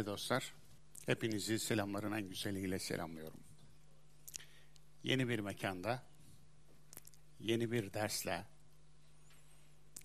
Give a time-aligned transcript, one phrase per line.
[0.00, 0.54] Değerli dostlar,
[1.06, 3.40] hepinizi selamların en güzeliyle selamlıyorum.
[5.02, 6.02] Yeni bir mekanda,
[7.40, 8.46] yeni bir dersle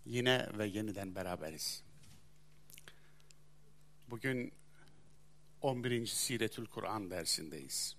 [0.05, 1.83] yine ve yeniden beraberiz.
[4.07, 4.53] Bugün
[5.61, 6.05] 11.
[6.05, 7.97] Siretül Kur'an dersindeyiz.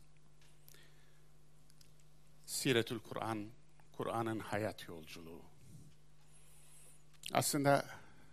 [2.47, 3.51] Siretül Kur'an,
[3.93, 5.43] Kur'an'ın hayat yolculuğu.
[7.33, 7.87] Aslında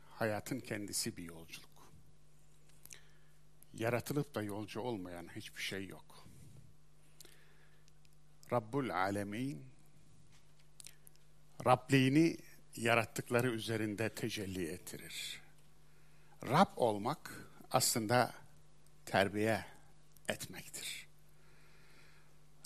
[0.10, 1.63] hayatın kendisi bir yolculuk
[3.74, 6.28] yaratılıp da yolcu olmayan hiçbir şey yok.
[8.52, 9.66] Rabbul Alemin
[11.66, 12.38] Rabliğini
[12.76, 15.42] yarattıkları üzerinde tecelli ettirir.
[16.44, 18.34] Rab olmak aslında
[19.06, 19.66] terbiye
[20.30, 21.08] etmektir.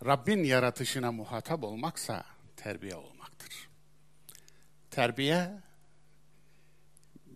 [0.06, 3.70] Rabbin yaratışına muhatap olmaksa terbiye olmaktır.
[4.92, 5.62] Terbiye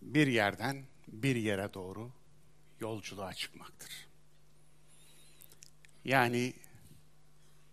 [0.02, 2.11] bir yerden bir yere doğru
[2.81, 4.07] yolculuğa çıkmaktır.
[6.05, 6.53] Yani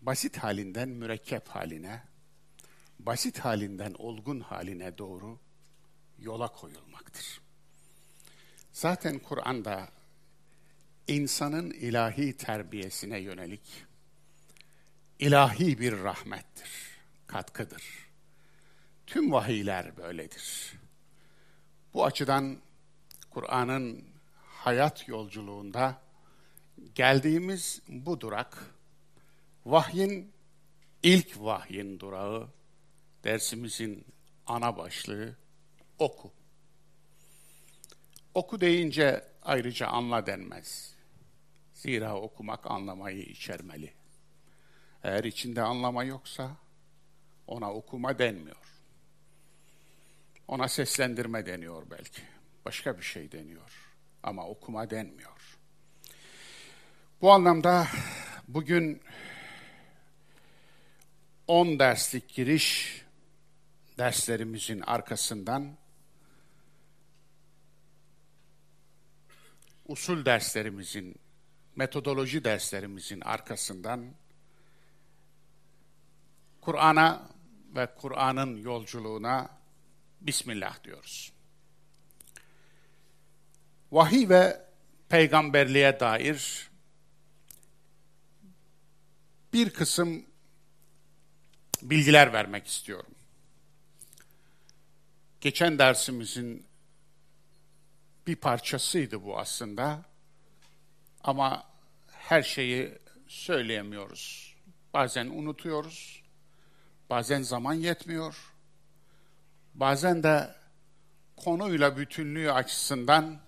[0.03, 2.03] basit halinden mürekkep haline,
[2.99, 5.39] basit halinden olgun haline doğru
[6.19, 7.41] yola koyulmaktır.
[8.73, 9.89] Zaten Kur'an'da
[11.09, 13.85] insanın ilahi terbiyesine yönelik
[15.19, 16.71] ilahi bir rahmettir,
[17.27, 17.85] katkıdır.
[19.07, 20.75] Tüm vahiyler böyledir.
[21.95, 22.59] Bu açıdan
[23.31, 24.05] Kur'an'ın
[24.69, 26.01] hayat yolculuğunda
[26.95, 28.75] geldiğimiz bu durak,
[29.67, 30.33] vahyin
[31.03, 32.49] ilk vahyin durağı,
[33.25, 34.05] dersimizin
[34.47, 35.37] ana başlığı
[35.99, 36.33] oku.
[38.35, 40.95] Oku deyince ayrıca anla denmez.
[41.75, 43.93] Zira okumak anlamayı içermeli.
[45.03, 46.57] Eğer içinde anlama yoksa
[47.47, 48.83] ona okuma denmiyor.
[50.49, 52.23] Ona seslendirme deniyor belki.
[52.65, 53.78] Başka bir şey deniyor
[54.29, 55.59] ama okuma denmiyor.
[57.21, 57.87] Bu anlamda
[58.49, 59.03] bugün
[61.47, 62.99] 10 derslik giriş
[63.99, 65.77] derslerimizin arkasından
[69.87, 71.17] usul derslerimizin,
[71.77, 74.15] metodoloji derslerimizin arkasından
[76.61, 77.29] Kur'an'a
[77.77, 79.59] ve Kur'an'ın yolculuğuna
[80.21, 81.38] Bismillah diyoruz
[83.93, 84.61] vahiy ve
[85.09, 86.69] peygamberliğe dair
[89.53, 90.27] bir kısım
[91.83, 93.15] bilgiler vermek istiyorum.
[95.41, 96.67] Geçen dersimizin
[98.27, 100.03] bir parçasıydı bu aslında.
[101.25, 101.65] Ama
[102.13, 104.57] her şeyi söyleyemiyoruz.
[104.95, 106.23] Bazen unutuyoruz.
[107.11, 108.55] Bazen zaman yetmiyor.
[109.75, 110.55] Bazen de
[111.37, 113.41] konuyla bütünlüğü açısından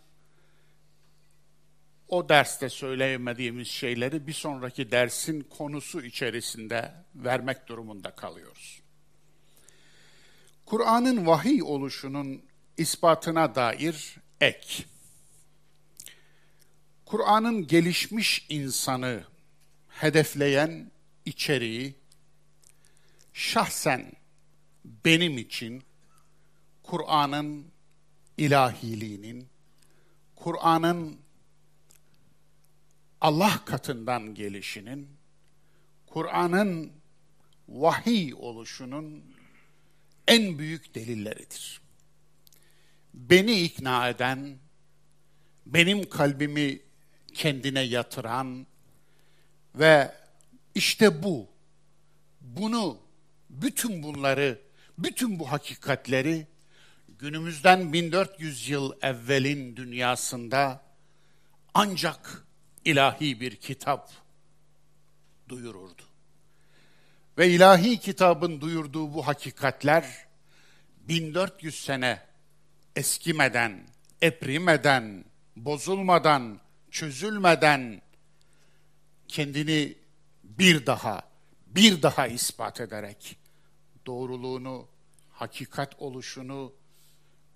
[2.11, 8.81] o derste söyleyemediğimiz şeyleri bir sonraki dersin konusu içerisinde vermek durumunda kalıyoruz.
[10.67, 12.43] Kur'an'ın vahiy oluşunun
[12.77, 14.85] ispatına dair ek.
[17.07, 19.25] Kur'an'ın gelişmiş insanı
[19.89, 20.91] hedefleyen
[21.25, 21.95] içeriği
[23.33, 24.13] şahsen
[24.85, 25.83] benim için
[26.83, 27.67] Kur'an'ın
[28.37, 29.49] ilahiliğinin,
[30.37, 31.20] Kur'an'ın
[33.21, 35.09] Allah katından gelişinin,
[36.07, 36.93] Kur'an'ın
[37.69, 39.25] vahiy oluşunun
[40.29, 41.81] en büyük delilleridir.
[43.15, 44.59] Beni ikna eden,
[45.67, 46.81] benim kalbimi
[47.35, 48.67] kendine yatıran
[49.75, 50.15] ve
[50.75, 51.49] işte bu,
[52.41, 52.99] bunu,
[53.51, 54.61] bütün bunları,
[54.99, 56.47] bütün bu hakikatleri
[57.19, 60.83] günümüzden 1400 yıl evvelin dünyasında
[61.75, 62.47] ancak
[62.85, 64.11] ilahi bir kitap
[65.49, 66.03] duyururdu.
[67.39, 70.27] Ve ilahi kitabın duyurduğu bu hakikatler
[71.09, 72.23] 1400 sene
[72.97, 73.87] eskimeden,
[74.23, 75.25] eprimeden,
[75.57, 76.61] bozulmadan,
[76.91, 78.03] çözülmeden
[79.29, 79.95] kendini
[80.45, 81.23] bir daha,
[81.67, 83.37] bir daha ispat ederek
[84.07, 84.89] doğruluğunu,
[85.33, 86.73] hakikat oluşunu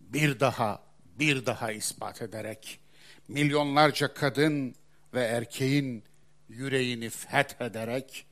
[0.01, 0.83] bir daha,
[1.19, 2.81] bir daha ispat ederek
[3.29, 4.75] milyonlarca kadın
[5.15, 6.05] ve erkeğin
[6.49, 8.27] yüreğini fethederek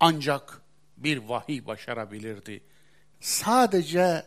[0.00, 0.62] ancak
[0.96, 2.62] bir vahiy başarabilirdi.
[3.20, 4.26] Sadece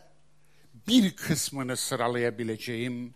[0.88, 3.14] bir kısmını sıralayabileceğim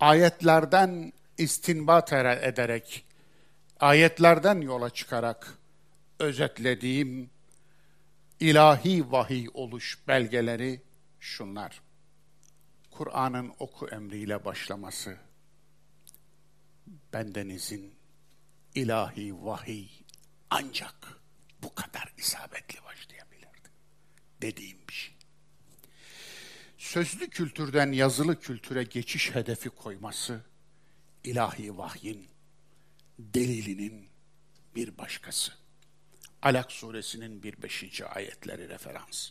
[0.00, 3.04] ayetlerden istinbat ederek,
[3.80, 5.58] ayetlerden yola çıkarak
[6.18, 7.30] özetlediğim
[8.40, 10.80] ilahi vahiy oluş belgeleri
[11.20, 11.80] şunlar.
[12.90, 15.16] Kur'an'ın oku emriyle başlaması,
[17.12, 17.95] bendenizin
[18.76, 19.88] ilahi vahiy
[20.50, 21.20] ancak
[21.62, 23.68] bu kadar isabetli başlayabilirdi.
[24.42, 25.14] Dediğim bir şey.
[26.78, 30.40] Sözlü kültürden yazılı kültüre geçiş hedefi koyması
[31.24, 32.28] ilahi vahyin
[33.18, 34.08] delilinin
[34.74, 35.52] bir başkası.
[36.42, 39.30] Alak suresinin bir beşinci ayetleri referans.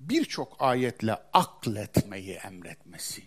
[0.00, 3.22] Birçok ayetle akletmeyi emretmesi.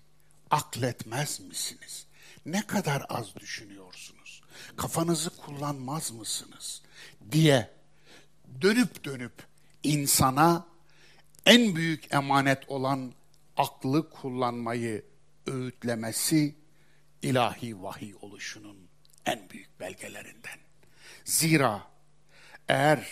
[0.52, 2.08] Akletmez misiniz?
[2.46, 4.15] Ne kadar az düşünüyorsunuz?
[4.78, 6.82] Kafanızı kullanmaz mısınız?
[7.32, 7.70] Diye
[8.62, 9.34] dönüp dönüp
[9.84, 10.68] insana
[11.46, 13.14] en büyük emanet olan
[13.58, 15.06] aklı kullanmayı
[15.48, 16.56] öğütlemesi
[17.22, 18.78] ilahi vahiy oluşunun
[19.26, 20.60] en büyük belgelerinden.
[21.26, 21.88] Zira
[22.68, 23.08] eğer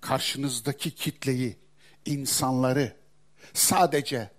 [0.00, 1.58] karşınızdaki kitleyi,
[2.04, 2.96] insanları
[3.54, 4.30] sadece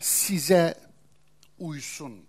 [0.00, 0.74] size
[1.58, 2.26] uysun,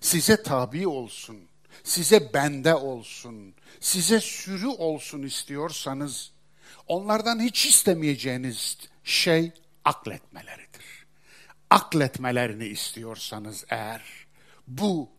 [0.00, 1.48] size tabi olsun,
[1.82, 6.32] size bende olsun, size sürü olsun istiyorsanız,
[6.86, 9.52] onlardan hiç istemeyeceğiniz şey
[9.84, 11.06] akletmeleridir.
[11.70, 14.02] Akletmelerini istiyorsanız eğer,
[14.66, 15.10] bu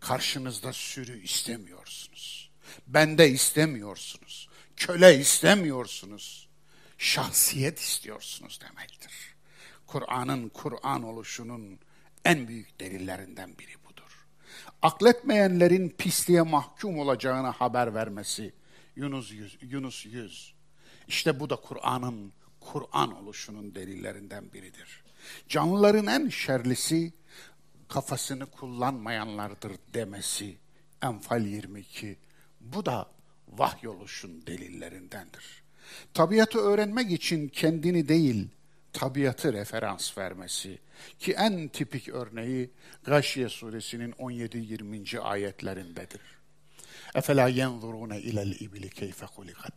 [0.00, 2.50] karşınızda sürü istemiyorsunuz.
[2.86, 4.48] Bende istemiyorsunuz.
[4.76, 6.48] Köle istemiyorsunuz.
[6.98, 9.12] Şahsiyet istiyorsunuz demektir.
[9.86, 11.78] Kur'an'ın Kur'an oluşunun
[12.24, 13.81] en büyük delillerinden biri.
[14.82, 18.52] Akletmeyenlerin pisliğe mahkum olacağını haber vermesi
[18.96, 19.58] Yunus 100.
[19.62, 20.54] Yunus 100.
[21.08, 25.02] İşte bu da Kur'an'ın Kur'an oluşunun delillerinden biridir.
[25.48, 27.12] Canlıların en şerlisi
[27.88, 30.56] kafasını kullanmayanlardır demesi
[31.02, 32.18] Enfal 22.
[32.60, 33.10] Bu da
[33.48, 35.62] vahyoluşun delillerindendir.
[36.14, 38.48] Tabiatı öğrenmek için kendini değil,
[38.92, 40.78] tabiatı referans vermesi
[41.18, 42.70] ki en tipik örneği
[43.04, 45.20] Gâşiye suresinin 17-20.
[45.20, 46.20] ayetlerindedir.
[47.14, 49.74] Efela yenzurune ilel ibli keyfe hulikat.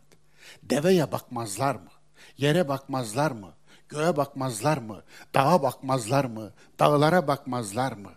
[0.62, 1.90] Deveye bakmazlar mı?
[2.38, 3.54] Yere bakmazlar mı?
[3.88, 5.02] Göğe bakmazlar mı?
[5.34, 6.52] Dağa bakmazlar mı?
[6.78, 8.12] Dağlara bakmazlar mı?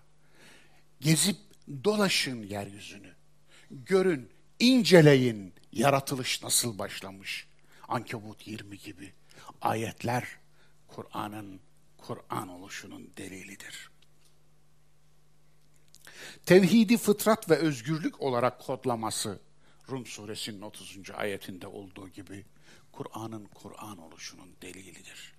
[1.02, 1.38] Gezip
[1.84, 3.16] dolaşın yeryüzünü.
[3.72, 4.30] Görün,
[4.60, 7.48] inceleyin yaratılış nasıl başlamış.
[7.88, 9.14] Ankebut 20 gibi
[9.62, 10.39] ayetler
[11.00, 11.60] Kur'an'ın
[11.98, 13.90] Kur'an oluşunun delilidir.
[16.46, 19.40] Tevhidi fıtrat ve özgürlük olarak kodlaması
[19.90, 21.12] Rum suresinin 30.
[21.14, 22.46] ayetinde olduğu gibi
[22.92, 25.34] Kur'an'ın Kur'an oluşunun delilidir.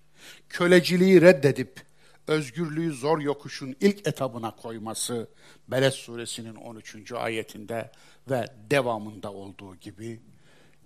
[0.49, 1.85] Köleciliği reddedip
[2.27, 5.29] özgürlüğü zor yokuşun ilk etabına koyması
[5.67, 7.11] Beled suresinin 13.
[7.11, 7.91] ayetinde
[8.29, 10.21] ve devamında olduğu gibi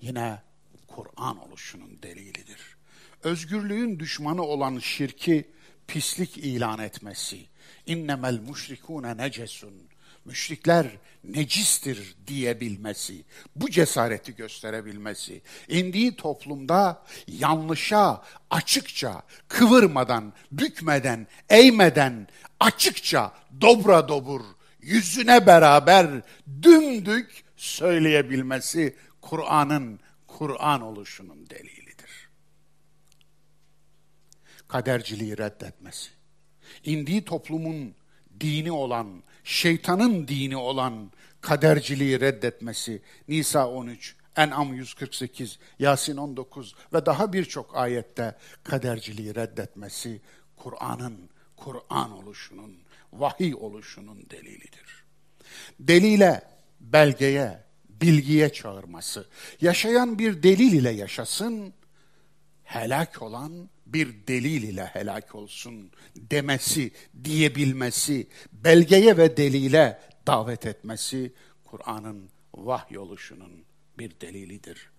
[0.02, 0.42] yine
[0.88, 2.75] Kur'an oluşunun delilidir.
[3.26, 5.46] Özgürlüğün düşmanı olan şirki
[5.88, 7.40] pislik ilan etmesi,
[7.86, 9.74] innemel müşrikûne necesun,
[10.26, 10.88] müşrikler
[11.24, 13.26] necistir diyebilmesi,
[13.56, 22.28] bu cesareti gösterebilmesi, indiği toplumda yanlışa açıkça, kıvırmadan, bükmeden, eğmeden,
[22.60, 24.42] açıkça, dobra dobur,
[24.82, 26.08] yüzüne beraber
[26.62, 31.85] dümdük söyleyebilmesi Kur'an'ın Kur'an oluşunun delilidir.
[34.68, 36.10] Kaderciliği reddetmesi,
[36.84, 37.96] indiği toplumun
[38.40, 47.34] dini olan, şeytanın dini olan kaderciliği reddetmesi, Nisa 13, En'am 148, Yasin 19 ve daha
[47.34, 50.22] birçok ayette kaderciliği reddetmesi
[50.56, 52.76] Kur'an'ın Kur'an oluşunun,
[53.14, 55.06] vahiy oluşunun delilidir.
[55.80, 56.42] Delile,
[56.80, 59.28] belgeye, bilgiye çağırması,
[59.62, 61.74] yaşayan bir delil ile yaşasın,
[62.64, 66.92] helak olan bir delil ile helak olsun demesi,
[67.24, 71.34] diyebilmesi, belgeye ve delile davet etmesi
[71.66, 73.66] Kur'an'ın vahyoluşunun
[73.98, 74.90] bir delilidir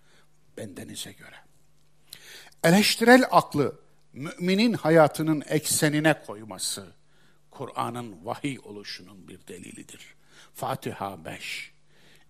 [0.56, 1.36] bendenize göre.
[2.64, 3.80] Eleştirel aklı
[4.12, 6.86] müminin hayatının eksenine koyması
[7.50, 10.14] Kur'an'ın vahiy oluşunun bir delilidir.
[10.54, 11.72] Fatiha 5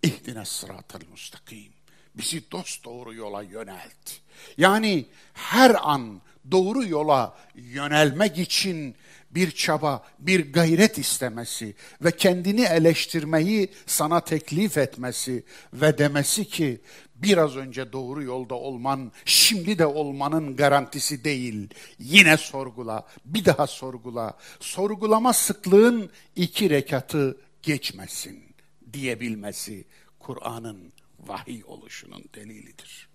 [0.02, 1.72] İhdine sıratel müstakim.
[2.14, 4.12] Bizi dost doğru yola yönelt.
[4.56, 8.96] Yani her an doğru yola yönelmek için
[9.30, 11.74] bir çaba, bir gayret istemesi
[12.04, 16.80] ve kendini eleştirmeyi sana teklif etmesi ve demesi ki
[17.16, 21.68] biraz önce doğru yolda olman şimdi de olmanın garantisi değil.
[21.98, 24.36] Yine sorgula, bir daha sorgula.
[24.60, 28.44] Sorgulama sıklığın iki rekatı geçmesin
[28.92, 29.84] diyebilmesi
[30.18, 30.92] Kur'an'ın
[31.26, 33.08] vahiy oluşunun delilidir.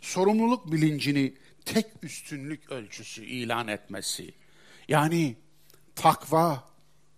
[0.00, 1.34] Sorumluluk bilincini
[1.66, 4.34] tek üstünlük ölçüsü ilan etmesi,
[4.88, 5.36] yani
[5.94, 6.64] takva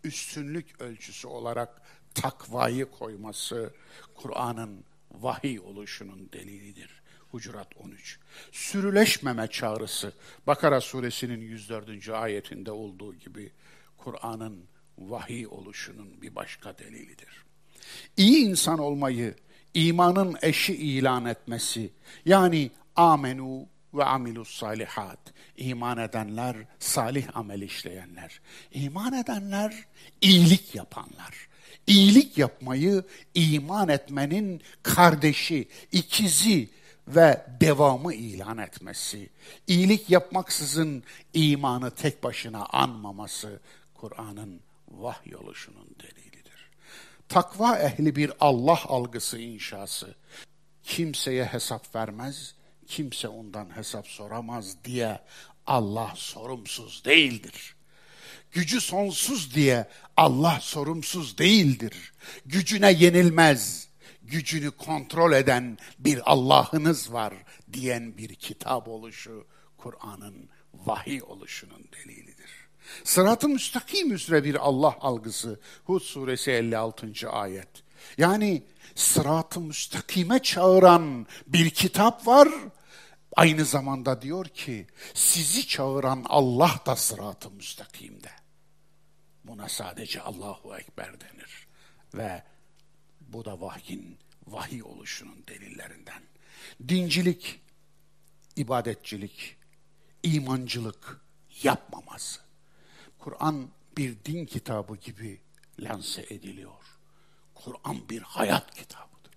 [0.05, 1.83] üstünlük ölçüsü olarak
[2.15, 3.75] takvayı koyması
[4.15, 7.03] Kur'an'ın vahiy oluşunun delilidir.
[7.31, 8.19] Hucurat 13.
[8.53, 10.13] Sürüleşmeme çağrısı
[10.47, 12.09] Bakara suresinin 104.
[12.09, 13.53] ayetinde olduğu gibi
[13.97, 14.65] Kur'an'ın
[14.99, 17.45] vahiy oluşunun bir başka delilidir.
[18.17, 19.35] İyi insan olmayı
[19.75, 21.91] imanın eşi ilan etmesi
[22.25, 23.67] yani amenu
[23.99, 25.19] ve amilus salihat.
[25.57, 28.41] İman edenler, salih amel işleyenler.
[28.73, 29.75] İman edenler,
[30.21, 31.49] iyilik yapanlar.
[31.87, 36.71] İyilik yapmayı iman etmenin kardeşi, ikizi
[37.09, 39.31] ve devamı ilan etmesi.
[39.67, 41.03] İyilik yapmaksızın
[41.35, 43.61] imanı tek başına anmaması
[43.95, 46.71] Kur'an'ın vahiy oluşunun delilidir.
[47.29, 50.15] Takva ehli bir Allah algısı inşası.
[50.83, 52.55] Kimseye hesap vermez,
[52.89, 55.21] kimse ondan hesap soramaz diye
[55.67, 57.77] Allah sorumsuz değildir.
[58.53, 62.13] Gücü sonsuz diye Allah sorumsuz değildir.
[62.47, 63.89] Gücüne yenilmez,
[64.23, 67.35] gücünü kontrol eden bir Allah'ınız var
[67.73, 72.51] diyen bir kitap oluşu Kur'an'ın vahiy oluşunun delilidir.
[73.05, 77.31] Sırat-ı müstakim üzere bir Allah algısı Hud suresi 56.
[77.31, 77.69] ayet.
[78.19, 78.63] Yani
[78.95, 82.49] sırat-ı müstakime çağıran bir kitap var
[83.37, 88.31] Aynı zamanda diyor ki sizi çağıran Allah da sırat-ı müstakimde.
[89.45, 91.69] Buna sadece Allahu Ekber denir.
[92.15, 92.43] Ve
[93.21, 96.23] bu da vahyin, vahiy oluşunun delillerinden.
[96.89, 97.61] Dincilik,
[98.57, 99.57] ibadetçilik,
[100.23, 101.21] imancılık
[101.63, 102.41] yapmaması.
[103.19, 105.41] Kur'an bir din kitabı gibi
[105.81, 106.85] lanse ediliyor.
[107.55, 109.33] Kur'an bir hayat kitabıdır.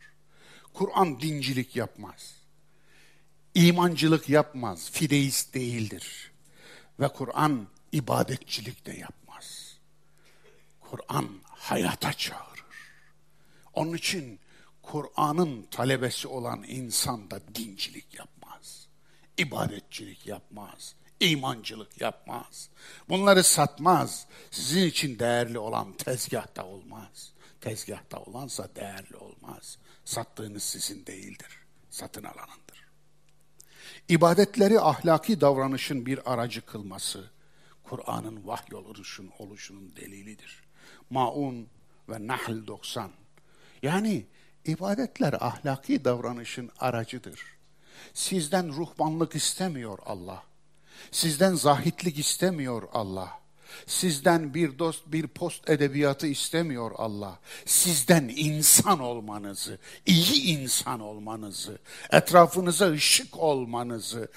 [0.74, 2.41] Kur'an dincilik yapmaz
[3.56, 6.32] imancılık yapmaz, fideist değildir.
[7.00, 9.78] Ve Kur'an ibadetçilik de yapmaz.
[10.80, 12.66] Kur'an hayata çağırır.
[13.74, 14.40] Onun için
[14.82, 18.88] Kur'an'ın talebesi olan insan da dincilik yapmaz.
[19.38, 20.96] ibadetçilik yapmaz.
[21.20, 22.70] imancılık yapmaz.
[23.10, 24.28] Bunları satmaz.
[24.52, 27.34] Sizin için değerli olan tezgahta olmaz.
[27.62, 29.78] Tezgahta olansa değerli olmaz.
[30.06, 31.60] Sattığınız sizin değildir.
[31.90, 32.62] Satın alanın
[34.10, 37.30] ibadetleri ahlaki davranışın bir aracı kılması,
[37.84, 40.64] Kur'an'ın vahiy oluşun, oluşunun delilidir.
[41.10, 41.68] Maun
[42.10, 43.12] ve Nahl 90.
[43.84, 44.26] Yani
[44.66, 47.42] ibadetler ahlaki davranışın aracıdır.
[48.14, 50.44] Sizden ruhbanlık istemiyor Allah.
[51.12, 53.41] Sizden zahitlik istemiyor Allah.
[53.88, 57.40] Sizden bir dost, bir post edebiyatı istemiyor Allah.
[57.66, 61.80] Sizden insan olmanızı, iyi insan olmanızı,
[62.12, 64.32] etrafınıza ışık olmanızı,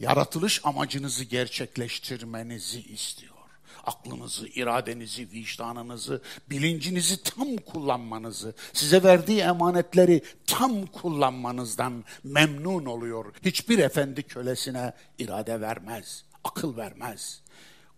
[0.00, 3.36] yaratılış amacınızı gerçekleştirmenizi istiyor.
[3.84, 13.24] Aklınızı, iradenizi, vicdanınızı, bilincinizi tam kullanmanızı, size verdiği emanetleri tam kullanmanızdan memnun oluyor.
[13.44, 17.42] Hiçbir efendi kölesine irade vermez, akıl vermez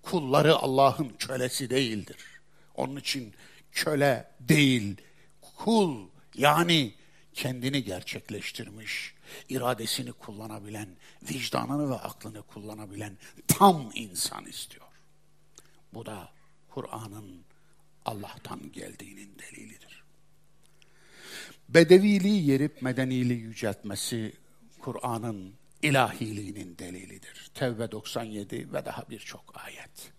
[0.03, 2.17] kulları Allah'ın kölesi değildir.
[2.75, 3.35] Onun için
[3.73, 4.97] köle değil,
[5.57, 6.95] kul yani
[7.35, 9.15] kendini gerçekleştirmiş,
[9.49, 10.89] iradesini kullanabilen,
[11.23, 14.87] vicdanını ve aklını kullanabilen tam insan istiyor.
[15.95, 16.29] Bu da
[16.69, 17.45] Kur'an'ın
[18.05, 20.05] Allah'tan geldiğinin delilidir.
[21.69, 24.33] Bedeviliği yerip medeniliği yüceltmesi
[24.79, 27.51] Kur'an'ın ilahiliğinin delilidir.
[27.55, 30.13] Tevbe 97 ve daha birçok ayet.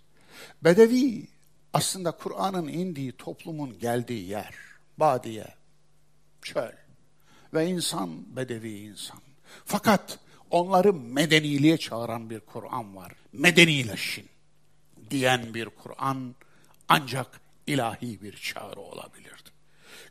[0.64, 1.28] Bedevi
[1.74, 4.56] aslında Kur'an'ın indiği toplumun geldiği yer,
[4.98, 5.48] badiye,
[6.42, 6.72] çöl
[7.54, 9.20] ve insan bedevi insan.
[9.66, 10.20] Fakat
[10.52, 13.14] onları medeniliğe çağıran bir Kur'an var.
[13.34, 14.26] Medenileşin
[15.10, 16.36] diyen bir Kur'an
[16.88, 19.50] ancak ilahi bir çağrı olabilirdi.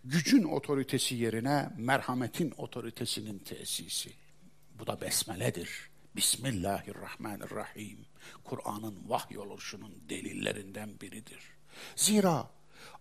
[0.05, 4.11] Gücün otoritesi yerine merhametin otoritesinin tesisi.
[4.79, 5.91] Bu da besmeledir.
[6.17, 7.99] Bismillahirrahmanirrahim.
[8.45, 11.41] Kur'an'ın vahyoluşunun delillerinden biridir.
[11.97, 12.51] Zira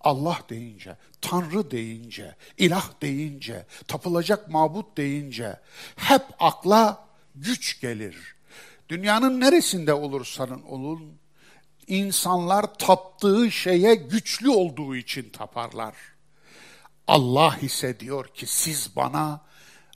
[0.02, 5.60] Allah deyince, Tanrı deyince, ilah deyince, tapılacak mabut deyince
[5.96, 8.36] hep akla güç gelir.
[8.90, 11.18] Dünyanın neresinde olursanın olun,
[11.88, 15.96] insanlar taptığı şeye güçlü olduğu için taparlar.
[17.08, 19.42] Allah ise diyor ki siz bana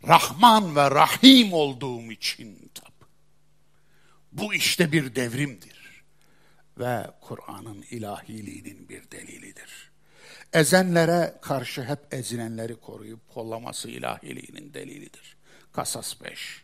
[0.08, 2.94] Rahman ve Rahim olduğum için tap.
[4.32, 6.04] Bu işte bir devrimdir
[6.78, 9.92] ve Kur'an'ın ilahiliğinin bir delilidir.
[10.54, 15.38] Ezenlere karşı hep ezilenleri koruyup kollaması ilahiliğinin delilidir.
[15.74, 16.64] Kasas 5.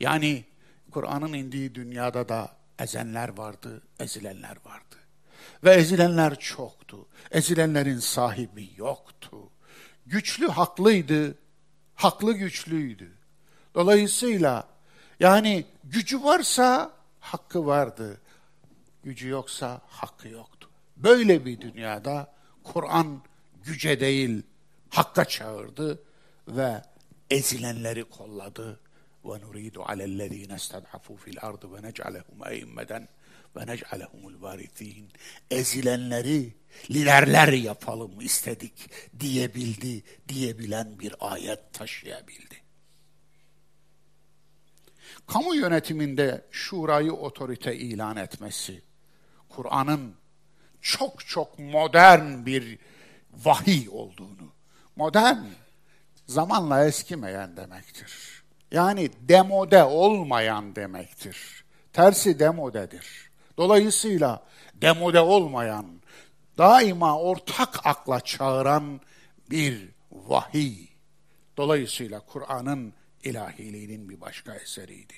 [0.00, 0.44] Yani
[0.90, 4.96] Kur'an'ın indiği dünyada da ezenler vardı, ezilenler vardı.
[5.64, 7.06] Ve ezilenler çoktu.
[7.30, 9.50] Ezilenlerin sahibi yoktu.
[10.06, 11.38] Güçlü haklıydı,
[11.96, 13.12] haklı güçlüydü.
[13.74, 14.68] Dolayısıyla
[15.20, 18.20] yani gücü varsa hakkı vardı.
[19.04, 20.70] Gücü yoksa hakkı yoktu.
[20.96, 22.34] Böyle bir dünyada
[22.64, 23.22] Kur'an
[23.64, 24.42] güce değil
[24.90, 26.02] hakka çağırdı
[26.48, 26.82] ve
[27.30, 28.80] ezilenleri kolladı.
[29.24, 32.40] Ve nuridu alellezine istad'afu fil ardı ve nec'alehum
[33.56, 35.08] ve nec'alehumul varithin.
[35.50, 36.54] Ezilenleri
[36.90, 42.56] liderler yapalım istedik diyebildi, diyebilen bir ayet taşıyabildi.
[45.26, 48.82] Kamu yönetiminde şurayı otorite ilan etmesi,
[49.48, 50.14] Kur'an'ın
[50.80, 52.78] çok çok modern bir
[53.32, 54.52] vahiy olduğunu,
[54.96, 55.36] modern
[56.26, 58.42] zamanla eskimeyen demektir.
[58.70, 61.64] Yani demode olmayan demektir.
[61.92, 63.25] Tersi demodedir.
[63.58, 65.86] Dolayısıyla demode olmayan,
[66.58, 69.00] daima ortak akla çağıran
[69.50, 70.86] bir vahiy.
[71.56, 72.92] Dolayısıyla Kur'an'ın
[73.24, 75.14] ilahiliğinin bir başka eseriydi.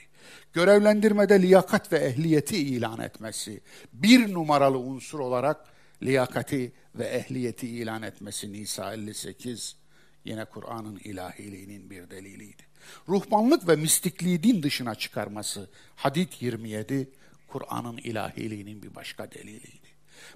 [0.52, 3.60] Görevlendirmede liyakat ve ehliyeti ilan etmesi,
[3.92, 5.64] bir numaralı unsur olarak
[6.02, 9.76] liyakati ve ehliyeti ilan etmesi Nisa 58
[10.24, 12.62] yine Kur'an'ın ilahiliğinin bir deliliydi.
[13.08, 17.08] Ruhbanlık ve mistikliği din dışına çıkarması Hadid 27
[17.48, 19.88] Kur'an'ın ilahiliğinin bir başka deliliydi.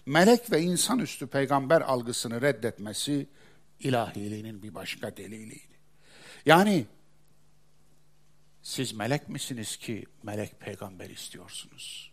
[0.07, 3.27] Melek ve insanüstü peygamber algısını reddetmesi
[3.81, 5.79] ilahiliğinin bir başka deliliydi.
[6.47, 6.87] Yani
[8.63, 12.13] siz melek misiniz ki melek peygamber istiyorsunuz?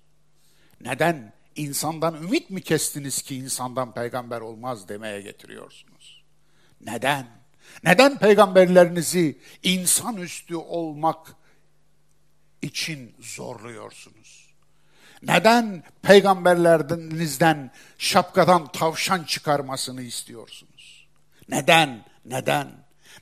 [0.82, 1.40] Neden?
[1.60, 6.24] insandan ümit mi kestiniz ki insandan peygamber olmaz demeye getiriyorsunuz?
[6.82, 7.28] Neden?
[7.84, 11.36] Neden peygamberlerinizi insanüstü olmak
[12.62, 14.39] için zorluyorsunuz?
[15.24, 21.08] Neden peygamberlerinizden şapkadan tavşan çıkarmasını istiyorsunuz?
[21.50, 22.06] Neden?
[22.26, 22.68] Neden?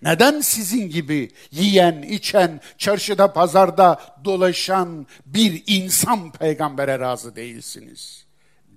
[0.01, 8.25] Neden sizin gibi yiyen, içen, çarşıda, pazarda dolaşan bir insan peygambere razı değilsiniz?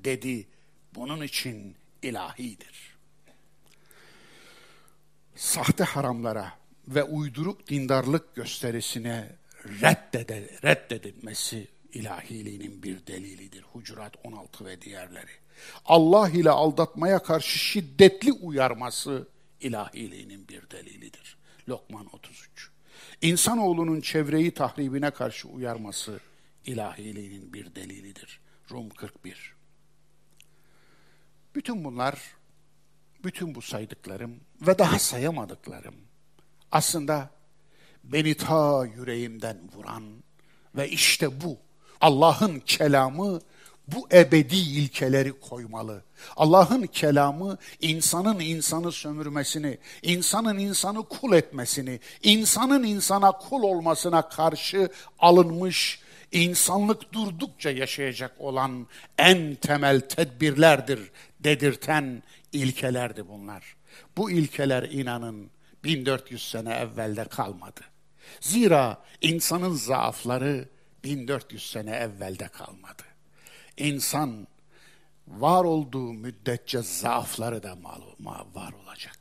[0.04, 0.46] Dedi.
[0.94, 2.96] Bunun için ilahidir.
[5.36, 6.52] Sahte haramlara
[6.88, 9.32] ve uyduruk dindarlık gösterisine
[9.64, 13.62] reddede, reddedilmesi ilahiliğinin bir delilidir.
[13.62, 15.30] Hucurat 16 ve diğerleri.
[15.84, 19.28] Allah ile aldatmaya karşı şiddetli uyarması
[19.60, 21.36] ilahiliğinin bir delilidir.
[21.68, 22.70] Lokman 33.
[23.22, 26.20] İnsanoğlunun çevreyi tahribine karşı uyarması
[26.66, 28.40] ilahiliğinin bir delilidir.
[28.70, 29.54] Rum 41.
[31.54, 32.20] Bütün bunlar,
[33.24, 35.94] bütün bu saydıklarım ve daha sayamadıklarım
[36.72, 37.30] aslında
[38.04, 40.04] beni ta yüreğimden vuran
[40.76, 41.58] ve işte bu
[42.00, 43.40] Allah'ın kelamı
[43.86, 46.02] bu ebedi ilkeleri koymalı.
[46.36, 56.00] Allah'ın kelamı insanın insanı sömürmesini, insanın insanı kul etmesini, insanın insana kul olmasına karşı alınmış,
[56.32, 58.86] insanlık durdukça yaşayacak olan
[59.18, 61.00] en temel tedbirlerdir
[61.40, 63.76] dedirten ilkelerdi bunlar.
[64.16, 65.50] Bu ilkeler inanın
[65.84, 67.80] 1400 sene evvelde kalmadı.
[68.40, 70.68] Zira insanın zaafları
[71.04, 73.02] 1400 sene evvelde kalmadı
[73.80, 74.46] insan
[75.28, 77.76] var olduğu müddetçe zaafları da
[78.54, 79.18] var olacak.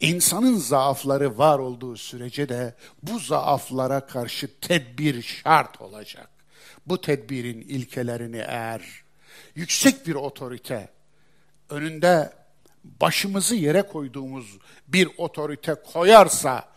[0.00, 6.30] İnsanın zaafları var olduğu sürece de bu zaaflara karşı tedbir şart olacak.
[6.86, 8.82] Bu tedbirin ilkelerini eğer
[9.54, 10.88] yüksek bir otorite
[11.70, 12.32] önünde
[12.84, 16.68] başımızı yere koyduğumuz bir otorite koyarsa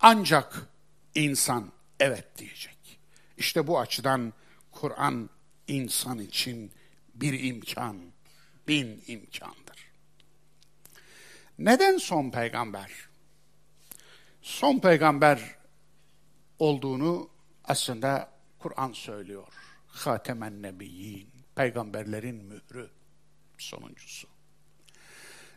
[0.00, 0.66] ancak
[1.14, 2.79] insan evet diyecek.
[3.40, 4.32] İşte bu açıdan
[4.72, 5.30] Kur'an
[5.68, 6.72] insan için
[7.14, 7.96] bir imkan,
[8.68, 9.90] bin imkandır.
[11.58, 12.92] Neden son peygamber?
[14.42, 15.56] Son peygamber
[16.58, 17.30] olduğunu
[17.64, 19.46] aslında Kur'an söylüyor.
[19.86, 22.90] Hatemen Nebiyyin, peygamberlerin mührü
[23.58, 24.28] sonuncusu.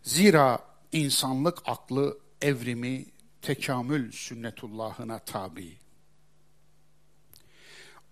[0.03, 0.59] Zira
[0.91, 3.05] insanlık aklı evrimi
[3.41, 5.82] tekamül sünnetullahına tabi.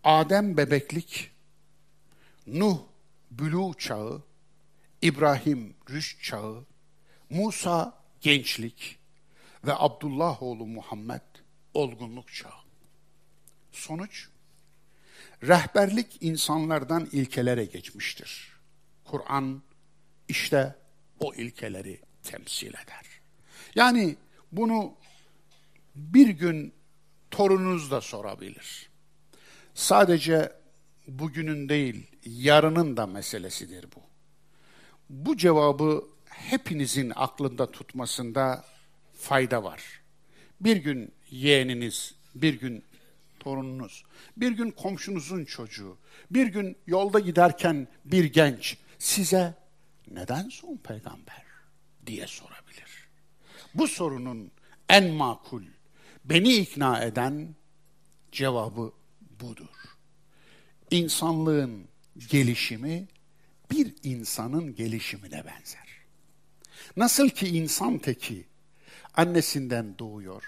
[0.04, 1.32] Adem bebeklik,
[2.48, 2.80] Nuh
[3.32, 4.24] bülü çağı,
[5.02, 6.66] İbrahim rüşt çağı,
[7.30, 9.00] Musa gençlik
[9.66, 11.22] ve Abdullah oğlu Muhammed
[11.74, 12.62] olgunluk çağı.
[13.72, 14.30] Sonuç,
[15.44, 18.52] rehberlik insanlardan ilkelere geçmiştir.
[19.04, 19.62] Kur'an
[20.28, 20.76] işte
[21.20, 23.06] o ilkeleri temsil eder.
[23.76, 24.16] Yani
[24.52, 24.94] bunu
[25.96, 26.74] bir gün
[27.32, 28.91] torununuz da sorabilir.
[29.74, 30.52] Sadece
[31.08, 34.02] bugünün değil, yarının da meselesidir bu.
[35.10, 38.66] bu cevabı hepinizin aklında tutmasında
[39.14, 39.84] fayda var.
[40.62, 42.84] Bir gün yeğeniniz, bir gün
[43.40, 44.04] torununuz,
[44.38, 45.98] bir gün komşunuzun çocuğu,
[46.32, 49.54] bir gün yolda giderken bir genç size
[50.12, 51.44] neden son peygamber
[52.06, 53.10] diye sorabilir.
[53.74, 54.52] Bu sorunun
[54.90, 55.64] en makul,
[56.26, 57.56] beni ikna eden
[58.32, 58.94] cevabı
[59.42, 59.98] budur.
[60.92, 61.88] İnsanlığın
[62.30, 63.08] gelişimi
[63.72, 65.88] bir insanın gelişimine benzer.
[66.98, 68.46] Nasıl ki insan teki
[69.14, 70.44] annesinden doğuyor,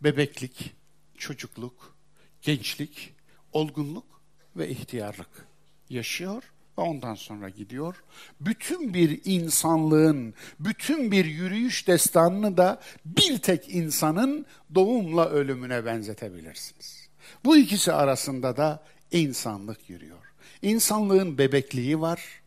[0.00, 0.74] bebeklik,
[1.18, 1.96] çocukluk,
[2.42, 3.14] gençlik,
[3.52, 4.22] olgunluk
[4.56, 5.46] ve ihtiyarlık
[5.88, 6.42] yaşıyor
[6.78, 8.04] ve ondan sonra gidiyor.
[8.40, 17.01] Bütün bir insanlığın, bütün bir yürüyüş destanını da bir tek insanın doğumla ölümüne benzetebilirsiniz.
[17.44, 20.32] Bu ikisi arasında da insanlık yürüyor.
[20.62, 22.42] İnsanlığın bebekliği var,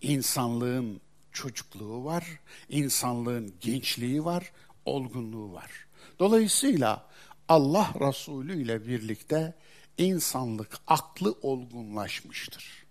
[0.00, 1.00] insanlığın
[1.32, 2.24] çocukluğu var,
[2.68, 4.52] insanlığın gençliği var,
[4.84, 5.70] olgunluğu var.
[6.18, 7.06] Dolayısıyla
[7.48, 9.54] Allah Resulü ile birlikte
[9.98, 12.82] insanlık aklı olgunlaşmıştır.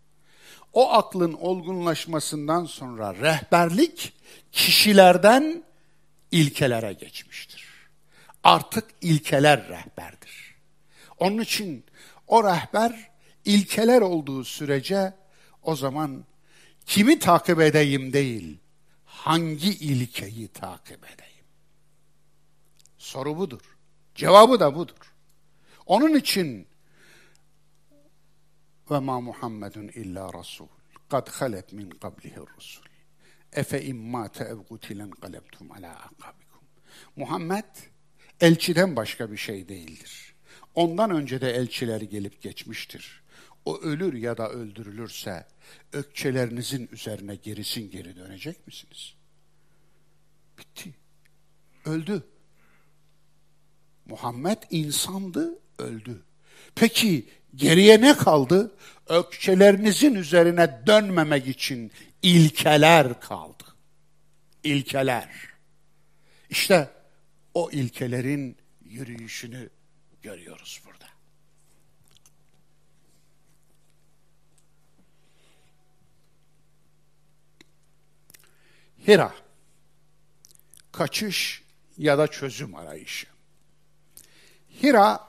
[0.73, 4.13] O aklın olgunlaşmasından sonra rehberlik
[4.51, 5.63] kişilerden
[6.31, 7.67] ilkelere geçmiştir.
[8.43, 10.40] Artık ilkeler rehberdir.
[11.21, 11.85] Onun için
[12.27, 13.11] o rehber
[13.45, 15.13] ilkeler olduğu sürece
[15.61, 16.25] o zaman
[16.85, 18.57] kimi takip edeyim değil,
[19.05, 21.45] hangi ilkeyi takip edeyim?
[22.97, 23.77] Soru budur.
[24.15, 25.13] Cevabı da budur.
[25.85, 26.67] Onun için
[28.91, 30.67] ve ma Muhammedun illa rasul
[31.09, 32.85] kad halet min qablihi rusul
[33.53, 36.61] efe imma ev gutilen qalebtum ala akabikum.
[37.15, 37.65] Muhammed
[38.39, 40.30] elçiden başka bir şey değildir.
[40.75, 43.21] Ondan önce de elçiler gelip geçmiştir.
[43.65, 45.45] O ölür ya da öldürülürse
[45.93, 49.13] ökçelerinizin üzerine gerisin geri dönecek misiniz?
[50.59, 50.93] Bitti.
[51.85, 52.23] Öldü.
[54.05, 56.23] Muhammed insandı, öldü.
[56.75, 58.75] Peki geriye ne kaldı?
[59.07, 63.63] Ökçelerinizin üzerine dönmemek için ilkeler kaldı.
[64.63, 65.29] İlkeler.
[66.49, 66.89] İşte
[67.53, 69.69] o ilkelerin yürüyüşünü
[70.21, 71.07] görüyoruz burada.
[79.07, 79.35] Hira,
[80.91, 81.63] kaçış
[81.97, 83.27] ya da çözüm arayışı.
[84.83, 85.27] Hira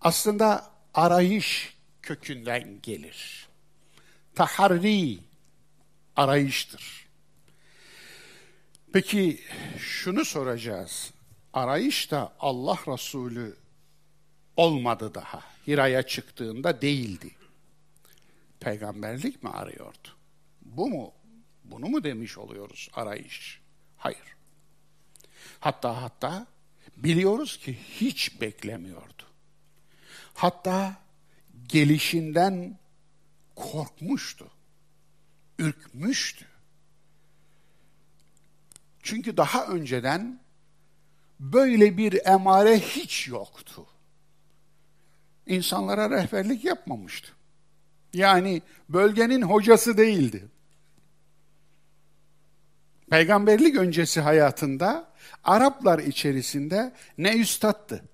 [0.00, 3.48] aslında arayış kökünden gelir.
[4.34, 5.18] Taharri
[6.16, 7.06] arayıştır.
[8.92, 9.40] Peki
[9.78, 11.10] şunu soracağız.
[11.52, 13.56] Arayış da Allah Resulü
[14.56, 15.40] olmadı daha.
[15.66, 17.30] Hira'ya çıktığında değildi.
[18.60, 20.08] Peygamberlik mi arıyordu?
[20.62, 21.12] Bu mu?
[21.64, 23.60] Bunu mu demiş oluyoruz arayış?
[23.96, 24.36] Hayır.
[25.60, 26.46] Hatta hatta
[26.96, 29.22] biliyoruz ki hiç beklemiyordu.
[30.34, 30.96] Hatta
[31.68, 32.78] gelişinden
[33.54, 34.50] korkmuştu.
[35.58, 36.46] Ürkmüştü.
[39.02, 40.40] Çünkü daha önceden
[41.40, 43.86] böyle bir emare hiç yoktu.
[45.46, 47.28] İnsanlara rehberlik yapmamıştı.
[48.12, 50.48] Yani bölgenin hocası değildi.
[53.10, 55.12] Peygamberlik öncesi hayatında
[55.44, 58.04] Araplar içerisinde ne üstattı,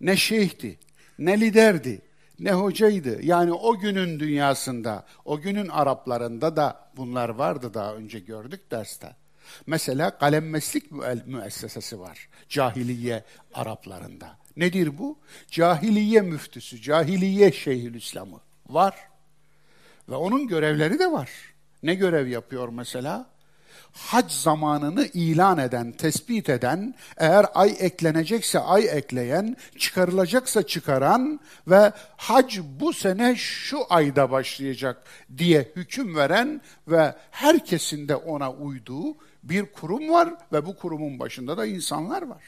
[0.00, 0.78] ne şeyhti,
[1.18, 2.02] ne liderdi,
[2.38, 3.22] ne hocaydı.
[3.22, 9.16] Yani o günün dünyasında, o günün Araplarında da bunlar vardı daha önce gördük derste.
[9.66, 10.92] Mesela kalem meslek
[11.26, 14.43] müessesesi var cahiliye Araplarında.
[14.56, 15.18] Nedir bu?
[15.50, 18.94] Cahiliye müftüsü, cahiliye şeyhülislamı var.
[20.08, 21.30] Ve onun görevleri de var.
[21.82, 23.34] Ne görev yapıyor mesela?
[23.94, 32.58] hac zamanını ilan eden, tespit eden, eğer ay eklenecekse ay ekleyen, çıkarılacaksa çıkaran ve hac
[32.80, 35.02] bu sene şu ayda başlayacak
[35.38, 41.56] diye hüküm veren ve herkesin de ona uyduğu bir kurum var ve bu kurumun başında
[41.56, 42.42] da insanlar var.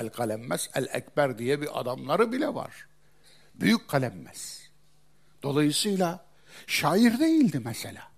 [0.00, 2.86] El kalemmez, el ekber diye bir adamları bile var.
[3.54, 4.70] Büyük kalemmez.
[5.42, 6.26] Dolayısıyla
[6.66, 8.10] şair değildi mesela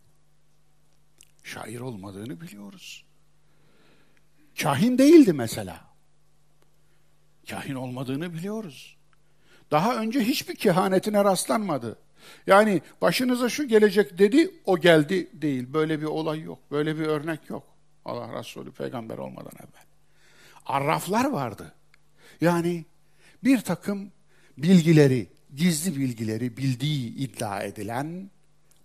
[1.43, 3.05] şair olmadığını biliyoruz.
[4.63, 5.81] Kahin değildi mesela.
[7.51, 8.97] Kahin olmadığını biliyoruz.
[9.71, 11.99] Daha önce hiçbir kehanetine rastlanmadı.
[12.47, 15.73] Yani başınıza şu gelecek dedi, o geldi değil.
[15.73, 17.65] Böyle bir olay yok, böyle bir örnek yok.
[18.05, 19.92] Allah Resulü peygamber olmadan evvel.
[20.67, 21.75] Arraflar vardı.
[22.41, 22.85] Yani
[23.45, 24.13] bir takım
[24.59, 28.31] bilgileri, gizli bilgileri bildiği iddia edilen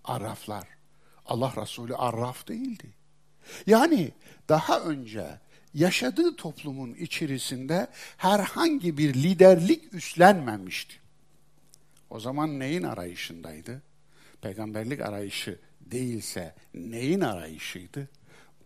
[0.04, 0.68] arraflar.
[1.26, 2.90] Allah Resulü arraf değildi.
[3.68, 4.12] Yani
[4.50, 5.40] daha önce
[5.74, 7.88] yaşadığı toplumun içerisinde
[8.18, 10.96] herhangi bir liderlik üstlenmemişti.
[12.10, 13.82] O zaman neyin arayışındaydı?
[14.42, 18.10] Peygamberlik arayışı değilse neyin arayışıydı?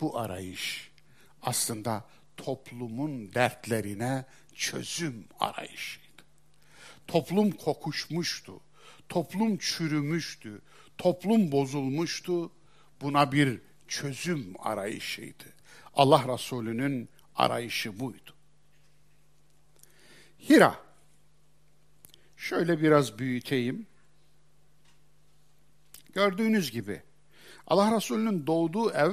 [0.02, 0.92] Bu arayış
[1.42, 2.06] aslında
[2.42, 4.26] toplumun dertlerine
[4.56, 6.24] çözüm arayışıydı.
[7.08, 8.62] Toplum kokuşmuştu,
[9.10, 10.62] toplum çürümüştü,
[10.98, 12.52] toplum bozulmuştu.
[13.02, 15.44] Buna bir çözüm arayışıydı.
[15.94, 18.34] Allah Resulü'nün arayışı buydu.
[20.50, 20.76] Hira.
[22.38, 23.88] Şöyle biraz büyüteyim.
[26.14, 27.02] Gördüğünüz gibi
[27.68, 29.12] Allah Resulü'nün doğduğu ev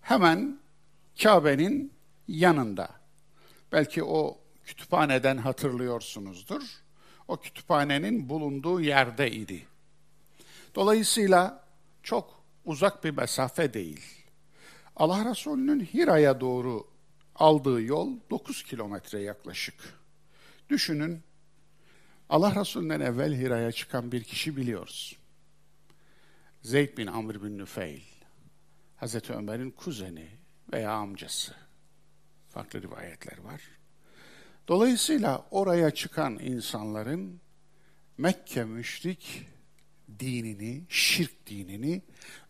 [0.00, 0.60] hemen
[1.22, 1.95] Kabe'nin
[2.28, 2.88] yanında.
[3.72, 6.62] Belki o kütüphaneden hatırlıyorsunuzdur.
[7.28, 9.66] O kütüphanenin bulunduğu yerde idi.
[10.74, 11.64] Dolayısıyla
[12.02, 14.00] çok uzak bir mesafe değil.
[14.96, 16.86] Allah Resulü'nün Hira'ya doğru
[17.34, 19.74] aldığı yol 9 kilometre yaklaşık.
[20.68, 21.22] Düşünün,
[22.28, 25.16] Allah Resulü'nden evvel Hira'ya çıkan bir kişi biliyoruz.
[26.62, 28.02] Zeyd bin Amr bin Nüfeil,
[28.96, 30.28] Hazreti Ömer'in kuzeni
[30.72, 31.65] veya amcası.
[32.56, 33.60] Farklı rivayetler var.
[34.68, 37.40] Dolayısıyla oraya çıkan insanların
[38.18, 39.48] Mekke müşrik
[40.18, 42.02] dinini, şirk dinini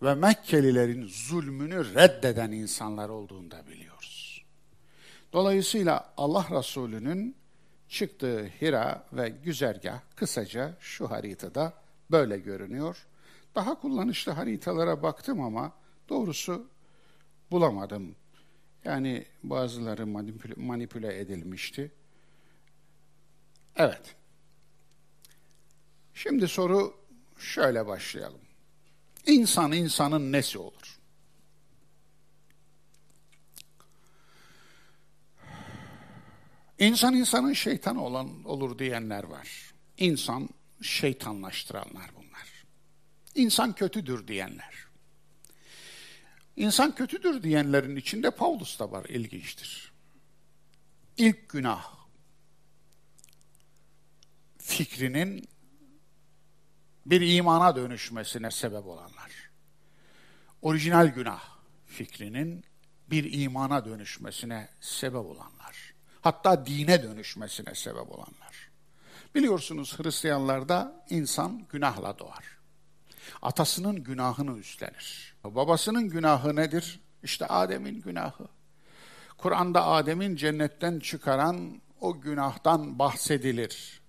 [0.02, 4.44] ve Mekkelilerin zulmünü reddeden insanlar olduğunu da biliyoruz.
[5.32, 7.36] Dolayısıyla Allah Resulü'nün
[7.88, 11.72] çıktığı Hira ve güzergah kısaca şu haritada
[12.10, 13.06] böyle görünüyor.
[13.54, 15.72] Daha kullanışlı haritalara baktım ama
[16.08, 16.68] doğrusu
[17.50, 18.16] bulamadım.
[18.86, 21.92] Yani bazıları manipüle, manipüle edilmişti.
[23.76, 24.14] Evet.
[26.14, 26.94] Şimdi soru
[27.38, 28.40] şöyle başlayalım.
[29.26, 30.98] İnsan insanın nesi olur?
[36.78, 39.74] İnsan insanın şeytan olan olur diyenler var.
[39.98, 40.48] İnsan
[40.82, 42.64] şeytanlaştıranlar bunlar.
[43.34, 44.85] İnsan kötüdür diyenler.
[46.56, 49.92] İnsan kötüdür diyenlerin içinde Paulus da var ilginçtir.
[51.16, 51.96] İlk günah
[54.58, 55.48] fikrinin
[57.06, 59.50] bir imana dönüşmesine sebep olanlar.
[60.62, 61.42] Orijinal günah
[61.86, 62.64] fikrinin
[63.10, 65.94] bir imana dönüşmesine sebep olanlar.
[66.20, 68.70] Hatta dine dönüşmesine sebep olanlar.
[69.34, 72.44] Biliyorsunuz Hristiyanlarda insan günahla doğar.
[73.42, 75.35] Atasının günahını üstlenir.
[75.54, 77.00] Babasının günahı nedir?
[77.22, 78.48] İşte Adem'in günahı.
[79.38, 84.00] Kur'an'da Adem'in cennetten çıkaran o günahtan bahsedilir.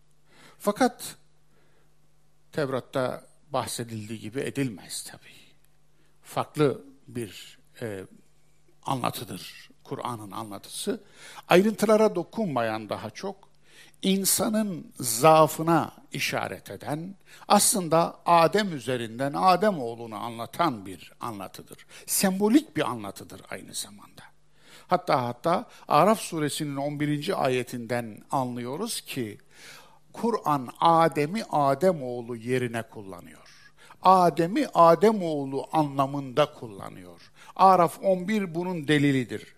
[0.60, 1.16] Fakat
[2.52, 3.24] Tevrat'ta
[3.54, 5.38] bahsedildiği gibi edilmez tabii.
[6.24, 8.06] Farklı bir e,
[8.86, 11.04] anlatıdır Kur'an'ın anlatısı.
[11.48, 13.47] Ayrıntılara dokunmayan daha çok
[14.02, 17.16] insanın zaafına işaret eden,
[17.48, 21.86] aslında Adem üzerinden Adem oğlunu anlatan bir anlatıdır.
[22.06, 24.22] Sembolik bir anlatıdır aynı zamanda.
[24.88, 27.46] Hatta hatta Araf suresinin 11.
[27.46, 29.38] ayetinden anlıyoruz ki
[30.14, 33.74] Kur'an Adem'i Ademoğlu yerine kullanıyor.
[34.02, 37.32] Adem'i Ademoğlu anlamında kullanıyor.
[37.56, 39.56] Araf 11 bunun delilidir.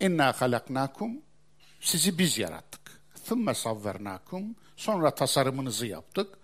[0.00, 1.10] İnna halaknakum
[1.80, 2.79] sizi biz yarattık.
[3.30, 6.38] Thumma savvernakum sonra tasarımınızı yaptık.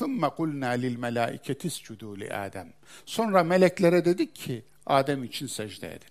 [0.00, 2.72] Lil melaiketi iscudu li Adem.
[3.06, 6.08] Sonra meleklere dedik ki Adem için secde edin.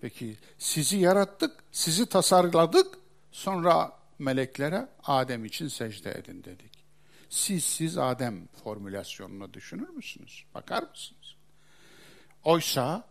[0.00, 2.98] Peki sizi yarattık, sizi tasarladık,
[3.32, 6.84] sonra meleklere Adem için secde edin dedik.
[7.28, 10.44] Siz siz Adem formülasyonunu düşünür müsünüz?
[10.54, 11.36] Bakar mısınız?
[12.44, 13.04] Oysa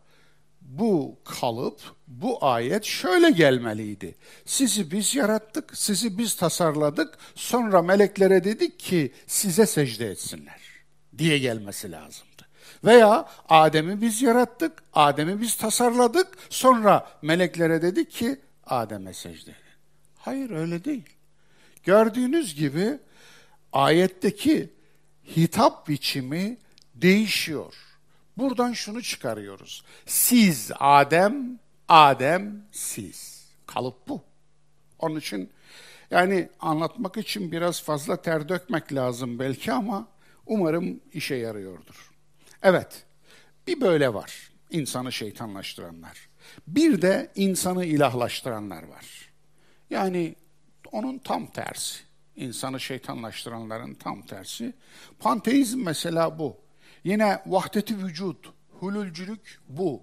[0.69, 4.15] bu kalıp, bu ayet şöyle gelmeliydi.
[4.45, 10.61] Sizi biz yarattık, sizi biz tasarladık, sonra meleklere dedik ki size secde etsinler
[11.17, 12.45] diye gelmesi lazımdı.
[12.83, 19.55] Veya Adem'i biz yarattık, Adem'i biz tasarladık, sonra meleklere dedik ki Adem'e secde edin.
[20.17, 21.09] Hayır öyle değil.
[21.83, 22.99] Gördüğünüz gibi
[23.73, 24.69] ayetteki
[25.35, 26.57] hitap biçimi
[26.95, 27.84] değişiyor.
[28.37, 29.83] Buradan şunu çıkarıyoruz.
[30.05, 33.45] Siz Adem, Adem siz.
[33.67, 34.23] Kalıp bu.
[34.99, 35.51] Onun için
[36.11, 40.07] yani anlatmak için biraz fazla ter dökmek lazım belki ama
[40.45, 42.11] umarım işe yarıyordur.
[42.63, 43.05] Evet,
[43.67, 44.51] bir böyle var.
[44.71, 46.29] İnsanı şeytanlaştıranlar.
[46.67, 49.29] Bir de insanı ilahlaştıranlar var.
[49.89, 50.35] Yani
[50.91, 51.99] onun tam tersi.
[52.35, 54.73] İnsanı şeytanlaştıranların tam tersi.
[55.19, 56.64] Panteizm mesela bu.
[57.05, 60.01] Yine vahdeti vücut, hulülcülük bu.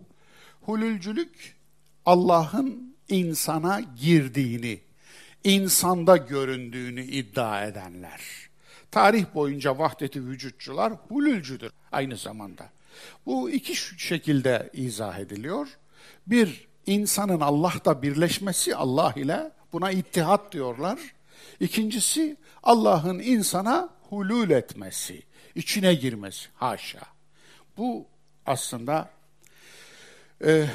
[0.61, 1.57] Hulülcülük
[2.07, 4.81] Allah'ın insana girdiğini,
[5.45, 8.21] insanda göründüğünü iddia edenler.
[8.91, 12.69] Tarih boyunca vahdeti vücutçular hulülcüdür aynı zamanda.
[13.27, 15.69] Bu iki şekilde izah ediliyor.
[16.27, 20.99] Bir, insanın Allah'ta birleşmesi Allah ile buna ittihat diyorlar.
[21.61, 25.23] İkincisi Allah'ın insana hulul etmesi,
[25.55, 26.49] içine girmesi.
[26.55, 27.03] Haşa.
[27.77, 28.07] Bu
[28.47, 29.11] aslında
[30.45, 30.67] e,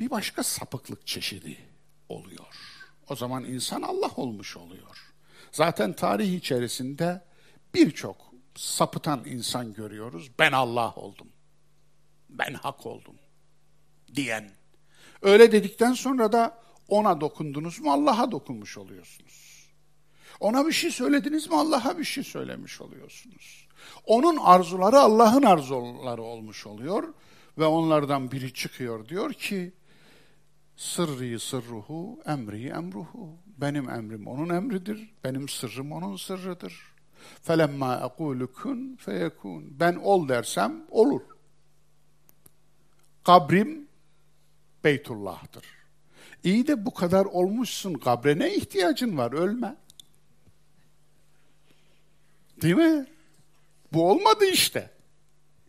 [0.00, 1.58] bir başka sapıklık çeşidi
[2.08, 2.54] oluyor.
[3.08, 5.14] O zaman insan Allah olmuş oluyor.
[5.52, 7.24] Zaten tarih içerisinde
[7.74, 8.16] birçok
[8.54, 10.30] sapıtan insan görüyoruz.
[10.38, 11.28] Ben Allah oldum.
[12.28, 13.14] Ben hak oldum
[14.14, 14.50] diyen.
[15.22, 19.68] Öyle dedikten sonra da ona dokundunuz mu Allah'a dokunmuş oluyorsunuz.
[20.40, 23.63] Ona bir şey söylediniz mi Allah'a bir şey söylemiş oluyorsunuz.
[24.06, 27.14] Onun arzuları Allah'ın arzuları olmuş oluyor
[27.58, 29.72] ve onlardan biri çıkıyor diyor ki
[30.76, 36.94] sırrı sırruhu emri emruhu benim emrim onun emridir benim sırrım onun sırrıdır
[37.42, 41.22] felemma ekulu kun feyekun ben ol dersem olur
[43.24, 43.88] kabrim
[44.84, 45.64] Beytullah'tır.
[46.44, 49.76] İyi de bu kadar olmuşsun kabre ne ihtiyacın var ölme.
[52.62, 53.06] Değil mi?
[53.94, 54.90] Bu olmadı işte.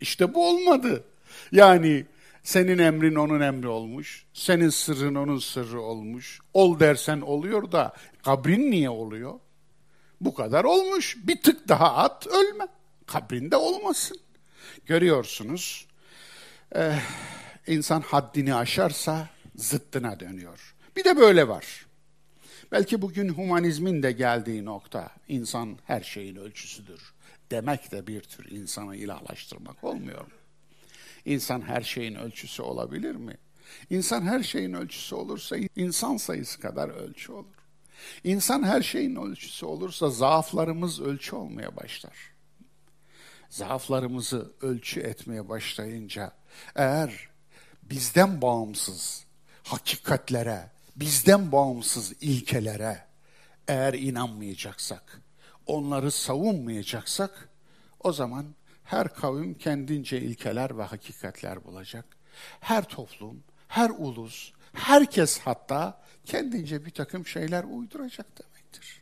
[0.02, 1.04] İşte bu olmadı.
[1.52, 2.06] Yani
[2.44, 4.26] senin emrin onun emri olmuş.
[4.34, 6.40] Senin sırrın onun sırrı olmuş.
[6.54, 9.40] Ol dersen oluyor da kabrin niye oluyor?
[10.22, 11.18] Bu kadar olmuş.
[11.24, 12.68] Bir tık daha at ölme.
[13.06, 14.18] Kabrinde olmasın.
[14.86, 15.88] Görüyorsunuz.
[16.76, 17.00] Eh,
[17.68, 20.76] insan haddini aşarsa zıttına dönüyor.
[20.96, 21.86] Bir de böyle var.
[22.72, 27.14] Belki bugün humanizmin de geldiği nokta insan her şeyin ölçüsüdür
[27.51, 30.34] demek de bir tür insanı ilahlaştırmak olmuyor mu?
[31.25, 33.38] İnsan her şeyin ölçüsü olabilir mi?
[33.89, 37.55] İnsan her şeyin ölçüsü olursa insan sayısı kadar ölçü olur.
[38.23, 42.17] İnsan her şeyin ölçüsü olursa zaaflarımız ölçü olmaya başlar.
[43.49, 46.31] Zaaflarımızı ölçü etmeye başlayınca
[46.75, 47.29] eğer
[47.84, 49.25] bizden bağımsız
[49.63, 53.05] hakikatlere, bizden bağımsız ilkelere
[53.67, 55.21] eğer inanmayacaksak,
[55.65, 57.49] onları savunmayacaksak
[57.99, 58.45] o zaman
[58.84, 62.06] her kavim kendince ilkeler ve hakikatler bulacak.
[62.60, 69.01] Her toplum, her ulus, herkes hatta kendince bir takım şeyler uyduracak demektir.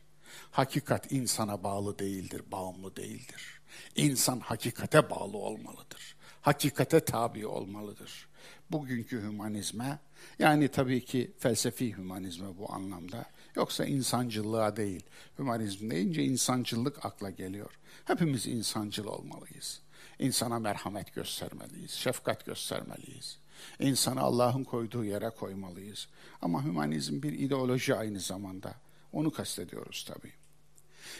[0.50, 3.60] Hakikat insana bağlı değildir, bağımlı değildir.
[3.96, 6.16] İnsan hakikate bağlı olmalıdır.
[6.40, 8.28] Hakikate tabi olmalıdır.
[8.70, 9.98] Bugünkü hümanizme,
[10.38, 13.24] yani tabii ki felsefi hümanizme bu anlamda,
[13.56, 15.02] Yoksa insancılığa değil.
[15.38, 17.78] Hümanizm deyince insancılık akla geliyor.
[18.04, 19.80] Hepimiz insancıl olmalıyız.
[20.18, 23.38] İnsana merhamet göstermeliyiz, şefkat göstermeliyiz.
[23.78, 26.08] İnsanı Allah'ın koyduğu yere koymalıyız.
[26.42, 28.74] Ama hümanizm bir ideoloji aynı zamanda.
[29.12, 30.32] Onu kastediyoruz tabii.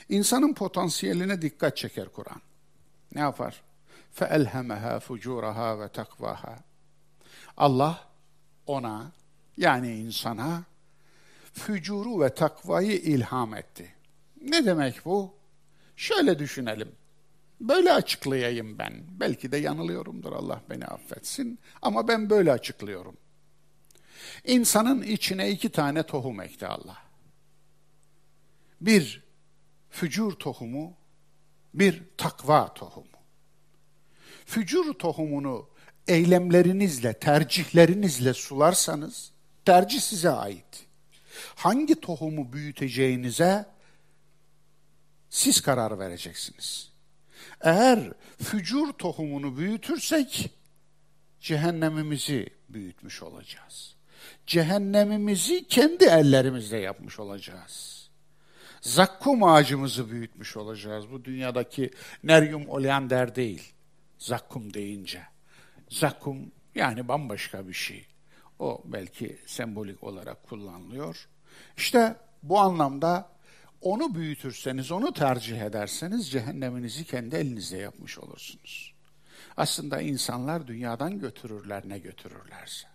[0.09, 2.40] İnsanın potansiyeline dikkat çeker Kur'an.
[3.14, 3.62] Ne yapar?
[4.18, 6.57] فَاَلْهَمَهَا فُجُورَهَا وَتَقْوَاهَا
[7.57, 8.09] Allah
[8.66, 9.12] ona
[9.57, 10.62] yani insana
[11.55, 13.95] fücuru ve takvayı ilham etti.
[14.40, 15.35] Ne demek bu?
[15.97, 16.93] Şöyle düşünelim.
[17.61, 19.05] Böyle açıklayayım ben.
[19.09, 21.59] Belki de yanılıyorumdur Allah beni affetsin.
[21.83, 23.17] Ama ben böyle açıklıyorum.
[24.45, 26.99] İnsanın içine iki tane tohum ekti Allah.
[28.81, 29.25] Bir
[29.90, 30.97] fücur tohumu,
[31.75, 33.07] bir takva tohumu.
[34.47, 35.69] Fücur tohumunu
[36.09, 39.33] eylemlerinizle, tercihlerinizle sularsanız,
[39.64, 40.87] tercih size ait.
[41.54, 43.66] Hangi tohumu büyüteceğinize
[45.30, 46.92] siz karar vereceksiniz.
[47.60, 48.12] Eğer
[48.42, 50.50] fücur tohumunu büyütürsek,
[51.40, 53.94] cehennemimizi büyütmüş olacağız.
[54.46, 58.08] Cehennemimizi kendi ellerimizle yapmış olacağız.
[58.81, 61.10] Zakkum ağacımızı büyütmüş olacağız.
[61.10, 61.90] Bu dünyadaki
[62.23, 63.73] Neryum oleander değil.
[64.19, 65.23] Zakkum deyince.
[65.90, 68.06] Zakkum yani bambaşka bir şey.
[68.58, 71.29] O belki sembolik olarak kullanılıyor.
[71.77, 73.29] İşte bu anlamda
[73.81, 78.94] onu büyütürseniz, onu tercih ederseniz cehenneminizi kendi elinizle yapmış olursunuz.
[79.57, 82.88] Aslında insanlar dünyadan götürürler ne götürürlerse.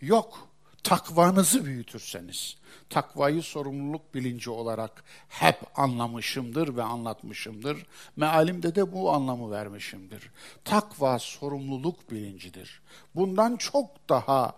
[0.00, 0.48] Yok,
[0.82, 2.56] takvanızı büyütürseniz,
[2.90, 7.86] takvayı sorumluluk bilinci olarak hep anlamışımdır ve anlatmışımdır.
[8.16, 10.30] Mealimde de bu anlamı vermişimdir.
[10.64, 12.82] Takva sorumluluk bilincidir.
[13.14, 14.56] Bundan çok daha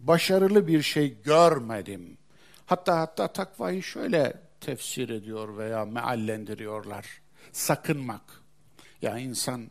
[0.00, 2.18] başarılı bir şey görmedim.
[2.66, 7.20] Hatta hatta takvayı şöyle tefsir ediyor veya meallendiriyorlar.
[7.52, 8.42] Sakınmak.
[9.02, 9.70] Ya insan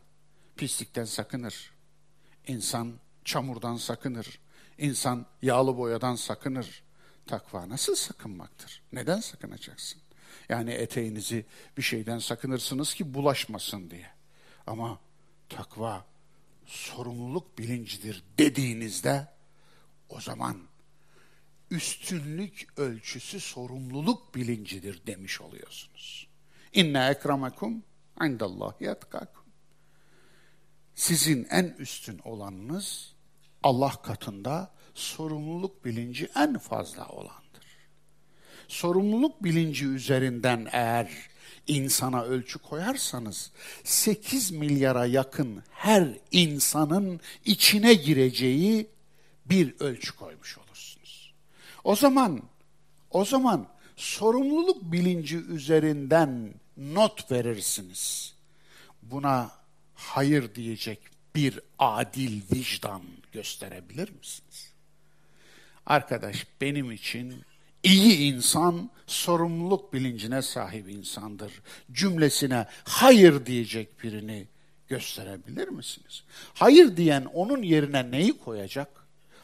[0.56, 1.70] pislikten sakınır.
[2.46, 2.92] İnsan
[3.24, 4.38] çamurdan sakınır.
[4.78, 6.82] İnsan yağlı boyadan sakınır.
[7.26, 8.82] Takva nasıl sakınmaktır?
[8.92, 10.00] Neden sakınacaksın?
[10.48, 14.10] Yani eteğinizi bir şeyden sakınırsınız ki bulaşmasın diye.
[14.66, 14.98] Ama
[15.48, 16.04] takva
[16.66, 19.28] sorumluluk bilincidir dediğinizde
[20.08, 20.56] o zaman
[21.72, 26.28] üstünlük ölçüsü sorumluluk bilincidir demiş oluyorsunuz.
[26.72, 27.82] İnne ekramakum
[28.22, 29.42] indallahi etkakum.
[30.94, 33.12] Sizin en üstün olanınız
[33.62, 37.66] Allah katında sorumluluk bilinci en fazla olandır.
[38.68, 41.10] Sorumluluk bilinci üzerinden eğer
[41.66, 43.52] insana ölçü koyarsanız
[43.84, 48.90] 8 milyara yakın her insanın içine gireceği
[49.46, 50.71] bir ölçü koymuş olursunuz.
[51.84, 52.42] O zaman
[53.10, 53.66] o zaman
[53.96, 58.34] sorumluluk bilinci üzerinden not verirsiniz.
[59.02, 59.50] Buna
[59.94, 60.98] hayır diyecek
[61.34, 63.02] bir adil vicdan
[63.32, 64.72] gösterebilir misiniz?
[65.86, 67.42] Arkadaş benim için
[67.82, 71.52] iyi insan sorumluluk bilincine sahip insandır.
[71.92, 74.46] Cümlesine hayır diyecek birini
[74.88, 76.24] gösterebilir misiniz?
[76.54, 78.88] Hayır diyen onun yerine neyi koyacak?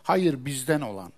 [0.03, 1.12] Hayır bizden olan,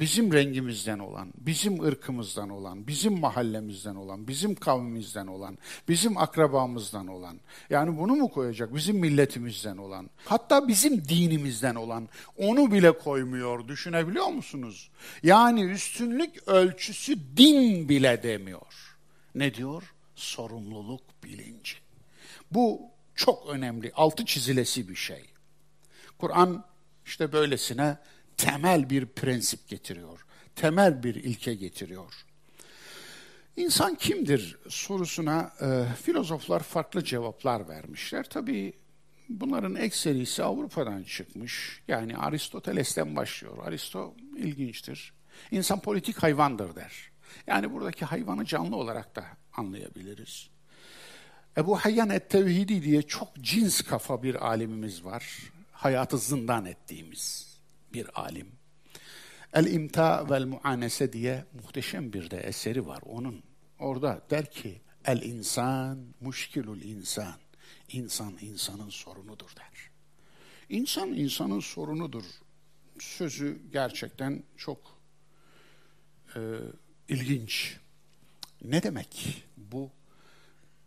[0.00, 5.58] bizim rengimizden olan, bizim ırkımızdan olan, bizim mahallemizden olan, bizim kavmimizden olan,
[5.88, 7.40] bizim akrabamızdan olan.
[7.70, 8.74] Yani bunu mu koyacak?
[8.74, 10.10] Bizim milletimizden olan.
[10.24, 12.08] Hatta bizim dinimizden olan.
[12.36, 13.68] Onu bile koymuyor.
[13.68, 14.90] Düşünebiliyor musunuz?
[15.22, 18.96] Yani üstünlük ölçüsü din bile demiyor.
[19.34, 19.94] Ne diyor?
[20.14, 21.74] Sorumluluk bilinci.
[22.50, 22.80] Bu
[23.14, 25.24] çok önemli, altı çizilesi bir şey.
[26.18, 26.64] Kur'an
[27.06, 27.96] işte böylesine
[28.38, 30.24] temel bir prensip getiriyor.
[30.56, 32.12] Temel bir ilke getiriyor.
[33.56, 38.26] İnsan kimdir sorusuna e, filozoflar farklı cevaplar vermişler.
[38.30, 38.72] Tabii
[39.28, 41.82] bunların ekserisi Avrupa'dan çıkmış.
[41.88, 43.66] Yani Aristoteles'ten başlıyor.
[43.66, 45.12] Aristo ilginçtir.
[45.50, 47.10] İnsan politik hayvandır der.
[47.46, 49.24] Yani buradaki hayvanı canlı olarak da
[49.56, 50.48] anlayabiliriz.
[51.56, 55.38] Ebu Hayyan et-Tevhidi diye çok cins kafa bir alimimiz var.
[55.72, 57.47] Hayatı zindan ettiğimiz
[57.92, 58.52] bir alim.
[59.52, 63.42] El-İmta vel Muanese diye muhteşem bir de eseri var onun.
[63.78, 67.34] Orada der ki el insan muşkilul insan.
[67.92, 69.90] İnsan insanın sorunudur der.
[70.68, 72.24] İnsan insanın sorunudur.
[73.00, 75.00] Sözü gerçekten çok
[76.36, 76.40] e,
[77.08, 77.76] ilginç.
[78.64, 79.90] Ne demek bu?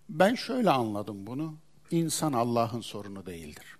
[0.10, 1.58] Ben şöyle anladım bunu.
[1.92, 3.78] İnsan Allah'ın sorunu değildir.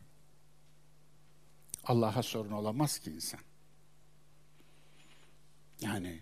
[1.84, 3.40] Allah'a sorun olamaz ki insan.
[5.82, 6.22] Yani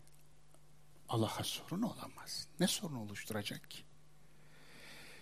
[1.10, 2.48] Allah'a sorun olamaz.
[2.60, 3.80] Ne sorun oluşturacak ki?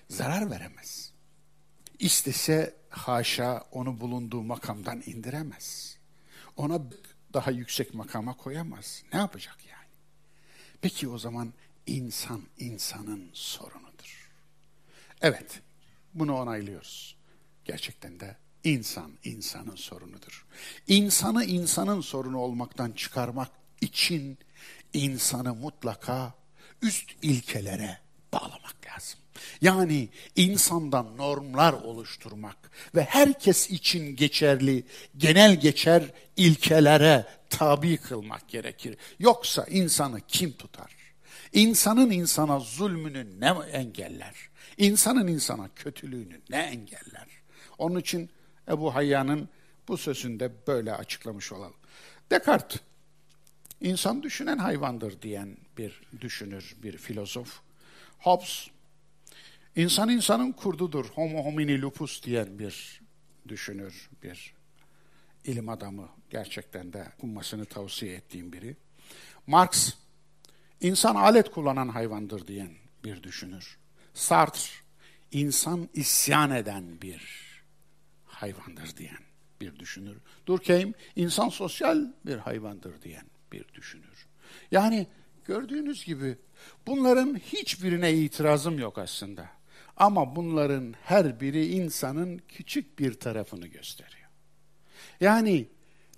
[0.10, 1.14] Zarar veremez.
[2.00, 5.98] İstese haşa onu bulunduğu makamdan indiremez.
[6.58, 6.82] Ona
[7.34, 9.04] daha yüksek makama koyamaz.
[9.14, 9.88] Ne yapacak yani?
[10.82, 11.54] Peki o zaman
[11.88, 14.32] insan insanın sorunudur.
[15.22, 15.62] Evet,
[16.14, 17.18] bunu onaylıyoruz.
[17.66, 20.46] Gerçekten de insan insanın sorunudur.
[20.88, 23.52] İnsanı insanın sorunu olmaktan çıkarmak
[23.82, 24.38] için
[24.94, 26.34] insanı mutlaka
[26.82, 27.98] üst ilkelere
[28.34, 29.20] bağlamak lazım.
[29.62, 34.84] Yani insandan normlar oluşturmak ve herkes için geçerli,
[35.18, 36.04] genel geçer
[36.38, 38.98] ilkelere tabi kılmak gerekir.
[39.20, 40.96] Yoksa insanı kim tutar?
[41.54, 44.36] İnsanın insana zulmünü ne engeller?
[44.78, 47.28] İnsanın insana kötülüğünü ne engeller?
[47.78, 48.30] Onun için
[48.70, 49.50] Ebu Hayyan'ın
[49.88, 51.78] bu sözünde böyle açıklamış olalım.
[52.32, 52.82] Descartes
[53.82, 57.60] İnsan düşünen hayvandır diyen bir düşünür, bir filozof.
[58.20, 58.68] Hobbes,
[59.76, 63.02] insan insanın kurdudur, homo homini lupus diyen bir
[63.48, 64.54] düşünür, bir
[65.44, 66.10] ilim adamı.
[66.30, 68.76] Gerçekten de okunmasını tavsiye ettiğim biri.
[69.48, 69.94] Marx,
[70.82, 72.72] insan alet kullanan hayvandır diyen
[73.04, 73.78] bir düşünür.
[74.14, 74.70] Sartre,
[75.32, 77.47] insan isyan eden bir
[78.38, 79.18] hayvandır diyen
[79.62, 80.18] bir düşünür.
[80.46, 84.28] Durkheim, insan sosyal bir hayvandır diyen bir düşünür.
[84.72, 85.08] Yani
[85.46, 86.38] gördüğünüz gibi
[86.88, 89.50] bunların hiçbirine itirazım yok aslında.
[89.98, 94.30] Ama bunların her biri insanın küçük bir tarafını gösteriyor.
[95.20, 95.68] Yani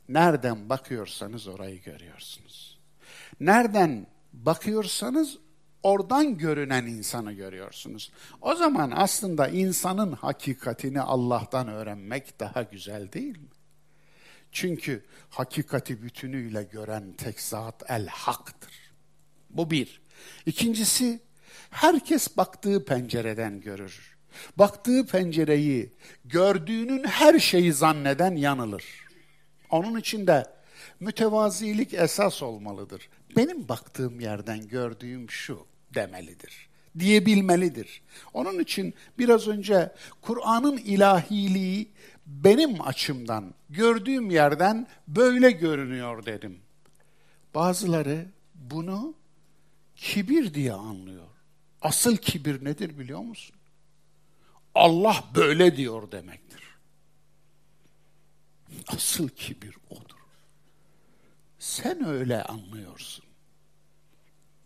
[0.10, 2.80] nereden bakıyorsanız orayı görüyorsunuz.
[3.40, 5.38] Nereden bakıyorsanız
[5.84, 8.12] oradan görünen insanı görüyorsunuz.
[8.42, 13.48] O zaman aslında insanın hakikatini Allah'tan öğrenmek daha güzel değil mi?
[14.52, 18.74] Çünkü hakikati bütünüyle gören tek zat el haktır.
[19.50, 20.02] Bu bir.
[20.46, 21.20] İkincisi,
[21.70, 24.18] herkes baktığı pencereden görür.
[24.58, 25.94] Baktığı pencereyi,
[26.26, 28.86] gördüğünün her şeyi zanneden yanılır.
[29.70, 30.46] Onun için de
[31.00, 33.10] mütevazilik esas olmalıdır.
[33.36, 36.70] Benim baktığım yerden gördüğüm şu demelidir
[37.00, 38.02] diyebilmelidir.
[38.34, 41.92] Onun için biraz önce Kur'an'ın ilahiliği
[42.26, 46.60] benim açımdan, gördüğüm yerden böyle görünüyor dedim.
[47.56, 48.26] Bazıları
[48.56, 49.14] bunu
[49.96, 51.28] kibir diye anlıyor.
[51.82, 53.56] Asıl kibir nedir biliyor musun?
[54.76, 56.64] Allah böyle diyor demektir.
[58.88, 60.20] Asıl kibir odur.
[61.60, 63.29] Sen öyle anlıyorsun.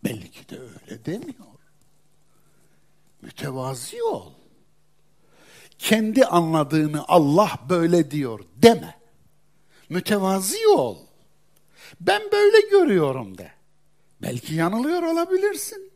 [0.04, 1.54] Belki de öyle demiyor.
[3.22, 4.32] Mütevazi ol.
[5.78, 9.00] Kendi anladığını Allah böyle diyor deme.
[9.90, 10.98] Mütevazi ol.
[12.02, 13.52] Ben böyle görüyorum de.
[14.22, 15.92] Belki yanılıyor olabilirsin.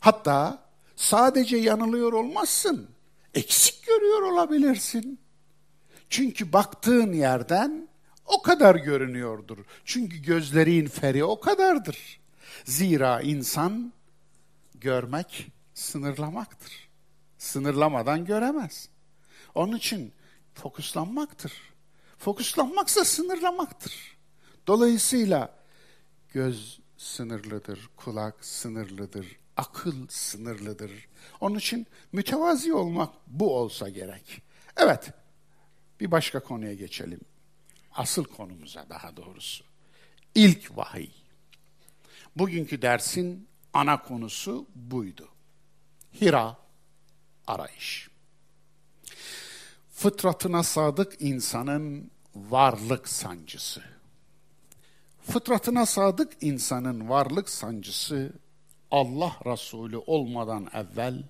[0.00, 0.62] Hatta
[0.96, 2.90] sadece yanılıyor olmazsın.
[3.34, 5.20] Eksik görüyor olabilirsin.
[6.10, 7.88] Çünkü baktığın yerden
[8.26, 9.58] o kadar görünüyordur.
[9.84, 12.20] Çünkü gözlerin feri o kadardır.
[12.64, 13.92] Zira insan
[14.74, 16.88] görmek sınırlamaktır.
[17.38, 18.88] Sınırlamadan göremez.
[19.54, 20.12] Onun için
[20.54, 21.52] fokuslanmaktır.
[22.18, 24.16] Fokuslanmaksa sınırlamaktır.
[24.66, 25.54] Dolayısıyla
[26.28, 31.08] göz sınırlıdır, kulak sınırlıdır, akıl sınırlıdır.
[31.40, 34.42] Onun için mütevazi olmak bu olsa gerek.
[34.76, 35.10] Evet,
[36.00, 37.20] bir başka konuya geçelim.
[37.92, 39.64] Asıl konumuza daha doğrusu.
[40.34, 41.10] İlk vahiy.
[42.36, 45.28] Bugünkü dersin ana konusu buydu.
[46.20, 46.56] Hira
[47.46, 48.08] arayış.
[49.92, 53.82] Fıtratına sadık insanın varlık sancısı.
[55.22, 58.32] Fıtratına sadık insanın varlık sancısı
[58.90, 61.22] Allah Resulü olmadan evvel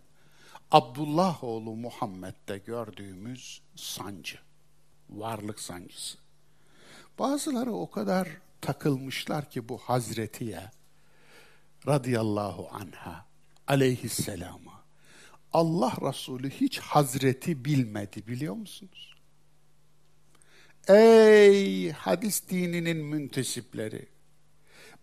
[0.71, 4.39] Abdullah oğlu Muhammed'de gördüğümüz sancı.
[5.11, 6.19] Varlık sancısı.
[7.19, 8.29] Bazıları o kadar
[8.61, 10.71] takılmışlar ki bu Hazretiye
[11.87, 13.27] radıyallahu anha
[13.67, 14.85] aleyhisselama
[15.53, 19.15] Allah Resulü hiç Hazreti bilmedi biliyor musunuz?
[20.89, 24.09] Ey hadis dininin müntesipleri!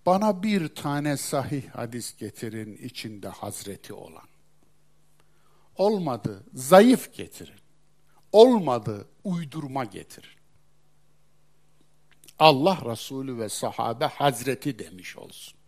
[0.06, 4.28] Bana bir tane sahih hadis getirin içinde Hazreti olan.
[5.76, 7.60] Olmadı, zayıf getirin.
[8.32, 10.40] Olmadı, uydurma getirin.
[12.40, 15.63] Allah Resulü ve sahabe Hazreti demiş olsun.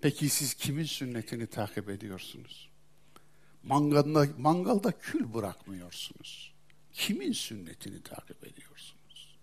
[0.00, 2.70] Peki siz kimin sünnetini takip ediyorsunuz?
[3.62, 6.52] Mangalda, mangalda kül bırakmıyorsunuz.
[6.92, 9.38] Kimin sünnetini takip ediyorsunuz?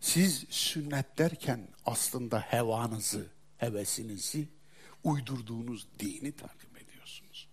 [0.00, 4.48] Siz sünnet derken aslında hevanızı, hevesinizi,
[5.04, 7.48] uydurduğunuz dini takip ediyorsunuz.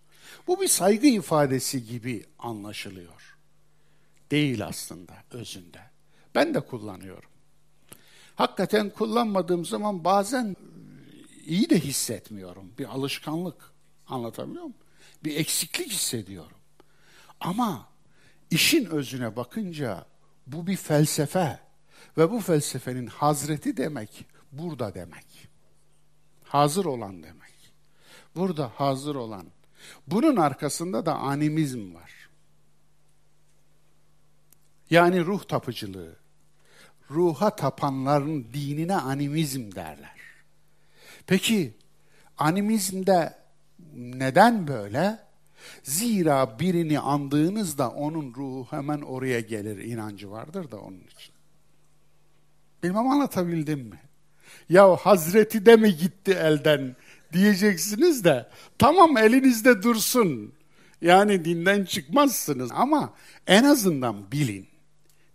[0.46, 3.36] Bu bir saygı ifadesi gibi anlaşılıyor.
[4.30, 5.80] Değil aslında özünde.
[6.34, 7.30] Ben de kullanıyorum.
[8.34, 10.56] Hakikaten kullanmadığım zaman bazen
[11.48, 12.72] iyi de hissetmiyorum.
[12.78, 13.72] Bir alışkanlık
[14.06, 14.76] anlatabiliyor muyum?
[15.24, 16.58] Bir eksiklik hissediyorum.
[17.40, 17.88] Ama
[18.50, 20.06] işin özüne bakınca
[20.46, 21.60] bu bir felsefe
[22.18, 25.48] ve bu felsefenin hazreti demek burada demek.
[26.44, 27.72] Hazır olan demek.
[28.36, 29.46] Burada hazır olan.
[30.06, 32.28] Bunun arkasında da animizm var.
[34.90, 36.16] Yani ruh tapıcılığı.
[37.10, 40.17] Ruha tapanların dinine animizm derler.
[41.28, 41.74] Peki
[42.38, 43.34] animizmde
[43.94, 45.18] neden böyle?
[45.82, 51.34] Zira birini andığınızda onun ruhu hemen oraya gelir inancı vardır da onun için.
[52.82, 54.00] Bilmem anlatabildim mi?
[54.68, 56.96] Ya Hazreti de mi gitti elden
[57.32, 58.48] diyeceksiniz de
[58.78, 60.52] tamam elinizde dursun.
[61.02, 63.14] Yani dinden çıkmazsınız ama
[63.46, 64.68] en azından bilin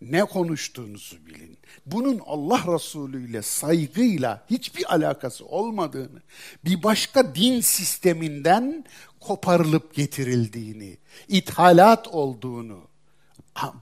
[0.02, 1.58] ne konuştuğunuzu bilin.
[1.86, 6.22] Bunun Allah Resulü ile saygıyla hiçbir alakası olmadığını,
[6.66, 8.86] bir başka din sisteminden
[9.20, 12.80] koparılıp getirildiğini, ithalat olduğunu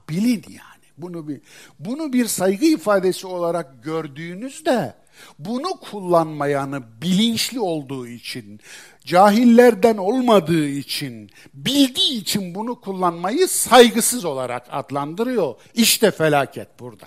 [0.08, 0.82] bilin yani.
[0.98, 1.40] Bunu bir
[1.78, 4.94] bunu bir saygı ifadesi olarak gördüğünüzde
[5.38, 8.60] bunu kullanmayanı bilinçli olduğu için,
[9.04, 15.54] cahillerden olmadığı için, bildiği için bunu kullanmayı saygısız olarak adlandırıyor.
[15.74, 17.06] İşte felaket burada.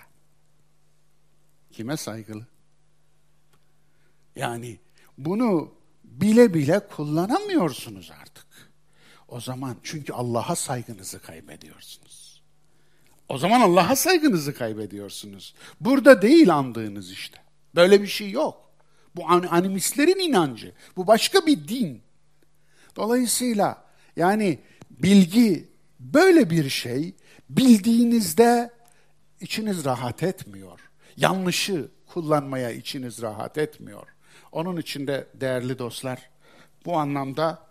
[1.76, 2.45] Kime saygılı?
[4.36, 4.80] Yani
[5.17, 5.73] bunu
[6.03, 8.45] bile bile kullanamıyorsunuz artık.
[9.28, 12.41] O zaman çünkü Allah'a saygınızı kaybediyorsunuz.
[13.30, 15.55] O zaman Allah'a saygınızı kaybediyorsunuz.
[15.82, 17.38] Burada değil andığınız işte.
[17.76, 18.71] Böyle bir şey yok.
[19.15, 20.73] Bu animistlerin inancı.
[20.97, 22.01] Bu başka bir din.
[22.95, 24.59] Dolayısıyla yani
[24.89, 25.69] bilgi
[25.99, 27.15] böyle bir şey
[27.49, 28.71] bildiğinizde
[29.41, 30.84] içiniz rahat etmiyor.
[31.18, 34.07] Yanlışı kullanmaya içiniz rahat etmiyor.
[34.51, 36.30] Onun için de değerli dostlar
[36.86, 37.68] bu anlamda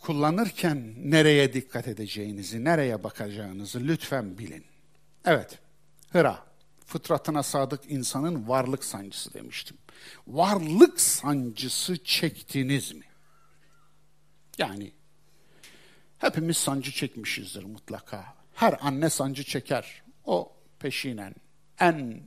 [0.00, 4.64] kullanırken nereye dikkat edeceğinizi, nereye bakacağınızı lütfen bilin.
[5.24, 5.58] Evet,
[6.10, 6.44] Hıra,
[6.86, 9.76] fıtratına sadık insanın varlık sancısı demiştim.
[10.26, 13.04] Varlık sancısı çektiniz mi?
[14.58, 14.92] Yani
[16.18, 18.34] hepimiz sancı çekmişizdir mutlaka.
[18.54, 20.02] Her anne sancı çeker.
[20.24, 21.34] O peşinen
[21.80, 22.22] en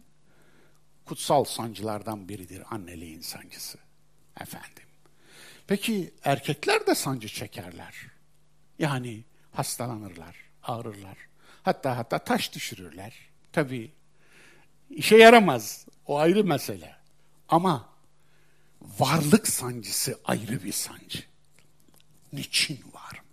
[1.05, 3.77] kutsal sancılardan biridir anneliğin sancısı.
[4.39, 4.83] Efendim.
[5.67, 7.95] Peki erkekler de sancı çekerler.
[8.79, 11.17] Yani hastalanırlar, ağrırlar.
[11.63, 13.13] Hatta hatta taş düşürürler.
[13.51, 13.91] Tabii
[14.89, 15.85] işe yaramaz.
[16.05, 16.95] O ayrı mesele.
[17.49, 17.89] Ama
[18.81, 21.23] varlık sancısı ayrı bir sancı.
[22.33, 23.25] Niçin varım?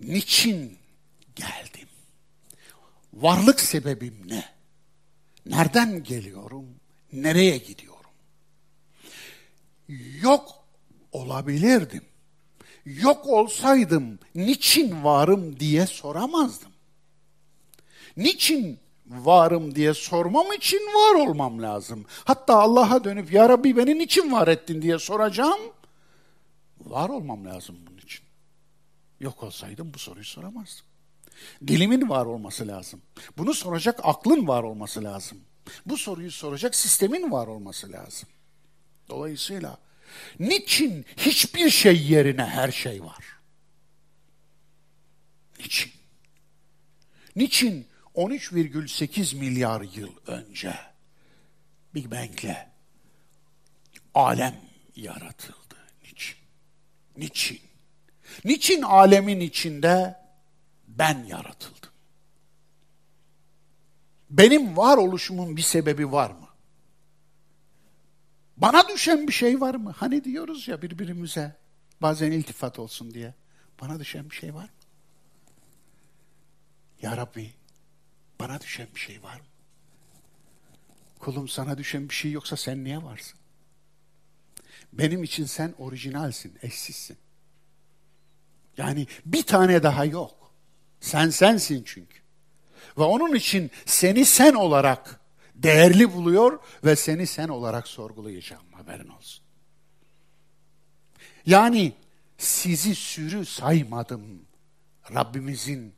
[0.00, 0.78] Niçin?
[3.16, 4.44] Varlık sebebim ne?
[5.46, 6.66] Nereden geliyorum?
[7.12, 8.10] Nereye gidiyorum?
[10.22, 10.64] Yok
[11.12, 12.04] olabilirdim.
[12.84, 16.72] Yok olsaydım niçin varım diye soramazdım.
[18.16, 22.04] Niçin varım diye sormam için var olmam lazım.
[22.24, 25.60] Hatta Allah'a dönüp ya Rabbi beni niçin var ettin diye soracağım.
[26.80, 28.24] Var olmam lazım bunun için.
[29.20, 30.86] Yok olsaydım bu soruyu soramazdım.
[31.66, 33.02] Dilimin var olması lazım.
[33.38, 35.38] Bunu soracak aklın var olması lazım.
[35.86, 38.28] Bu soruyu soracak sistemin var olması lazım.
[39.08, 39.78] Dolayısıyla
[40.38, 43.24] niçin hiçbir şey yerine her şey var?
[45.58, 45.92] Niçin?
[47.36, 50.74] Niçin 13,8 milyar yıl önce
[51.94, 52.56] Big Bang'le
[54.14, 54.60] alem
[54.96, 55.76] yaratıldı?
[56.02, 56.36] Niçin?
[57.16, 57.60] Niçin?
[58.44, 60.25] Niçin alemin içinde
[60.98, 61.90] ben yaratıldım?
[64.30, 66.48] Benim varoluşumun bir sebebi var mı?
[68.56, 69.94] Bana düşen bir şey var mı?
[69.96, 71.56] Hani diyoruz ya birbirimize
[72.02, 73.34] bazen iltifat olsun diye.
[73.80, 74.68] Bana düşen bir şey var mı?
[77.02, 77.54] Ya Rabbi
[78.40, 79.46] bana düşen bir şey var mı?
[81.18, 83.38] Kulum sana düşen bir şey yoksa sen niye varsın?
[84.92, 87.18] Benim için sen orijinalsin, eşsizsin.
[88.76, 90.45] Yani bir tane daha yok.
[91.00, 92.18] Sen sensin çünkü.
[92.98, 95.20] Ve onun için seni sen olarak
[95.54, 99.44] değerli buluyor ve seni sen olarak sorgulayacağım haberin olsun.
[101.46, 101.92] Yani
[102.38, 104.42] sizi sürü saymadım
[105.14, 105.94] Rabbimizin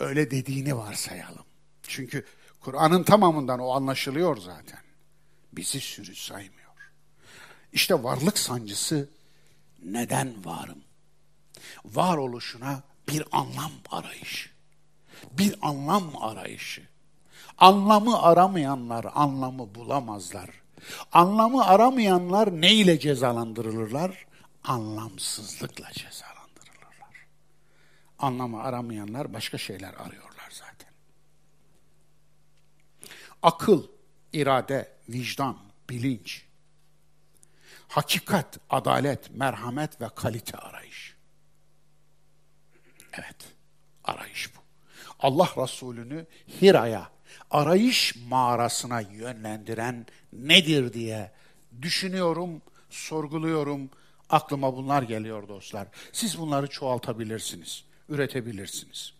[0.00, 1.44] öyle dediğini varsayalım.
[1.82, 2.24] Çünkü
[2.60, 4.80] Kur'an'ın tamamından o anlaşılıyor zaten.
[5.52, 6.68] Bizi sürü saymıyor.
[7.72, 9.08] İşte varlık sancısı
[9.82, 10.82] neden varım?
[11.84, 14.58] Varoluşuna bir anlam arayışı
[15.32, 16.88] bir anlam arayışı.
[17.58, 20.50] Anlamı aramayanlar anlamı bulamazlar.
[21.12, 24.26] Anlamı aramayanlar ne ile cezalandırılırlar?
[24.64, 27.26] Anlamsızlıkla cezalandırılırlar.
[28.18, 30.92] Anlamı aramayanlar başka şeyler arıyorlar zaten.
[33.42, 33.86] Akıl,
[34.32, 35.58] irade, vicdan,
[35.90, 36.44] bilinç,
[37.88, 41.17] hakikat, adalet, merhamet ve kalite arayış.
[43.18, 43.36] Evet,
[44.04, 44.60] arayış bu.
[45.20, 46.26] Allah Resulü'nü
[46.62, 47.10] Hira'ya,
[47.50, 51.32] arayış mağarasına yönlendiren nedir diye
[51.82, 53.90] düşünüyorum, sorguluyorum.
[54.30, 55.88] Aklıma bunlar geliyor dostlar.
[56.12, 59.12] Siz bunları çoğaltabilirsiniz, üretebilirsiniz.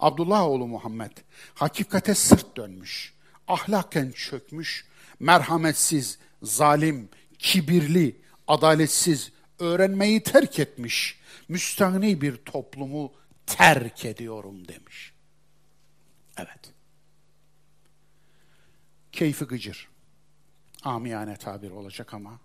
[0.00, 1.12] Abdullah oğlu Muhammed
[1.54, 3.14] hakikate sırt dönmüş,
[3.48, 4.86] ahlaken çökmüş,
[5.20, 8.16] merhametsiz, zalim, kibirli,
[8.48, 11.18] adaletsiz, öğrenmeyi terk etmiş,
[11.48, 13.12] müstahni bir toplumu
[13.46, 15.12] terk ediyorum demiş.
[16.36, 16.72] Evet.
[19.12, 19.88] Keyfi gıcır.
[20.82, 22.40] Amiyane tabir olacak ama.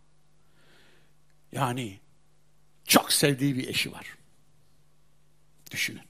[1.52, 2.00] Yani
[2.86, 4.18] çok sevdiği bir eşi var.
[5.72, 6.10] Düşünün.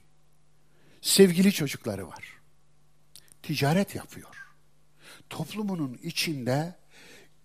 [1.00, 2.40] Sevgili çocukları var.
[3.42, 4.54] Ticaret yapıyor.
[5.30, 6.78] Toplumunun içinde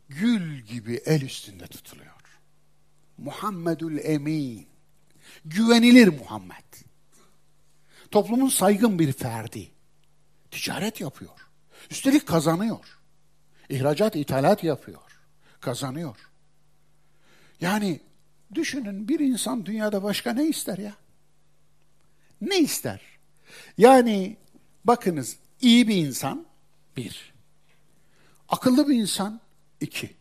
[0.10, 2.40] gül gibi el üstünde tutuluyor.
[3.18, 4.68] Muhammedül Emin.
[5.46, 6.65] Güvenilir Muhammed.
[8.12, 9.72] Toplumun saygın bir ferdi.
[10.52, 11.50] Ticaret yapıyor.
[11.92, 13.00] Üstelik kazanıyor.
[13.70, 15.02] İhracat, ithalat yapıyor.
[15.60, 16.18] Kazanıyor.
[17.62, 18.00] Yani
[18.56, 20.94] düşünün bir insan dünyada başka ne ister ya?
[22.42, 23.02] Ne ister?
[23.78, 24.38] Yani
[24.86, 26.46] bakınız iyi bir insan
[26.98, 27.34] bir.
[28.50, 29.42] Akıllı bir insan
[29.82, 30.16] iki.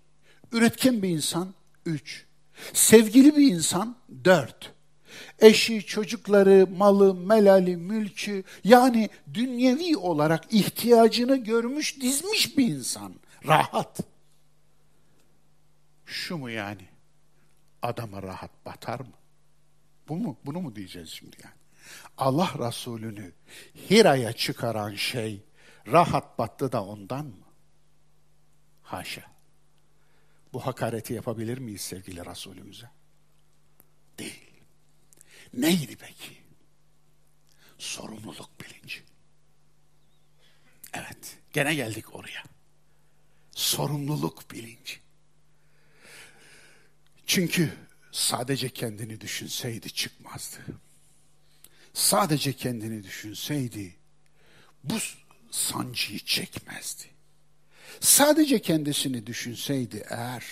[0.52, 1.54] Üretken bir insan
[1.86, 2.24] üç.
[2.72, 4.72] Sevgili bir insan dört.
[5.38, 13.14] Eşi, çocukları, malı, melali, mülkü yani dünyevi olarak ihtiyacını görmüş, dizmiş bir insan.
[13.46, 14.00] Rahat.
[16.06, 16.88] Şu mu yani?
[17.82, 19.14] Adama rahat batar mı?
[20.08, 20.36] Bu mu?
[20.46, 21.54] Bunu mu diyeceğiz şimdi yani?
[22.18, 23.32] Allah Resulü'nü
[23.90, 25.42] Hira'ya çıkaran şey
[25.86, 27.46] rahat battı da ondan mı?
[28.82, 29.22] Haşa.
[30.52, 32.90] Bu hakareti yapabilir miyiz sevgili Resulümüze?
[34.18, 34.53] Değil.
[35.56, 36.38] Neydi peki?
[37.78, 39.02] Sorumluluk bilinci.
[40.94, 42.42] Evet, gene geldik oraya.
[43.52, 45.00] Sorumluluk bilinci.
[47.26, 47.72] Çünkü
[48.12, 50.58] sadece kendini düşünseydi çıkmazdı.
[51.94, 53.96] Sadece kendini düşünseydi
[54.84, 54.98] bu
[55.50, 57.04] sancıyı çekmezdi.
[58.00, 60.44] Sadece kendisini düşünseydi eğer,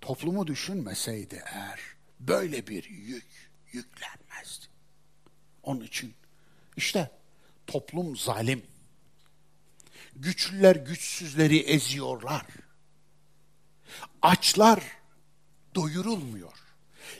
[0.00, 1.80] toplumu düşünmeseydi eğer,
[2.20, 3.41] böyle bir yük
[3.72, 4.66] yüklenmezdi.
[5.62, 6.14] Onun için
[6.76, 7.10] işte
[7.66, 8.62] toplum zalim.
[10.16, 12.46] Güçlüler güçsüzleri eziyorlar.
[14.22, 14.82] Açlar
[15.74, 16.52] doyurulmuyor.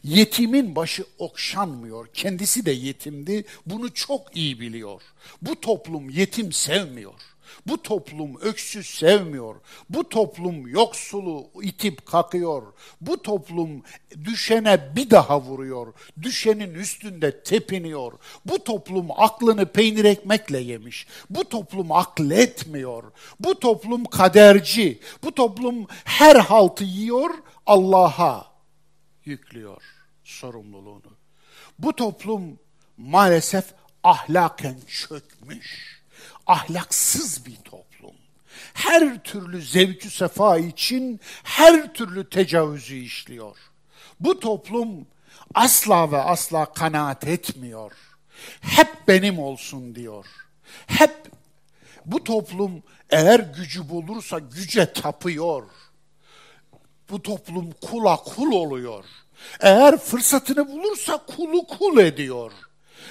[0.02, 2.06] Yetimin başı okşanmıyor.
[2.14, 3.44] Kendisi de yetimdi.
[3.66, 5.02] Bunu çok iyi biliyor.
[5.42, 7.20] Bu toplum yetim sevmiyor.
[7.66, 9.56] Bu toplum öksüz sevmiyor.
[9.90, 12.62] Bu toplum yoksulu itip kakıyor.
[13.00, 13.82] Bu toplum
[14.24, 15.94] düşene bir daha vuruyor.
[16.22, 18.12] Düşenin üstünde tepiniyor.
[18.44, 21.06] Bu toplum aklını peynir ekmekle yemiş.
[21.30, 23.12] Bu toplum akletmiyor.
[23.40, 25.00] Bu toplum kaderci.
[25.24, 27.30] Bu toplum her haltı yiyor,
[27.66, 28.52] Allah'a
[29.24, 29.82] yüklüyor
[30.24, 31.16] sorumluluğunu.
[31.78, 32.58] Bu toplum
[32.96, 33.74] maalesef
[34.04, 35.91] ahlaken çökmüş
[36.46, 38.14] ahlaksız bir toplum.
[38.74, 43.56] Her türlü zevkü sefa için her türlü tecavüzü işliyor.
[44.20, 45.06] Bu toplum
[45.54, 47.92] asla ve asla kanaat etmiyor.
[48.60, 50.26] Hep benim olsun diyor.
[50.86, 51.30] Hep
[52.06, 55.62] bu toplum eğer gücü bulursa güce tapıyor.
[57.10, 59.04] Bu toplum kula kul oluyor.
[59.60, 62.52] Eğer fırsatını bulursa kulu kul ediyor.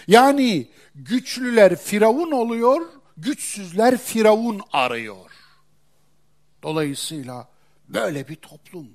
[0.08, 2.82] Yani güçlüler firavun oluyor,
[3.22, 5.32] güçsüzler firavun arıyor.
[6.64, 7.48] Dolayısıyla
[7.90, 8.90] böyle bir toplum,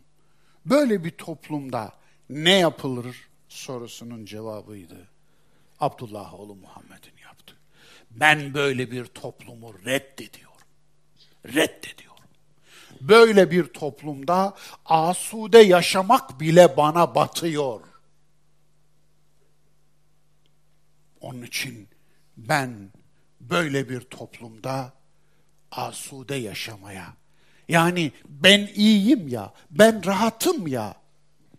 [0.66, 1.92] böyle bir toplumda
[2.30, 5.08] ne yapılır sorusunun cevabıydı.
[5.80, 7.56] Abdullah oğlu Muhammed'in yaptı.
[8.10, 10.66] Ben böyle bir toplumu reddediyorum.
[11.46, 12.06] Reddediyorum.
[13.00, 14.54] Böyle bir toplumda
[14.84, 17.80] asude yaşamak bile bana batıyor.
[21.20, 21.88] Onun için
[22.36, 22.90] ben
[23.50, 24.92] böyle bir toplumda
[25.70, 27.14] asude yaşamaya,
[27.68, 30.96] yani ben iyiyim ya, ben rahatım ya,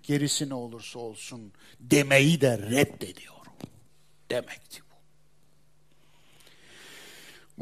[0.03, 3.53] gerisi ne olursa olsun demeyi de reddediyorum
[4.31, 4.95] demekti bu.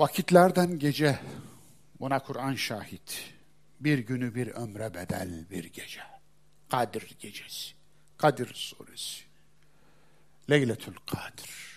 [0.01, 1.19] Vakitlerden gece,
[1.99, 3.33] buna Kur'an şahit,
[3.79, 6.01] bir günü bir ömre bedel bir gece.
[6.69, 7.73] Kadir gecesi,
[8.17, 9.23] Kadir suresi,
[10.49, 11.74] Leyletül Kadir.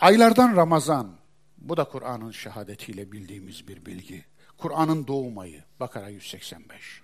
[0.00, 1.16] Aylardan Ramazan,
[1.58, 4.24] bu da Kur'an'ın şehadetiyle bildiğimiz bir bilgi.
[4.58, 7.02] Kur'an'ın doğum ayı, Bakara 185.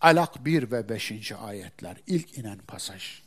[0.00, 1.32] Alak 1 ve 5.
[1.32, 3.22] ayetler, ilk inen pasaj.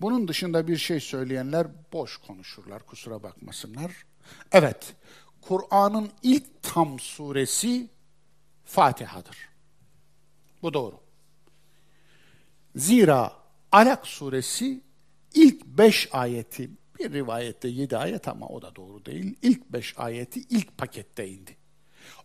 [0.00, 3.92] Bunun dışında bir şey söyleyenler boş konuşurlar, kusura bakmasınlar.
[4.52, 4.94] Evet,
[5.40, 7.88] Kur'an'ın ilk tam suresi
[8.64, 9.48] Fatiha'dır.
[10.62, 11.00] Bu doğru.
[12.76, 13.32] Zira
[13.72, 14.80] Alak suresi
[15.34, 19.36] ilk beş ayeti bir rivayette yedi ayet ama o da doğru değil.
[19.42, 21.56] İlk beş ayeti ilk pakette indi.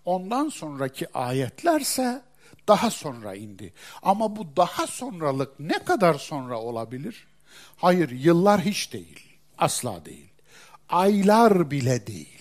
[0.06, 2.22] Ondan sonraki ayetlerse
[2.68, 3.74] daha sonra indi.
[4.02, 7.28] Ama bu daha sonralık ne kadar sonra olabilir?
[7.78, 9.20] Hayır, yıllar hiç değil.
[9.58, 10.30] Asla değil.
[10.90, 12.40] Aylar bile değil.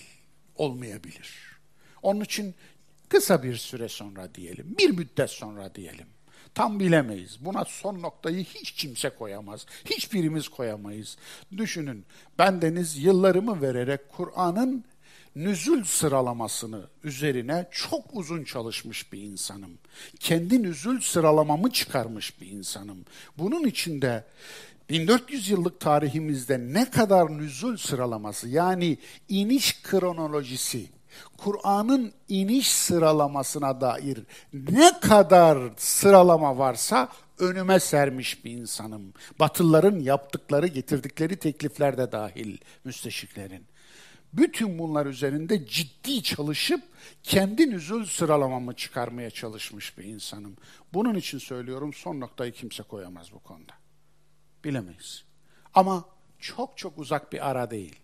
[0.55, 1.59] Olmayabilir.
[2.01, 2.55] Onun için
[3.09, 6.07] kısa bir süre sonra diyelim, bir müddet sonra diyelim.
[6.55, 7.37] Tam bilemeyiz.
[7.45, 9.65] Buna son noktayı hiç kimse koyamaz.
[9.85, 11.17] Hiçbirimiz koyamayız.
[11.57, 12.05] Düşünün,
[12.39, 14.85] ben deniz yıllarımı vererek Kur'an'ın
[15.35, 19.71] nüzül sıralamasını üzerine çok uzun çalışmış bir insanım.
[20.19, 23.05] Kendi nüzül sıralamamı çıkarmış bir insanım.
[23.37, 24.25] Bunun içinde
[24.89, 28.97] 1400 yıllık tarihimizde ne kadar nüzül sıralaması yani
[29.29, 30.85] iniş kronolojisi
[31.37, 34.19] Kur'an'ın iniş sıralamasına dair
[34.53, 37.09] ne kadar sıralama varsa
[37.39, 39.13] önüme sermiş bir insanım.
[39.39, 43.65] Batılıların yaptıkları, getirdikleri teklifler de dahil müsteşiklerin.
[44.33, 46.83] bütün bunlar üzerinde ciddi çalışıp
[47.23, 50.55] kendi nüzul sıralamamı çıkarmaya çalışmış bir insanım.
[50.93, 53.73] Bunun için söylüyorum son noktayı kimse koyamaz bu konuda.
[54.63, 55.23] Bilemeyiz.
[55.73, 56.05] Ama
[56.39, 57.95] çok çok uzak bir ara değil.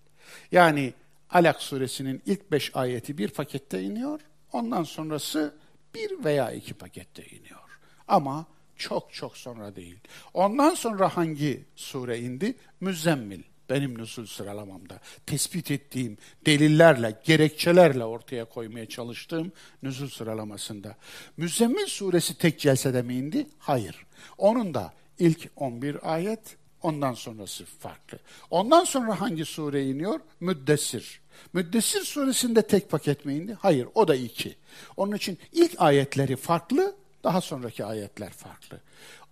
[0.51, 0.93] Yani
[1.29, 4.19] Alak suresinin ilk beş ayeti bir pakette iniyor.
[4.53, 5.55] Ondan sonrası
[5.95, 7.79] bir veya iki pakette iniyor.
[8.07, 9.99] Ama çok çok sonra değil.
[10.33, 12.55] Ondan sonra hangi sure indi?
[12.79, 19.51] Müzzemmil benim nüzul sıralamamda tespit ettiğim delillerle, gerekçelerle ortaya koymaya çalıştığım
[19.83, 20.95] nüzul sıralamasında.
[21.37, 23.47] Müzzemmil suresi tek celsede mi indi?
[23.59, 24.05] Hayır.
[24.37, 28.19] Onun da ilk 11 ayet, ondan sonrası farklı.
[28.49, 30.19] Ondan sonra hangi sure iniyor?
[30.39, 31.21] Müddessir.
[31.53, 33.57] Müddessir suresinde tek paket mi indi?
[33.59, 34.55] Hayır, o da iki.
[34.97, 38.81] Onun için ilk ayetleri farklı, daha sonraki ayetler farklı.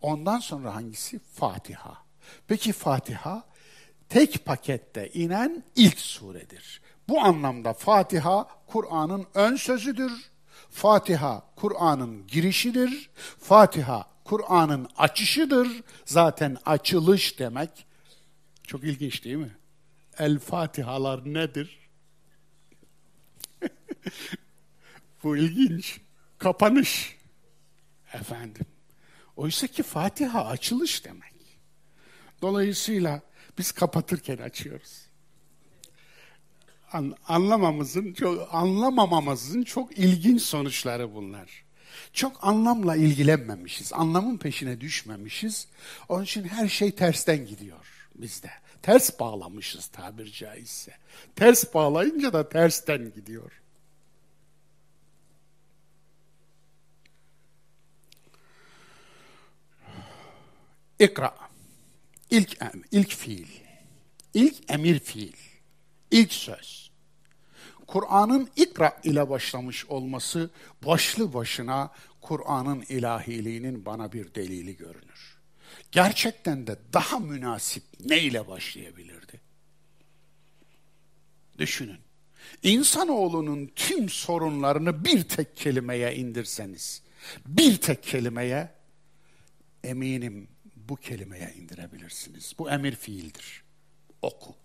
[0.01, 1.19] Ondan sonra hangisi?
[1.19, 1.97] Fatiha.
[2.47, 3.43] Peki Fatiha
[4.09, 6.81] tek pakette inen ilk suredir.
[7.09, 10.31] Bu anlamda Fatiha Kur'an'ın ön sözüdür.
[10.69, 13.09] Fatiha Kur'an'ın girişidir.
[13.39, 15.84] Fatiha Kur'an'ın açışıdır.
[16.05, 17.86] Zaten açılış demek
[18.63, 19.57] çok ilginç değil mi?
[20.17, 21.80] El Fatihalar nedir?
[25.23, 25.99] Bu ilginç.
[26.38, 27.17] Kapanış.
[28.13, 28.65] Efendim.
[29.36, 31.34] Oysa ki Fatiha açılış demek.
[32.41, 33.21] Dolayısıyla
[33.57, 35.05] biz kapatırken açıyoruz.
[36.91, 41.64] An, anlamamızın, çok, anlamamamızın çok ilginç sonuçları bunlar.
[42.16, 45.68] Çok anlamla ilgilenmemişiz, anlamın peşine düşmemişiz.
[46.09, 48.51] Onun için her şey tersten gidiyor bizde.
[48.82, 50.97] Ters bağlamışız tabir caizse.
[51.36, 53.51] Ters bağlayınca da tersten gidiyor.
[60.99, 61.36] İkra.
[62.30, 63.47] İlk em, ilk fiil.
[64.34, 65.38] İlk emir fiil.
[66.11, 66.84] İlk söz.
[67.95, 70.49] Kur'an'ın ikra ile başlamış olması
[70.85, 71.91] başlı başına
[72.21, 75.37] Kur'an'ın ilahiliğinin bana bir delili görünür.
[75.91, 79.41] Gerçekten de daha münasip ne ile başlayabilirdi?
[81.57, 81.99] Düşünün.
[82.63, 87.01] İnsanoğlunun tüm sorunlarını bir tek kelimeye indirseniz,
[87.45, 88.71] bir tek kelimeye
[89.83, 92.53] eminim bu kelimeye indirebilirsiniz.
[92.59, 93.63] Bu emir fiildir.
[94.21, 94.55] Oku.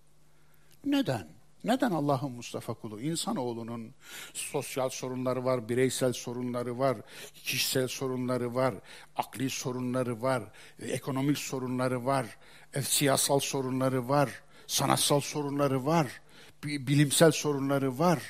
[0.84, 1.39] Neden?
[1.64, 3.00] Neden Allah'ın Mustafa kulu?
[3.00, 3.94] İnsanoğlunun
[4.34, 6.96] sosyal sorunları var, bireysel sorunları var,
[7.34, 8.74] kişisel sorunları var,
[9.16, 10.42] akli sorunları var,
[10.82, 12.26] ekonomik sorunları var,
[12.74, 14.30] e, siyasal sorunları var,
[14.66, 16.20] sanatsal sorunları var,
[16.64, 18.22] bilimsel sorunları var,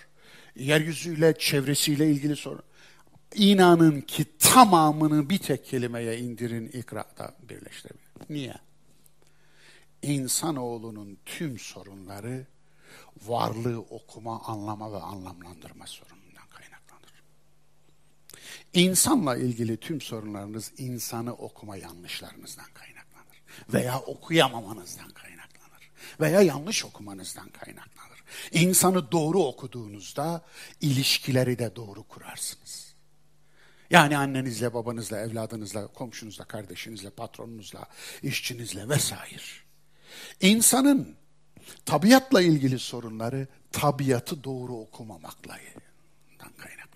[0.56, 2.62] yeryüzüyle, çevresiyle ilgili sorun.
[3.34, 8.10] İnanın ki tamamını bir tek kelimeye indirin ikrada birleştirebilir.
[8.30, 8.54] Niye?
[10.02, 12.46] İnsanoğlunun tüm sorunları
[13.26, 17.22] varlığı okuma, anlama ve anlamlandırma sorunundan kaynaklanır.
[18.72, 23.42] İnsanla ilgili tüm sorunlarınız insanı okuma yanlışlarınızdan kaynaklanır.
[23.72, 25.90] Veya okuyamamanızdan kaynaklanır.
[26.20, 28.24] Veya yanlış okumanızdan kaynaklanır.
[28.52, 30.44] İnsanı doğru okuduğunuzda
[30.80, 32.90] ilişkileri de doğru kurarsınız.
[33.90, 37.86] Yani annenizle, babanızla, evladınızla, komşunuzla, kardeşinizle, patronunuzla,
[38.22, 39.42] işçinizle vesaire.
[40.40, 41.16] İnsanın
[41.86, 45.56] tabiatla ilgili sorunları tabiatı doğru okumamakla
[46.38, 46.90] kaynaklanır.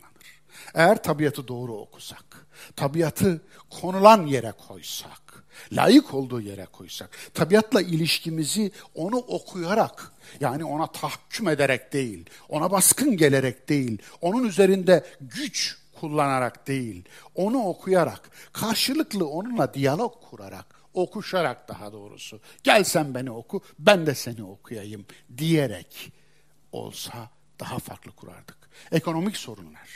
[0.75, 2.47] Eğer tabiatı doğru okusak,
[2.77, 3.41] tabiatı
[3.81, 11.93] konulan yere koysak, layık olduğu yere koysak, tabiatla ilişkimizi onu okuyarak, yani ona tahkim ederek
[11.93, 17.05] değil, ona baskın gelerek değil, onun üzerinde güç kullanarak değil,
[17.35, 24.15] onu okuyarak, karşılıklı onunla diyalog kurarak, okuşarak daha doğrusu, gel sen beni oku, ben de
[24.15, 25.07] seni okuyayım
[25.39, 26.13] diyerek
[26.73, 27.31] olsa
[27.61, 28.57] daha farklı kurardık.
[28.93, 29.89] Ekonomik sorunlar.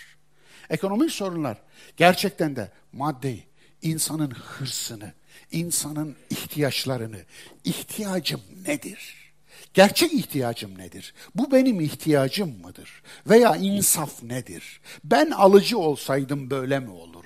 [0.70, 1.59] Ekonomik sorunlar
[1.96, 3.44] gerçekten de maddeyi,
[3.82, 5.12] insanın hırsını,
[5.53, 7.20] insanın ihtiyaçlarını,
[7.64, 9.28] ihtiyacım nedir?
[9.74, 11.14] Gerçek ihtiyacım nedir?
[11.34, 13.03] Bu benim ihtiyacım mıdır?
[13.26, 14.80] Veya insaf nedir?
[15.05, 17.17] Ben alıcı olsaydım böyle mi olurdu?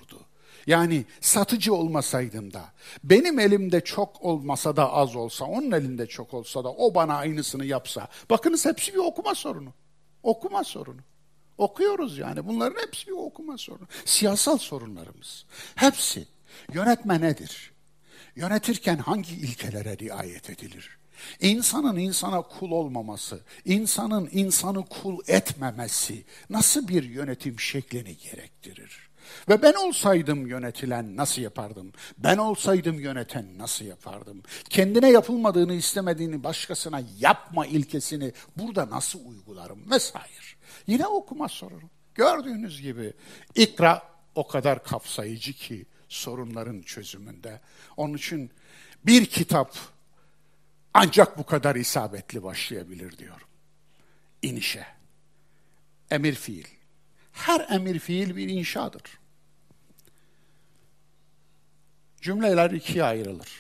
[0.66, 2.64] Yani satıcı olmasaydım da,
[3.04, 7.64] benim elimde çok olmasa da az olsa, onun elinde çok olsa da o bana aynısını
[7.64, 8.08] yapsa.
[8.30, 9.72] Bakınız hepsi bir okuma sorunu.
[10.22, 11.00] Okuma sorunu.
[11.58, 12.46] Okuyoruz yani.
[12.46, 13.86] Bunların hepsi bir okuma sorunu.
[14.04, 15.44] Siyasal sorunlarımız.
[15.74, 16.26] Hepsi.
[16.72, 17.72] Yönetme nedir?
[18.36, 20.98] Yönetirken hangi ilkelere riayet edilir?
[21.40, 29.11] İnsanın insana kul olmaması, insanın insanı kul etmemesi nasıl bir yönetim şeklini gerektirir?
[29.48, 31.92] Ve ben olsaydım yönetilen nasıl yapardım?
[32.18, 34.42] Ben olsaydım yöneten nasıl yapardım?
[34.68, 40.52] Kendine yapılmadığını istemediğini başkasına yapma ilkesini burada nasıl uygularım vesaire.
[40.86, 41.90] Yine okuma sorarım.
[42.14, 43.12] Gördüğünüz gibi
[43.54, 44.02] ikra
[44.34, 47.60] o kadar kapsayıcı ki sorunların çözümünde.
[47.96, 48.50] Onun için
[49.06, 49.76] bir kitap
[50.94, 53.46] ancak bu kadar isabetli başlayabilir diyorum.
[54.42, 54.86] İnişe.
[56.10, 56.66] Emir fiil.
[57.32, 59.02] Her emir fiil bir inşadır.
[62.22, 63.50] Cümleler ikiye ayrılır.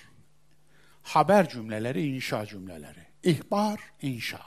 [1.02, 3.06] Haber cümleleri, inşa cümleleri.
[3.22, 4.40] İhbar, inşa.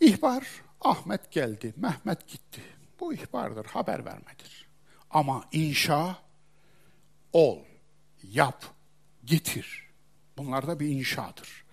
[0.00, 0.46] İhbar,
[0.80, 2.62] Ahmet geldi, Mehmet gitti.
[3.00, 4.68] Bu ihbardır, haber vermedir.
[5.10, 6.18] Ama inşa,
[7.32, 7.58] ol,
[8.22, 8.64] yap,
[9.24, 9.90] getir.
[10.38, 11.64] Bunlar da bir inşadır.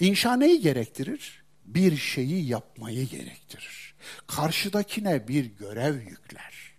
[0.00, 1.42] İnşa neyi gerektirir?
[1.64, 3.94] Bir şeyi yapmayı gerektirir.
[4.26, 6.72] Karşıdakine bir görev yükler.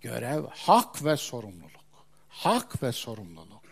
[0.00, 1.69] Görev, hak ve sorumluluk.
[2.40, 3.62] Hak ve sorumluluk.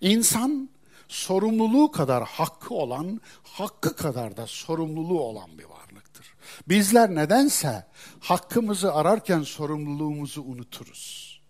[0.00, 0.70] İnsan
[1.08, 6.34] sorumluluğu kadar hakkı olan, hakkı kadar da sorumluluğu olan bir varlıktır.
[6.68, 7.86] Bizler nedense
[8.20, 11.40] hakkımızı ararken sorumluluğumuzu unuturuz.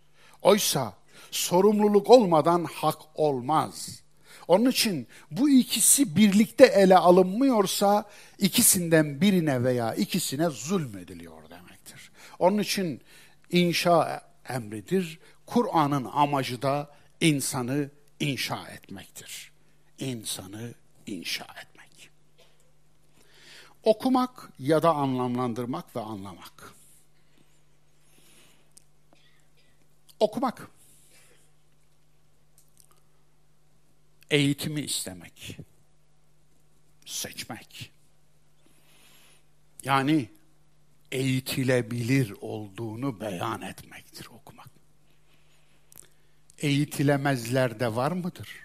[0.42, 0.94] Oysa
[1.30, 4.02] sorumluluk olmadan hak olmaz.
[4.48, 8.04] Onun için bu ikisi birlikte ele alınmıyorsa
[8.38, 12.12] ikisinden birine veya ikisine zulmediliyor demektir.
[12.38, 13.02] Onun için
[13.50, 15.18] inşa emridir.
[15.46, 17.90] Kur'an'ın amacı da insanı
[18.20, 19.52] inşa etmektir.
[19.98, 20.74] İnsanı
[21.06, 22.10] inşa etmek.
[23.82, 26.74] Okumak ya da anlamlandırmak ve anlamak.
[30.20, 30.70] Okumak.
[34.30, 35.58] Eğitimi istemek.
[37.06, 37.92] Seçmek.
[39.84, 40.30] Yani
[41.12, 44.63] eğitilebilir olduğunu beyan etmektir okumak.
[46.58, 48.64] Eğitilemezler de var mıdır?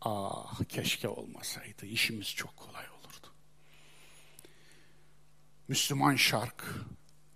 [0.00, 3.34] Ah keşke olmasaydı işimiz çok kolay olurdu.
[5.68, 6.64] Müslüman şark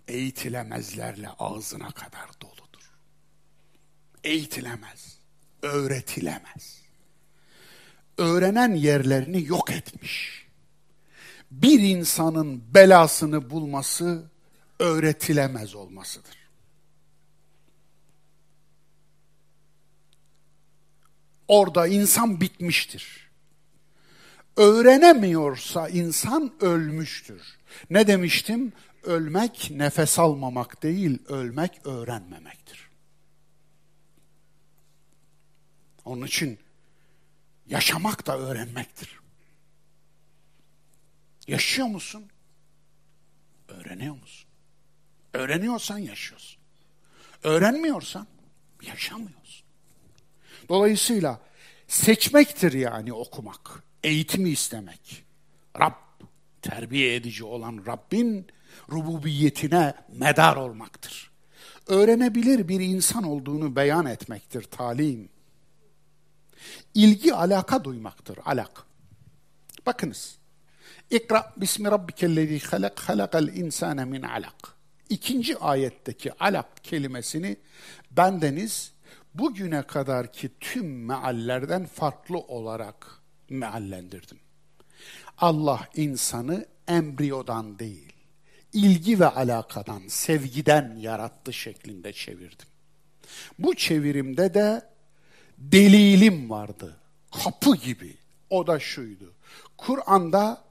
[0.07, 2.91] eğitilemezlerle ağzına kadar doludur.
[4.23, 5.19] Eğitilemez,
[5.61, 6.81] öğretilemez.
[8.17, 10.45] Öğrenen yerlerini yok etmiş.
[11.51, 14.31] Bir insanın belasını bulması
[14.79, 16.38] öğretilemez olmasıdır.
[21.49, 23.29] Orada insan bitmiştir.
[24.57, 27.41] Öğrenemiyorsa insan ölmüştür.
[27.89, 28.73] Ne demiştim?
[29.03, 32.89] Ölmek nefes almamak değil, ölmek öğrenmemektir.
[36.05, 36.59] Onun için
[37.67, 39.19] yaşamak da öğrenmektir.
[41.47, 42.25] Yaşıyor musun?
[43.67, 44.49] Öğreniyor musun?
[45.33, 46.61] Öğreniyorsan yaşıyorsun.
[47.43, 48.27] Öğrenmiyorsan
[48.81, 49.38] yaşamıyorsun.
[50.69, 51.39] Dolayısıyla
[51.87, 55.25] seçmektir yani okumak, eğitimi istemek.
[55.79, 55.93] Rab,
[56.61, 58.47] terbiye edici olan Rabbin
[58.91, 61.31] rububiyetine medar olmaktır.
[61.87, 65.29] Öğrenebilir bir insan olduğunu beyan etmektir talim.
[66.93, 68.83] İlgi alaka duymaktır, alak.
[69.85, 70.37] Bakınız.
[71.09, 74.75] İkra bismi rabbikellezi halak halakal insane min alak.
[75.09, 77.57] İkinci ayetteki alak kelimesini
[78.11, 78.91] bendeniz
[79.33, 84.39] bugüne kadarki tüm meallerden farklı olarak meallendirdim.
[85.37, 88.13] Allah insanı embriyodan değil,
[88.73, 92.67] ilgi ve alakadan, sevgiden yarattı şeklinde çevirdim.
[93.59, 94.89] Bu çevirimde de
[95.57, 96.97] delilim vardı,
[97.43, 98.17] kapı gibi.
[98.49, 99.33] O da şuydu.
[99.77, 100.63] Kur'an'da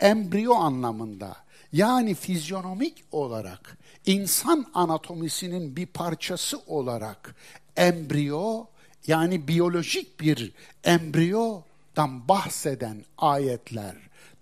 [0.00, 1.36] embriyo anlamında
[1.72, 7.34] yani fizyonomik olarak insan anatomisinin bir parçası olarak
[7.76, 8.66] embriyo
[9.06, 10.52] yani biyolojik bir
[10.84, 13.96] embriyodan bahseden ayetler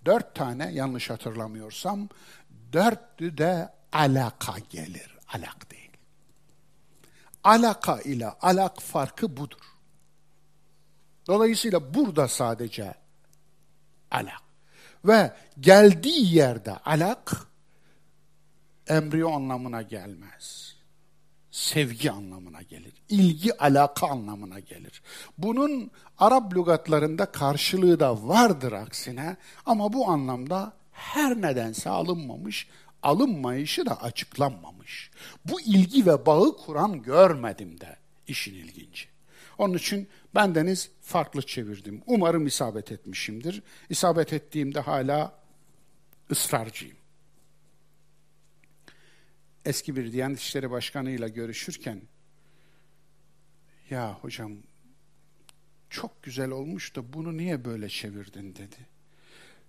[0.05, 2.09] dört tane yanlış hatırlamıyorsam
[2.73, 5.17] dörtlü de alaka gelir.
[5.33, 5.91] Alak değil.
[7.43, 9.59] Alaka ile alak farkı budur.
[11.27, 12.93] Dolayısıyla burada sadece
[14.11, 14.41] alak.
[15.05, 17.48] Ve geldiği yerde alak
[18.89, 20.75] embriyo anlamına gelmez.
[21.51, 22.93] Sevgi anlamına gelir.
[23.09, 25.01] İlgi, alaka anlamına gelir.
[25.37, 32.67] Bunun Arap lügatlarında karşılığı da vardır aksine ama bu anlamda her nedense alınmamış,
[33.03, 35.11] alınmayışı da açıklanmamış.
[35.45, 37.95] Bu ilgi ve bağı kuran görmedim de
[38.27, 39.05] işin ilginci.
[39.57, 42.01] Onun için bendeniz farklı çevirdim.
[42.05, 43.63] Umarım isabet etmişimdir.
[43.89, 45.33] İsabet ettiğimde hala
[46.31, 46.98] ısrarcıyım.
[49.65, 52.01] Eski bir Diyanet İşleri Başkanı ile görüşürken
[53.89, 54.57] ya hocam
[55.89, 58.87] çok güzel olmuş da bunu niye böyle çevirdin dedi.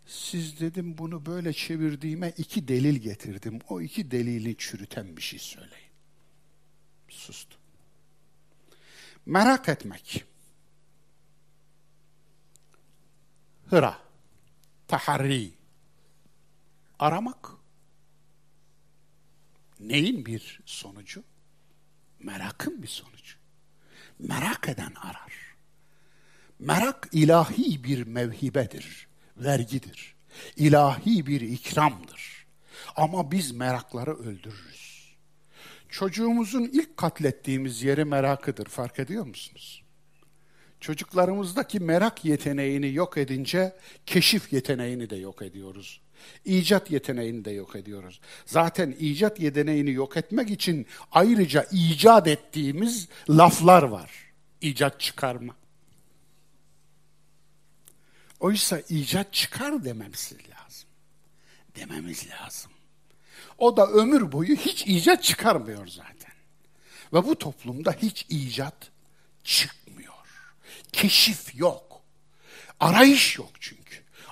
[0.06, 3.58] Siz dedim bunu böyle çevirdiğime iki delil getirdim.
[3.68, 5.90] O iki delili çürüten bir şey söyleyin.
[7.08, 7.56] Sustu.
[9.26, 10.24] Merak etmek.
[13.66, 13.98] Hıra.
[14.88, 15.50] Taharri.
[16.98, 17.59] Aramak.
[19.80, 21.22] Neyin bir sonucu?
[22.20, 23.36] Merakın bir sonucu.
[24.18, 25.32] Merak eden arar.
[26.58, 30.14] Merak ilahi bir mevhibedir, vergidir.
[30.56, 32.46] İlahi bir ikramdır.
[32.96, 35.14] Ama biz merakları öldürürüz.
[35.88, 38.66] Çocuğumuzun ilk katlettiğimiz yeri merakıdır.
[38.66, 39.84] Fark ediyor musunuz?
[40.80, 43.76] Çocuklarımızdaki merak yeteneğini yok edince
[44.06, 46.00] keşif yeteneğini de yok ediyoruz.
[46.44, 48.20] İcat yeteneğini de yok ediyoruz.
[48.46, 54.10] Zaten icat yeteneğini yok etmek için ayrıca icat ettiğimiz laflar var.
[54.60, 55.56] İcat çıkarma.
[58.40, 60.88] Oysa icat çıkar dememiz lazım.
[61.76, 62.72] Dememiz lazım.
[63.58, 66.32] O da ömür boyu hiç icat çıkarmıyor zaten.
[67.12, 68.90] Ve bu toplumda hiç icat
[69.44, 70.14] çıkmıyor.
[70.92, 72.02] Keşif yok.
[72.80, 73.79] Arayış yok çünkü.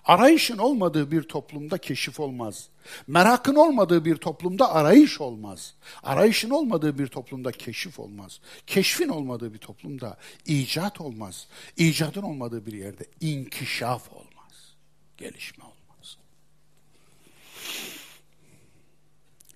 [0.09, 2.69] Arayışın olmadığı bir toplumda keşif olmaz.
[3.07, 5.75] Merakın olmadığı bir toplumda arayış olmaz.
[6.03, 8.41] Arayışın olmadığı bir toplumda keşif olmaz.
[8.67, 11.49] Keşfin olmadığı bir toplumda icat olmaz.
[11.77, 14.75] İcadın olmadığı bir yerde inkişaf olmaz.
[15.17, 16.17] Gelişme olmaz.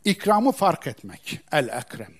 [0.04, 1.40] İkramı fark etmek.
[1.52, 2.14] El-Ekrem.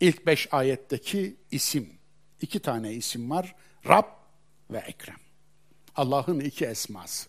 [0.00, 1.92] İlk beş ayetteki isim.
[2.40, 3.54] iki tane isim var.
[3.88, 4.06] Rab
[4.70, 5.29] ve Ekrem.
[6.00, 7.28] Allah'ın iki esması.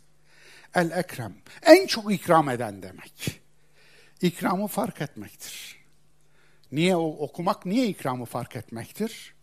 [0.76, 3.41] El-Ekrem, en çok ikram eden demek.
[4.22, 5.76] İkramı fark etmektir.
[6.72, 9.34] Niye o, okumak, niye ikramı fark etmektir?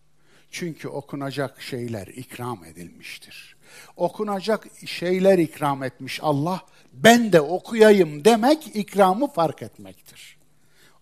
[0.51, 3.55] Çünkü okunacak şeyler ikram edilmiştir.
[3.95, 10.37] Okunacak şeyler ikram etmiş Allah, ben de okuyayım demek ikramı fark etmektir.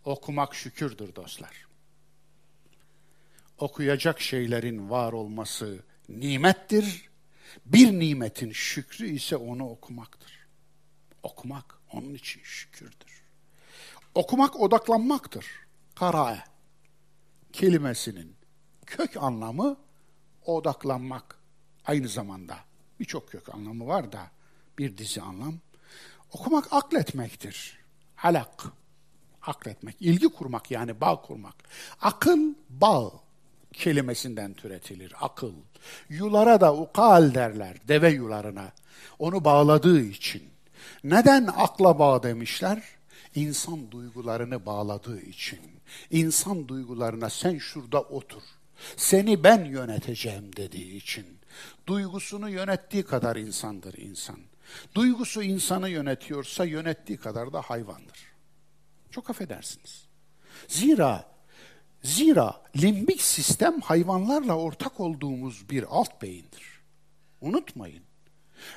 [0.06, 1.68] Okumak şükürdür dostlar.
[3.58, 7.10] Okuyacak şeylerin var olması nimettir,
[7.66, 10.48] bir nimetin şükrü ise onu okumaktır.
[11.24, 13.24] Okumak onun için şükürdür.
[14.16, 15.46] Okumak odaklanmaktır.
[15.96, 16.44] Karae
[17.54, 18.36] kelimesinin
[18.86, 19.78] kök anlamı
[20.46, 21.40] odaklanmak.
[21.86, 22.58] Aynı zamanda
[23.00, 24.32] birçok kök anlamı var da
[24.78, 25.60] bir dizi anlam.
[26.32, 27.78] Okumak akletmektir.
[28.24, 28.64] Alak,
[29.42, 31.56] akletmek, ilgi kurmak yani bağ kurmak.
[32.02, 33.12] Akıl, bağ
[33.74, 35.54] kelimesinden türetilir, akıl.
[36.10, 38.72] Yulara da ukal derler, deve yularına.
[39.20, 40.44] Onu bağladığı için.
[41.04, 42.84] Neden akla bağ demişler?
[43.36, 45.60] İnsan duygularını bağladığı için.
[46.12, 48.42] İnsan duygularına sen şurada otur.
[48.98, 51.26] Seni ben yöneteceğim dediği için.
[51.88, 54.40] Duygusunu yönettiği kadar insandır insan.
[54.96, 58.20] Duygusu insanı yönetiyorsa yönettiği kadar da hayvandır.
[59.12, 60.06] Çok affedersiniz.
[60.68, 61.37] Zira
[62.04, 66.82] Zira limbik sistem hayvanlarla ortak olduğumuz bir alt beyindir.
[67.42, 68.04] Unutmayın.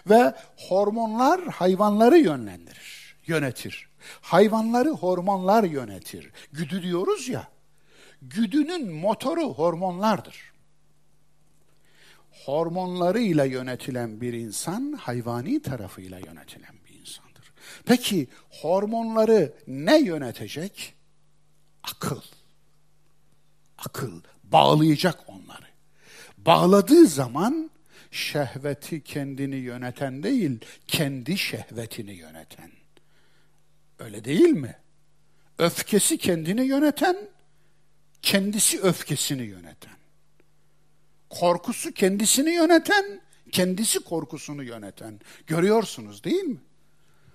[0.06, 3.88] Ve hormonlar hayvanları yönlendirir, yönetir.
[4.20, 6.30] Hayvanları hormonlar yönetir.
[6.52, 7.48] Güdü diyoruz ya.
[8.22, 10.50] Güdünün motoru hormonlardır.
[12.44, 17.52] Hormonlarıyla yönetilen bir insan hayvani tarafıyla yönetilen bir insandır.
[17.84, 20.94] Peki hormonları ne yönetecek?
[21.82, 22.20] Akıl
[23.84, 25.66] akıl bağlayacak onları.
[26.38, 27.70] Bağladığı zaman
[28.10, 32.70] şehveti kendini yöneten değil, kendi şehvetini yöneten.
[33.98, 34.76] Öyle değil mi?
[35.58, 37.16] Öfkesi kendini yöneten,
[38.22, 39.96] kendisi öfkesini yöneten.
[41.30, 43.20] Korkusu kendisini yöneten,
[43.52, 45.20] kendisi korkusunu yöneten.
[45.46, 46.58] Görüyorsunuz değil mi?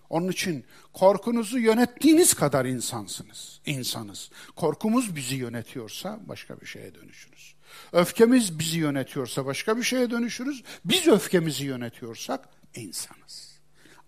[0.09, 4.29] Onun için korkunuzu yönettiğiniz kadar insansınız, insanız.
[4.55, 7.55] Korkumuz bizi yönetiyorsa başka bir şeye dönüşürüz.
[7.91, 10.63] Öfkemiz bizi yönetiyorsa başka bir şeye dönüşürüz.
[10.85, 13.59] Biz öfkemizi yönetiyorsak insanız.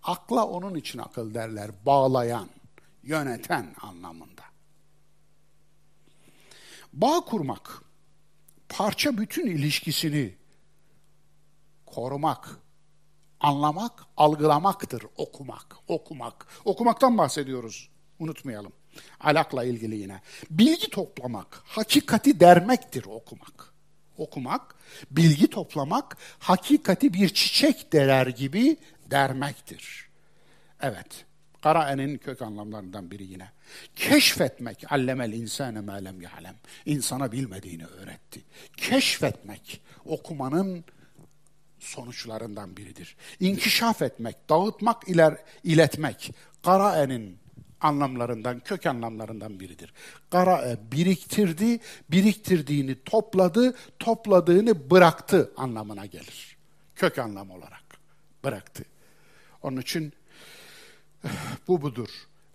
[0.02, 2.48] Akla onun için akıl derler, bağlayan,
[3.02, 4.42] yöneten anlamında.
[6.92, 7.82] Bağ kurmak,
[8.68, 10.34] parça bütün ilişkisini
[11.86, 12.48] korumak,
[13.40, 16.46] Anlamak, algılamaktır okumak, okumak.
[16.64, 17.88] Okumaktan bahsediyoruz,
[18.18, 18.72] unutmayalım.
[19.20, 20.20] Alakla ilgili yine.
[20.50, 23.72] Bilgi toplamak, hakikati dermektir okumak.
[24.18, 24.74] Okumak,
[25.10, 28.76] bilgi toplamak, hakikati bir çiçek derer gibi
[29.10, 30.08] dermektir.
[30.80, 31.24] Evet,
[31.62, 33.50] Karae'nin kök anlamlarından biri yine.
[33.96, 36.56] Keşfetmek, allemel insane ma lem ya'lem.
[36.86, 38.40] İnsana bilmediğini öğretti.
[38.76, 40.84] Keşfetmek, okumanın
[41.80, 43.16] sonuçlarından biridir.
[43.40, 46.32] İnkişaf etmek, dağıtmak, iler, iletmek,
[46.62, 47.38] Karae'nin
[47.80, 49.92] anlamlarından, kök anlamlarından biridir.
[50.30, 51.80] Karae biriktirdi,
[52.10, 56.56] biriktirdiğini topladı, topladığını bıraktı anlamına gelir.
[56.96, 57.84] Kök anlam olarak
[58.44, 58.84] bıraktı.
[59.62, 60.12] Onun için
[61.68, 62.08] bu budur.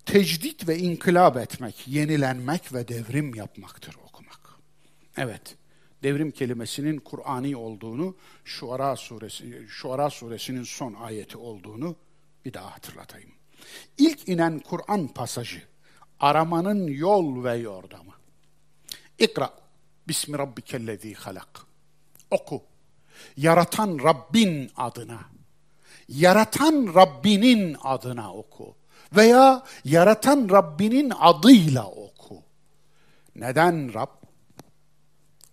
[0.05, 4.39] Tecdit ve inkılap etmek, yenilenmek ve devrim yapmaktır okumak.
[5.17, 5.55] Evet,
[6.03, 11.95] devrim kelimesinin Kur'ani olduğunu, Şuara suresi, Şuara suresinin son ayeti olduğunu
[12.45, 13.31] bir daha hatırlatayım.
[13.97, 15.61] İlk inen Kur'an pasajı,
[16.19, 18.13] aramanın yol ve yordamı.
[19.19, 19.49] İkra,
[20.07, 21.59] Bismi Rabbikellezi halak.
[22.31, 22.63] Oku,
[23.37, 25.33] yaratan Rabbin adına
[26.09, 28.75] yaratan Rabbinin adına oku
[29.15, 32.43] veya yaratan Rabbinin adıyla oku.
[33.35, 34.22] Neden Rab?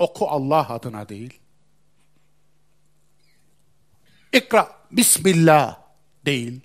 [0.00, 1.40] Oku Allah adına değil.
[4.32, 5.78] İkra Bismillah
[6.24, 6.60] değil.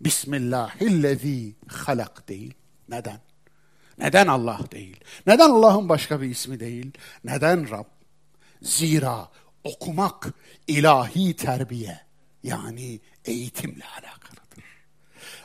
[0.00, 2.54] Bismillahillezî halak değil.
[2.88, 3.20] Neden?
[3.98, 5.00] Neden Allah değil?
[5.26, 6.92] Neden Allah'ın başka bir ismi değil?
[7.24, 7.84] Neden Rab?
[8.62, 9.28] Zira
[9.64, 10.34] okumak
[10.66, 12.00] ilahi terbiye
[12.42, 14.64] yani eğitimle alakalıdır.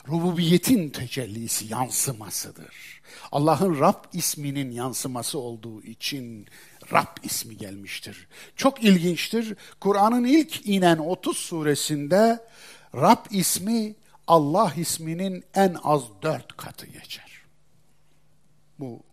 [0.08, 3.02] Rububiyetin tecellisi, yansımasıdır.
[3.32, 6.48] Allah'ın Rab isminin yansıması olduğu için
[6.92, 8.28] Rab ismi gelmiştir.
[8.56, 9.56] Çok ilginçtir.
[9.80, 12.44] Kur'an'ın ilk inen 30 suresinde
[12.96, 13.96] Rab ismi
[14.28, 17.32] Allah isminin en az dört katı geçer.
[18.80, 19.04] Bu,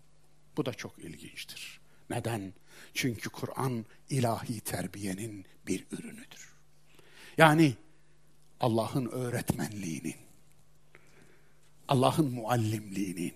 [0.57, 1.81] bu da çok ilginçtir.
[2.11, 2.53] Neden?
[2.95, 6.53] Çünkü Kur'an ilahi terbiyenin bir ürünüdür.
[7.39, 7.75] Yani
[8.61, 10.17] Allah'ın öğretmenliğinin,
[11.89, 13.35] Allah'ın muallimliğinin,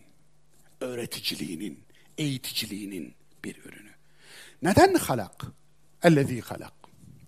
[0.81, 1.85] öğreticiliğinin,
[2.19, 3.15] eğiticiliğinin
[3.45, 3.86] bir ürünü.
[4.67, 5.45] Neden halak?
[6.03, 6.73] Ellezî halak.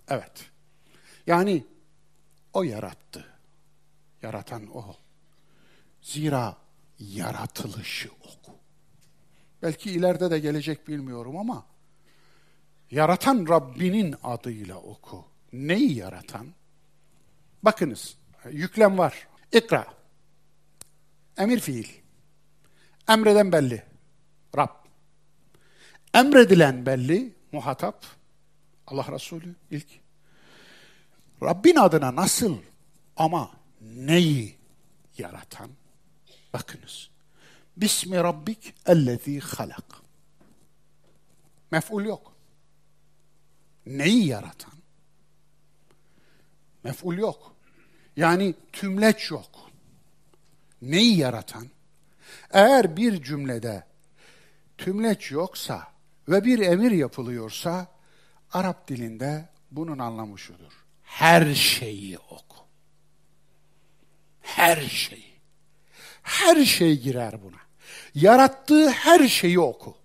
[0.07, 0.51] Evet.
[1.27, 1.65] Yani
[2.53, 3.25] o yarattı.
[4.21, 4.95] Yaratan o.
[6.01, 6.57] Zira
[6.99, 8.51] yaratılışı oku.
[9.61, 11.65] Belki ileride de gelecek bilmiyorum ama
[12.91, 15.25] yaratan Rabbinin adıyla oku.
[15.53, 16.47] Neyi yaratan?
[17.63, 18.17] Bakınız,
[18.51, 19.27] yüklem var.
[19.51, 19.85] İkra.
[21.37, 21.87] Emir fiil.
[23.09, 23.83] Emreden belli.
[24.57, 24.78] Rab.
[26.13, 27.33] Emredilen belli.
[27.51, 28.05] Muhatap.
[28.87, 29.87] Allah Resulü ilk.
[31.43, 32.57] Rabbin adına nasıl
[33.17, 34.57] ama neyi
[35.17, 35.69] yaratan?
[36.53, 37.09] Bakınız.
[37.77, 39.85] Bismi Rabbik ellezî halak.
[41.71, 42.33] Mef'ul yok.
[43.85, 44.73] Neyi yaratan?
[46.83, 47.55] Mef'ul yok.
[48.15, 49.71] Yani tümleç yok.
[50.81, 51.67] Neyi yaratan?
[52.51, 53.83] Eğer bir cümlede
[54.77, 55.87] tümleç yoksa
[56.29, 57.87] ve bir emir yapılıyorsa
[58.53, 60.85] Arap dilinde bunun anlamı şudur.
[61.03, 62.57] Her şeyi oku.
[64.41, 65.39] Her şeyi.
[66.23, 67.59] Her şey girer buna.
[68.15, 69.97] Yarattığı her şeyi oku.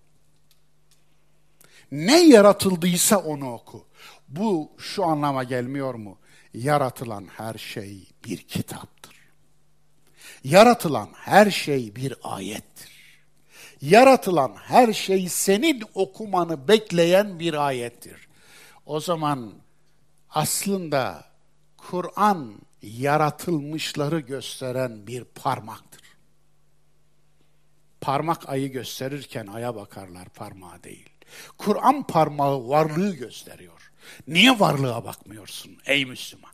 [1.93, 3.87] Ne yaratıldıysa onu oku.
[4.29, 6.19] Bu şu anlama gelmiyor mu?
[6.55, 9.17] Yaratılan her şey bir kitaptır.
[10.45, 12.94] Yaratılan her şey bir ayettir.
[13.83, 18.29] Yaratılan her şey senin okumanı bekleyen bir ayettir.
[18.87, 19.53] O zaman
[20.31, 21.25] aslında
[21.77, 26.03] Kur'an yaratılmışları gösteren bir parmaktır.
[28.01, 31.11] Parmak ayı gösterirken aya bakarlar, parmağa değil.
[31.59, 33.93] Kur'an parmağı varlığı gösteriyor.
[34.29, 36.54] Niye varlığa bakmıyorsun ey Müslüman?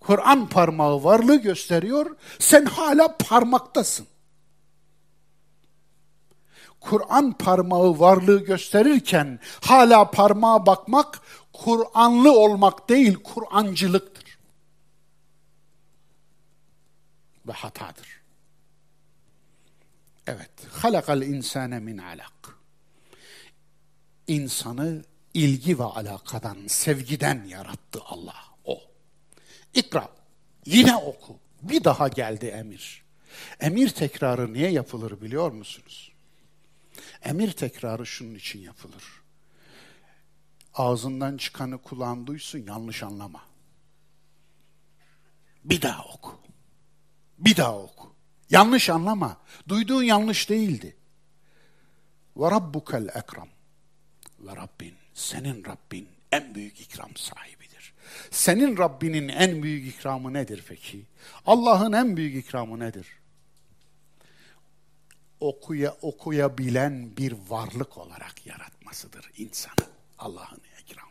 [0.00, 4.06] Kur'an parmağı varlığı gösteriyor, sen hala parmaktasın.
[6.80, 11.20] Kur'an parmağı varlığı gösterirken hala parmağa bakmak
[11.52, 14.38] Kur'anlı olmak değil, Kur'ancılıktır.
[17.46, 18.20] Ve hatadır.
[20.26, 22.40] Evet, halakal insane min alak
[24.26, 25.04] insanı
[25.34, 28.49] ilgi ve alakadan, sevgiden yarattı Allah.
[29.74, 30.08] İkra.
[30.66, 31.38] Yine oku.
[31.62, 33.02] Bir daha geldi emir.
[33.60, 36.12] Emir tekrarı niye yapılır biliyor musunuz?
[37.22, 39.04] Emir tekrarı şunun için yapılır.
[40.74, 43.42] Ağzından çıkanı kulağın duysun yanlış anlama.
[45.64, 46.40] Bir daha oku.
[47.38, 48.14] Bir daha oku.
[48.50, 49.36] Yanlış anlama.
[49.68, 50.96] Duyduğun yanlış değildi.
[52.36, 53.48] Ve rabbukel ekram
[54.40, 57.59] ve Rabbin, senin Rabbin en büyük ikram sahibidir.
[58.30, 61.02] Senin Rabbinin en büyük ikramı nedir peki?
[61.46, 63.06] Allah'ın en büyük ikramı nedir?
[65.40, 69.86] Okuya, okuyabilen bir varlık olarak yaratmasıdır insanı.
[70.18, 71.10] Allah'ın ikramı.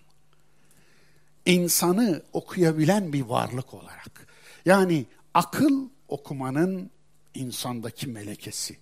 [1.46, 4.28] İnsanı okuyabilen bir varlık olarak.
[4.66, 6.92] Yani akıl okumanın
[7.36, 8.78] insandaki melekesi.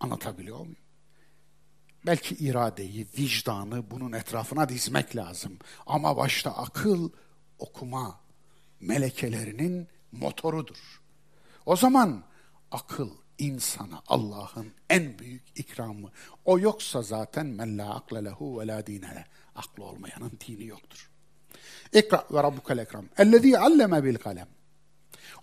[0.00, 0.76] Anlatabiliyor muyum?
[2.06, 5.58] Belki iradeyi, vicdanı bunun etrafına dizmek lazım.
[5.86, 7.10] Ama başta akıl,
[7.58, 8.20] okuma
[8.80, 11.00] melekelerinin motorudur.
[11.66, 12.24] O zaman
[12.70, 16.10] akıl insana Allah'ın en büyük ikramı.
[16.44, 21.10] O yoksa zaten men la akle lehu ve la dine Aklı olmayanın dini yoktur.
[21.92, 23.04] İkra ve rabbukel ekram.
[23.18, 24.48] Ellezî alleme bil kalem.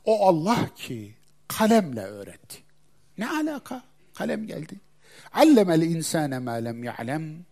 [0.05, 1.15] O Allah ki
[1.47, 2.63] kalemle öğretti.
[3.17, 3.83] Ne alaka?
[4.13, 4.79] Kalem geldi.
[5.35, 7.45] Allemel insane ma lem ya'lem.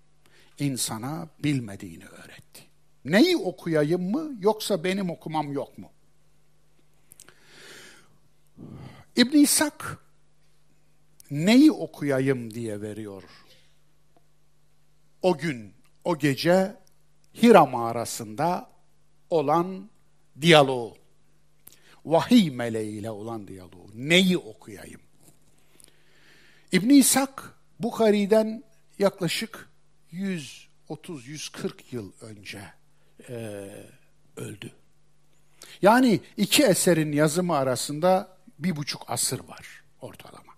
[0.60, 2.62] İnsana bilmediğini öğretti.
[3.06, 5.92] Neyi okuyayım mı yoksa benim okumam yok mu?
[9.16, 9.98] İbn İshak
[11.32, 13.24] neyi okuyayım diye veriyor.
[15.22, 15.74] O gün,
[16.04, 16.76] o gece
[17.42, 18.70] Hira mağarasında
[19.30, 19.90] olan
[20.42, 20.98] diyaloğu.
[22.06, 23.88] Vahiy meleğiyle olan diyaloğu.
[23.94, 25.02] Neyi okuyayım?
[26.72, 27.54] İbn İshak
[27.84, 28.64] Bukhari'den
[29.00, 29.70] yaklaşık
[30.14, 32.62] 130-140 yıl önce
[33.30, 33.70] e,
[34.38, 34.72] öldü.
[35.82, 40.54] Yani iki eserin yazımı arasında bir buçuk asır var ortalama.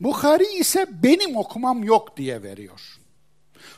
[0.00, 2.98] Bukhari ise benim okumam yok diye veriyor.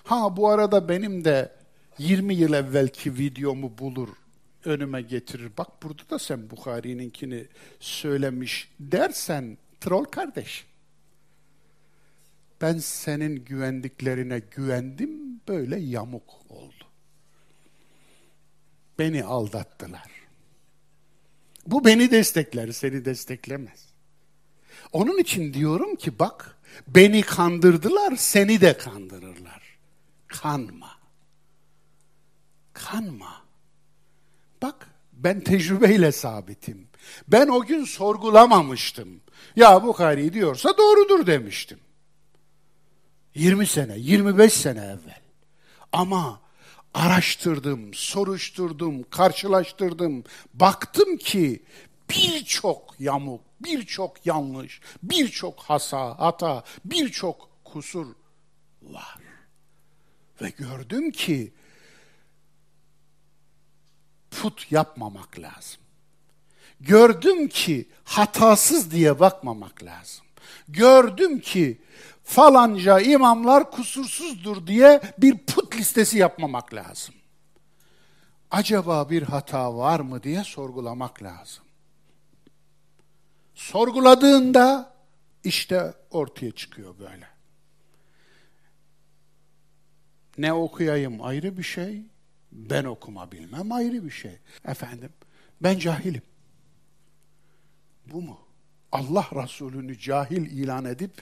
[0.05, 1.53] Ha bu arada benim de
[1.99, 4.09] 20 yıl evvelki videomu bulur,
[4.65, 5.51] önüme getirir.
[5.59, 7.47] Bak burada da sen Bukhari'ninkini
[7.81, 10.67] söylemiş dersen troll kardeş.
[12.61, 16.85] Ben senin güvendiklerine güvendim, böyle yamuk oldu.
[18.99, 20.11] Beni aldattılar.
[21.67, 23.87] Bu beni destekler, seni desteklemez.
[24.93, 26.59] Onun için diyorum ki bak,
[26.89, 29.63] beni kandırdılar, seni de kandırırlar.
[30.27, 30.91] Kanma.
[32.73, 33.43] Kanma.
[34.63, 36.89] Bak, ben tecrübeyle sabitim.
[37.29, 39.21] Ben o gün sorgulamamıştım.
[39.57, 41.79] Ya Bukhari diyorsa doğrudur demiştim.
[43.37, 45.21] 20 sene, 25 sene evvel.
[45.93, 46.41] Ama
[46.95, 50.25] araştırdım, soruşturdum, karşılaştırdım.
[50.55, 51.63] Baktım ki
[52.11, 58.07] birçok yamuk, birçok yanlış, birçok hasa, hata, birçok kusur
[58.83, 59.19] var.
[60.43, 61.53] Ve gördüm ki
[64.31, 65.81] put yapmamak lazım.
[66.81, 70.25] Gördüm ki hatasız diye bakmamak lazım.
[70.69, 71.81] Gördüm ki
[72.27, 77.15] falanca imamlar kusursuzdur diye bir put listesi yapmamak lazım.
[78.51, 81.65] Acaba bir hata var mı diye sorgulamak lazım.
[83.55, 84.95] Sorguladığında
[85.45, 87.29] işte ortaya çıkıyor böyle.
[90.39, 92.03] Ne okuyayım ayrı bir şey,
[92.53, 94.39] ben okuma bilmem ayrı bir şey.
[94.65, 95.13] Efendim,
[95.61, 96.23] ben cahilim.
[98.07, 98.46] Bu mu?
[98.97, 101.13] Allah Resulü'nü cahil ilan edip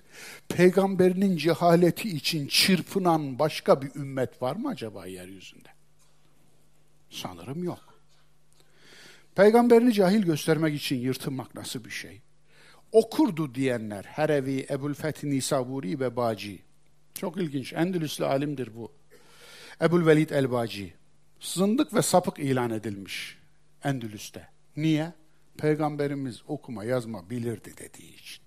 [0.48, 5.68] peygamberinin cehaleti için çırpınan başka bir ümmet var mı acaba yeryüzünde?
[7.10, 7.94] Sanırım yok.
[9.34, 12.20] Peygamberini cahil göstermek için yırtınmak nasıl bir şey?
[12.92, 16.62] Okurdu diyenler Herevi, Ebu'l-Fethi Nisaburi ve Baci.
[17.14, 17.72] Çok ilginç.
[17.72, 18.92] Endülüslü alimdir bu.
[19.80, 20.94] Ebu'l-Velid el-Baci.
[21.40, 23.38] Zındık ve sapık ilan edilmiş
[23.84, 24.48] Endülüs'te.
[24.76, 25.12] Niye?
[25.59, 28.44] Peygamberimiz okuma yazma bilirdi dediği için.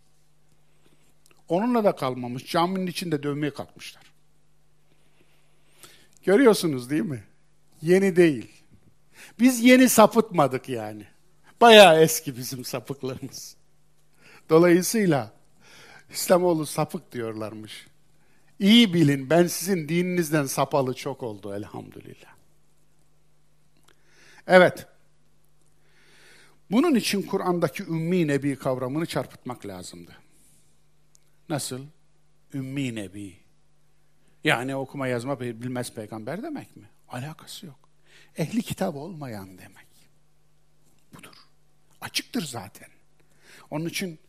[1.48, 2.52] Onunla da kalmamış.
[2.52, 4.04] Caminin içinde dövmeye kalkmışlar.
[6.24, 7.24] Görüyorsunuz değil mi?
[7.82, 8.52] Yeni değil.
[9.40, 11.08] Biz yeni sapıtmadık yani.
[11.62, 13.56] Bayağı eski bizim sapıklarımız.
[14.50, 15.32] Dolayısıyla
[16.12, 17.88] İslamoğlu sapık diyorlarmış.
[18.60, 22.36] İyi bilin ben sizin dininizden sapalı çok oldu elhamdülillah.
[24.48, 24.88] Evet.
[26.72, 30.18] Bunun için Kur'an'daki ümmi nebi kavramını çarpıtmak lazımdı.
[31.50, 31.86] Nasıl?
[32.54, 33.38] Ümmi nebi.
[34.44, 36.90] Yani okuma yazma bilmez peygamber demek mi?
[37.10, 37.90] Alakası yok.
[38.38, 39.88] Ehli kitap olmayan demek.
[41.14, 41.34] Budur.
[42.02, 42.90] Açıktır zaten.
[43.70, 44.20] Onun için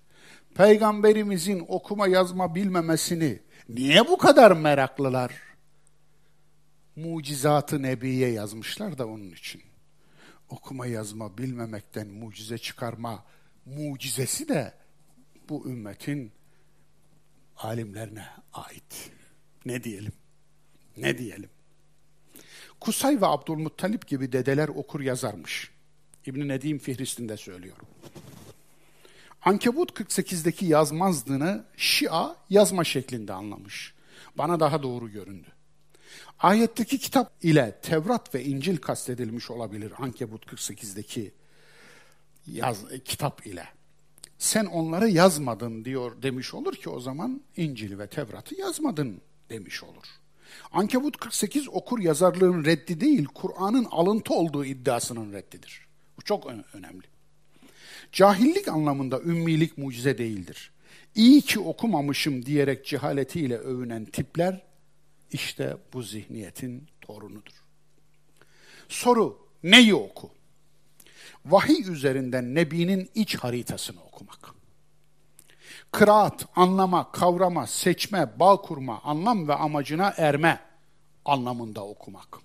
[0.55, 5.32] peygamberimizin okuma yazma bilmemesini niye bu kadar meraklılar?
[6.97, 9.62] Mucizatı Nebi'ye yazmışlar da onun için
[10.49, 13.25] okuma yazma bilmemekten mucize çıkarma
[13.66, 14.75] mucizesi de
[15.49, 16.33] bu ümmetin
[17.57, 19.11] alimlerine ait.
[19.65, 20.12] Ne diyelim?
[20.97, 21.51] Ne diyelim?
[22.81, 25.70] Kusay ve Abdülmuttalip gibi dedeler okur yazarmış.
[26.27, 27.77] İbn Nedim Fihrist'inde söylüyor.
[29.43, 33.95] Ankebut 48'deki yazmazdığını Şia yazma şeklinde anlamış.
[34.39, 35.49] Bana daha doğru göründü.
[36.40, 41.32] Ayetteki kitap ile Tevrat ve İncil kastedilmiş olabilir Ankebut 48'deki
[42.47, 43.69] yaz, kitap ile.
[44.39, 49.20] Sen onları yazmadın diyor demiş olur ki o zaman İncil ve Tevrat'ı yazmadın
[49.51, 50.05] demiş olur.
[50.73, 55.86] Ankebut 48 okur yazarlığın reddi değil, Kur'an'ın alıntı olduğu iddiasının reddidir.
[56.16, 57.06] Bu çok önemli.
[58.12, 60.70] Cahillik anlamında ümmilik mucize değildir.
[61.15, 64.68] İyi ki okumamışım diyerek cehaletiyle övünen tipler
[65.33, 67.63] işte bu zihniyetin torunudur.
[68.89, 70.31] Soru, neyi oku?
[71.47, 74.55] Vahiy üzerinden Nebi'nin iç haritasını okumak.
[75.93, 80.61] Kıraat, anlama, kavrama, seçme, bağ kurma, anlam ve amacına erme
[81.25, 82.39] anlamında okumak.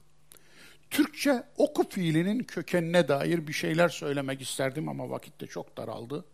[0.90, 6.26] Türkçe oku fiilinin kökenine dair bir şeyler söylemek isterdim ama vakit de çok daraldı.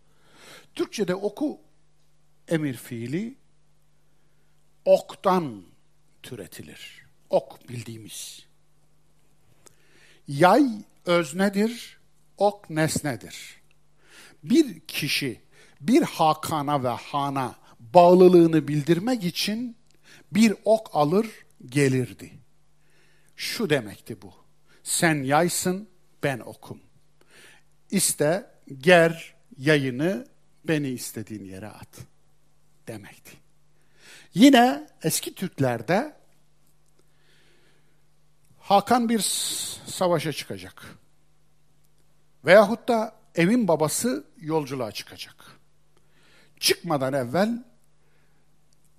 [0.76, 1.62] Türkçe'de oku
[2.48, 3.38] emir fiili
[4.86, 5.64] oktan
[6.24, 7.06] türetilir.
[7.30, 8.46] Ok bildiğimiz.
[10.28, 10.66] Yay
[11.06, 11.98] öznedir,
[12.38, 13.62] ok nesnedir.
[14.44, 15.41] Bir kişi
[15.82, 19.78] bir hakana ve hana bağlılığını bildirmek için
[20.32, 21.28] bir ok alır
[21.66, 22.32] gelirdi.
[23.36, 24.34] Şu demekti bu.
[24.84, 25.90] Sen yaysın,
[26.24, 26.80] ben okum.
[27.91, 30.28] İste ger yayını
[30.66, 32.00] beni istediğin yere at
[32.88, 33.32] demekti.
[34.34, 36.20] Yine eski Türklerde
[38.60, 39.20] Hakan bir
[39.86, 40.86] savaşa çıkacak.
[42.46, 45.36] Veyahut da evin babası yolculuğa çıkacak.
[46.60, 47.64] Çıkmadan evvel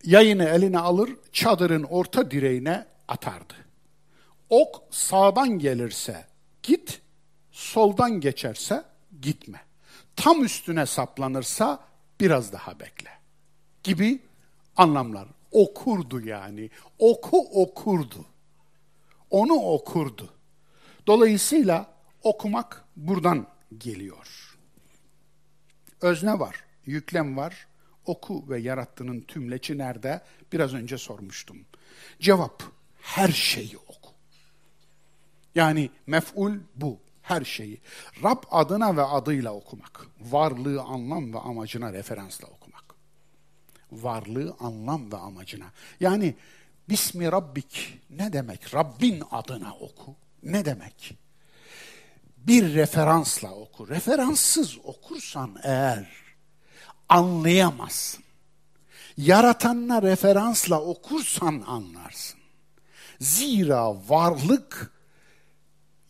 [0.05, 3.55] yayını eline alır, çadırın orta direğine atardı.
[4.49, 6.27] Ok sağdan gelirse
[6.63, 7.01] git,
[7.53, 8.85] soldan geçerse
[9.23, 9.61] gitme.
[10.17, 11.85] Tam üstüne saplanırsa
[12.21, 13.11] biraz daha bekle.
[13.83, 14.23] Gibi
[14.81, 15.29] anlamlar.
[15.51, 16.71] Okurdu yani.
[16.99, 18.27] Oku okurdu.
[19.31, 20.29] Onu okurdu.
[21.07, 23.47] Dolayısıyla okumak buradan
[23.79, 24.57] geliyor.
[26.01, 27.67] Özne var, yüklem var.
[28.07, 30.21] Oku ve yarattığının tümleçi nerede?
[30.53, 31.59] Biraz önce sormuştum.
[32.21, 32.63] Cevap,
[33.03, 34.11] her şeyi oku.
[35.55, 37.81] Yani mef'ul bu, her şeyi.
[38.23, 40.07] Rab adına ve adıyla okumak.
[40.21, 42.60] Varlığı, anlam ve amacına referansla okumak.
[43.93, 45.67] Varlığı, anlam ve amacına.
[46.01, 46.35] Yani
[46.89, 48.75] Bismi Rabbik ne demek?
[48.75, 50.17] Rabbin adına oku.
[50.43, 51.19] Ne demek?
[52.37, 53.89] Bir referansla oku.
[53.89, 56.09] Referanssız okursan eğer
[57.09, 58.25] anlayamazsın.
[59.17, 62.41] Yaratanla referansla okursan anlarsın.
[63.21, 64.93] Zira varlık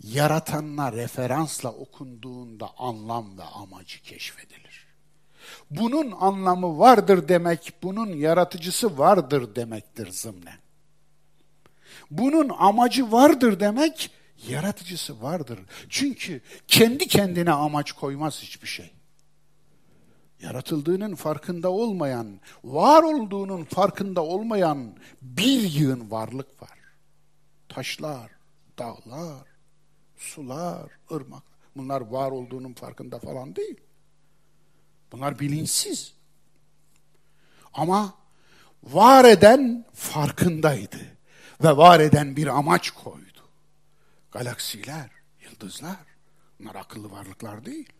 [0.02, 4.86] yaratanla referansla okunduğunda anlam ve amacı keşfedilir.
[5.70, 10.58] Bunun anlamı vardır demek, bunun yaratıcısı vardır demektir zımnen.
[12.10, 14.10] Bunun amacı vardır demek,
[14.48, 15.58] yaratıcısı vardır.
[15.88, 18.90] Çünkü kendi kendine amaç koymaz hiçbir şey.
[20.40, 26.78] Yaratıldığının farkında olmayan, var olduğunun farkında olmayan bir yığın varlık var.
[27.68, 28.30] Taşlar,
[28.78, 29.46] dağlar,
[30.16, 31.42] sular, ırmak.
[31.76, 33.80] Bunlar var olduğunun farkında falan değil.
[35.12, 36.14] Bunlar bilinçsiz.
[37.74, 38.14] Ama
[38.82, 41.16] var eden farkındaydı
[41.64, 43.48] ve var eden bir amaç koydu.
[44.32, 45.10] Galaksiler,
[45.40, 45.96] yıldızlar,
[46.58, 47.92] bunlar akıllı varlıklar değil.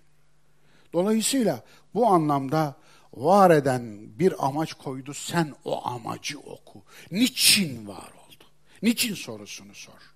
[0.92, 1.64] Dolayısıyla
[1.94, 2.76] bu anlamda
[3.14, 6.82] var eden bir amaç koydu, sen o amacı oku.
[7.10, 8.44] Niçin var oldu?
[8.82, 10.14] Niçin sorusunu sor.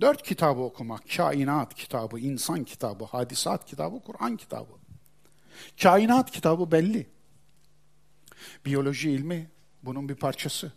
[0.00, 4.79] Dört kitabı okumak, kainat kitabı, insan kitabı, hadisat kitabı, Kur'an kitabı.
[5.82, 7.06] Kainat kitabı belli.
[8.66, 9.50] Biyoloji ilmi
[9.82, 10.72] bunun bir parçası.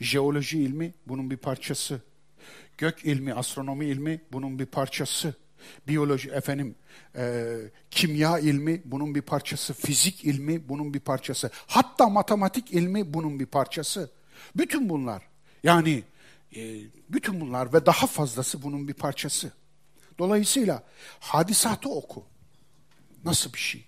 [0.00, 2.02] Jeoloji ilmi bunun bir parçası.
[2.78, 5.34] Gök ilmi, astronomi ilmi bunun bir parçası.
[5.88, 6.74] Biyoloji, efendim,
[7.16, 7.54] e,
[7.90, 9.74] kimya ilmi bunun bir parçası.
[9.74, 11.50] Fizik ilmi bunun bir parçası.
[11.66, 14.10] Hatta matematik ilmi bunun bir parçası.
[14.56, 15.22] Bütün bunlar,
[15.62, 16.02] yani
[16.56, 19.52] e, bütün bunlar ve daha fazlası bunun bir parçası.
[20.18, 20.82] Dolayısıyla
[21.20, 22.24] hadisatı oku.
[23.24, 23.84] Nasıl bir şey?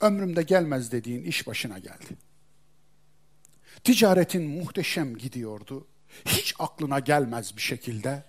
[0.00, 2.16] Ömrümde gelmez dediğin iş başına geldi.
[3.84, 5.86] Ticaretin muhteşem gidiyordu.
[6.24, 8.24] Hiç aklına gelmez bir şekilde.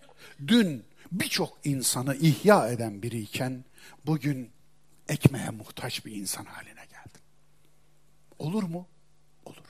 [0.48, 3.66] Dün birçok insanı ihya eden biriyken
[4.06, 4.52] bugün
[5.10, 7.22] ekmeğe muhtaç bir insan haline geldin.
[8.40, 8.88] Olur mu?
[9.46, 9.66] Olur.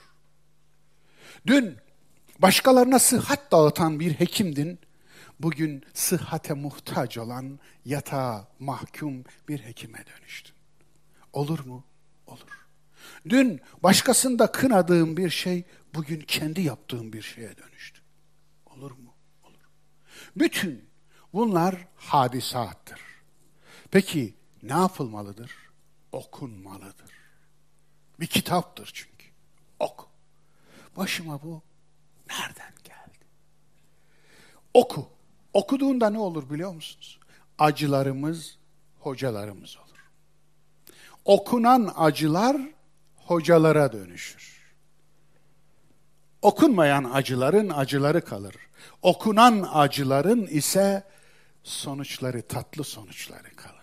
[1.46, 1.76] Dün
[2.38, 4.78] Başkalarına sıhhat dağıtan bir hekimdin.
[5.40, 10.57] Bugün sıhhate muhtaç olan yatağa mahkum bir hekime dönüştün.
[11.32, 11.84] Olur mu?
[12.26, 12.66] Olur.
[13.28, 15.64] Dün başkasında kınadığım bir şey
[15.94, 18.00] bugün kendi yaptığım bir şeye dönüştü.
[18.66, 19.14] Olur mu?
[19.44, 19.68] Olur.
[20.36, 20.88] Bütün
[21.32, 23.00] bunlar hadisattır.
[23.90, 25.52] Peki ne yapılmalıdır?
[26.12, 27.12] Okunmalıdır.
[28.20, 29.26] Bir kitaptır çünkü.
[29.78, 30.08] Ok.
[30.96, 31.62] Başıma bu
[32.30, 33.24] nereden geldi?
[34.74, 35.08] Oku.
[35.52, 37.20] Okuduğunda ne olur biliyor musunuz?
[37.58, 38.58] Acılarımız
[38.98, 39.87] hocalarımız olur.
[41.24, 42.56] Okunan acılar
[43.16, 44.58] hocalara dönüşür.
[46.42, 48.56] Okunmayan acıların acıları kalır.
[49.02, 51.04] Okunan acıların ise
[51.62, 53.78] sonuçları, tatlı sonuçları kalır.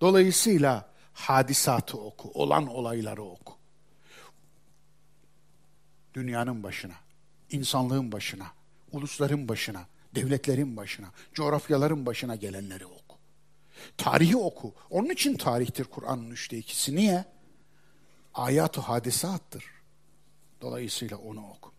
[0.00, 3.54] Dolayısıyla hadisatı oku, olan olayları oku.
[6.14, 6.94] Dünyanın başına,
[7.50, 8.46] insanlığın başına,
[8.92, 12.99] ulusların başına, devletlerin başına, coğrafyaların başına gelenleri oku.
[13.96, 14.74] Tarihi oku.
[14.90, 16.96] Onun için tarihtir Kur'an'ın üçte ikisi.
[16.96, 17.24] Niye?
[18.34, 19.64] Ayat-ı hadisattır.
[20.60, 21.72] Dolayısıyla onu oku.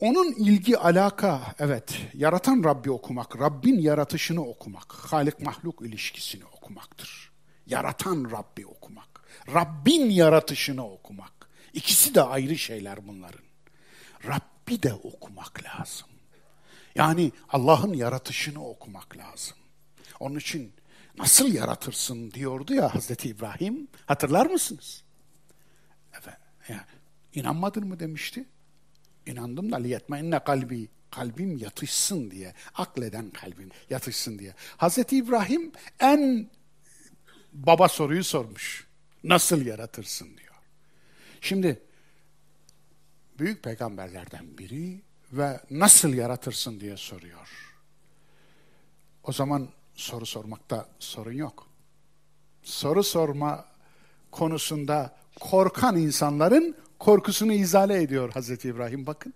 [0.00, 7.32] Onun ilgi alaka, evet, yaratan Rabbi okumak, Rabbin yaratışını okumak, Halik mahluk ilişkisini okumaktır.
[7.66, 9.08] Yaratan Rabbi okumak,
[9.54, 11.32] Rabbin yaratışını okumak.
[11.72, 13.44] İkisi de ayrı şeyler bunların.
[14.26, 16.08] Rabbi de okumak lazım.
[16.94, 19.56] Yani Allah'ın yaratışını okumak lazım.
[20.22, 20.72] Onun için
[21.18, 23.88] nasıl yaratırsın diyordu ya Hazreti İbrahim.
[24.06, 25.02] Hatırlar mısınız?
[26.12, 26.36] Evet.
[26.68, 26.80] Yani,
[27.34, 28.44] inanmadın mı demişti.
[29.26, 30.88] İnandım da liyetmeinne kalbi.
[31.10, 32.54] Kalbim yatışsın diye.
[32.74, 34.54] Akleden kalbim yatışsın diye.
[34.76, 36.50] Hazreti İbrahim en
[37.52, 38.86] baba soruyu sormuş.
[39.24, 40.54] Nasıl yaratırsın diyor.
[41.40, 41.82] Şimdi
[43.38, 47.48] büyük peygamberlerden biri ve nasıl yaratırsın diye soruyor.
[49.22, 51.66] O zaman soru sormakta sorun yok.
[52.62, 53.64] Soru sorma
[54.30, 59.34] konusunda korkan insanların korkusunu izale ediyor Hazreti İbrahim bakın.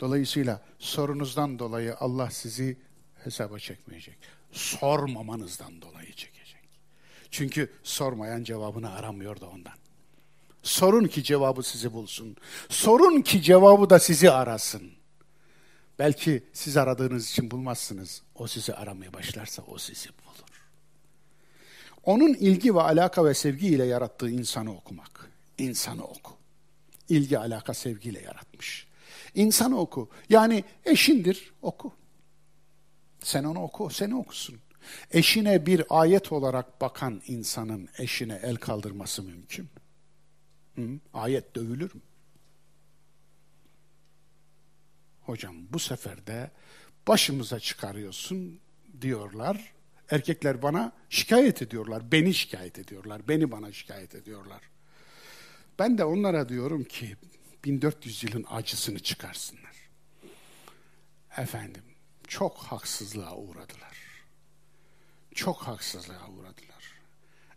[0.00, 2.78] Dolayısıyla sorunuzdan dolayı Allah sizi
[3.24, 4.18] hesaba çekmeyecek.
[4.52, 6.60] Sormamanızdan dolayı çekecek.
[7.30, 9.72] Çünkü sormayan cevabını aramıyor da ondan.
[10.62, 12.36] Sorun ki cevabı sizi bulsun.
[12.68, 14.99] Sorun ki cevabı da sizi arasın.
[16.00, 18.22] Belki siz aradığınız için bulmazsınız.
[18.34, 20.62] O sizi aramaya başlarsa o sizi bulur.
[22.04, 25.30] Onun ilgi ve alaka ve sevgiyle yarattığı insanı okumak.
[25.58, 26.32] İnsanı oku.
[27.08, 28.86] İlgi, alaka, sevgiyle yaratmış.
[29.34, 30.10] İnsanı oku.
[30.28, 31.92] Yani eşindir, oku.
[33.22, 34.58] Sen onu oku, seni okusun.
[35.10, 40.84] Eşine bir ayet olarak bakan insanın eşine el kaldırması mümkün mü?
[40.84, 40.98] Hı?
[41.14, 42.00] Ayet dövülür mü?
[45.30, 46.50] Hocam bu sefer de
[47.08, 48.60] başımıza çıkarıyorsun
[49.00, 49.72] diyorlar.
[50.10, 52.12] Erkekler bana şikayet ediyorlar.
[52.12, 53.28] Beni şikayet ediyorlar.
[53.28, 54.62] Beni bana şikayet ediyorlar.
[55.78, 57.16] Ben de onlara diyorum ki
[57.64, 59.76] 1400 yılın acısını çıkarsınlar.
[61.36, 61.84] Efendim
[62.28, 63.96] çok haksızlığa uğradılar.
[65.34, 66.94] Çok haksızlığa uğradılar.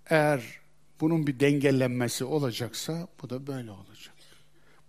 [0.10, 0.60] Eğer
[1.02, 4.16] bunun bir dengelenmesi olacaksa bu da böyle olacak.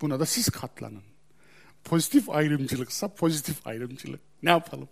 [0.01, 1.13] Buna da siz katlanın.
[1.85, 4.20] Pozitif ayrımcılıksa pozitif ayrımcılık.
[4.43, 4.89] Ne yapalım?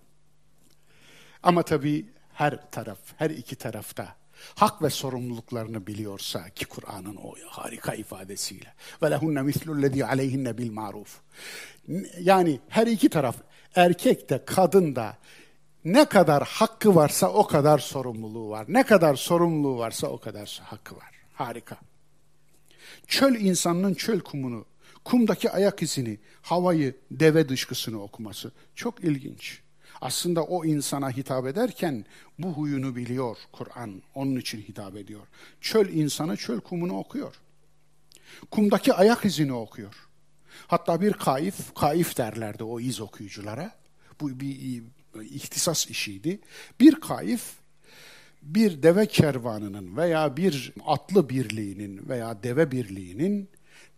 [1.43, 4.17] Ama tabii her taraf, her iki tarafta
[4.55, 11.21] hak ve sorumluluklarını biliyorsa ki Kur'an'ın o harika ifadesiyle ve lehunne mislullezî aleyhinne bil maruf.
[12.21, 13.37] Yani her iki taraf
[13.75, 15.17] erkek de kadın da
[15.85, 18.67] ne kadar hakkı varsa o kadar sorumluluğu var.
[18.69, 21.11] Ne kadar sorumluluğu varsa o kadar hakkı var.
[21.35, 21.77] Harika.
[23.07, 24.65] Çöl insanının çöl kumunu,
[25.05, 29.61] kumdaki ayak izini, havayı, deve dışkısını okuması çok ilginç.
[30.01, 32.05] Aslında o insana hitap ederken
[32.39, 34.03] bu huyunu biliyor Kur'an.
[34.15, 35.27] Onun için hitap ediyor.
[35.61, 37.35] Çöl insanı çöl kumunu okuyor.
[38.51, 39.95] Kumdaki ayak izini okuyor.
[40.67, 43.73] Hatta bir kaif, kaif derlerdi o iz okuyuculara.
[44.21, 44.83] Bu bir
[45.21, 46.41] ihtisas işiydi.
[46.81, 47.43] Bir kaif
[48.43, 53.49] bir deve kervanının veya bir atlı birliğinin veya deve birliğinin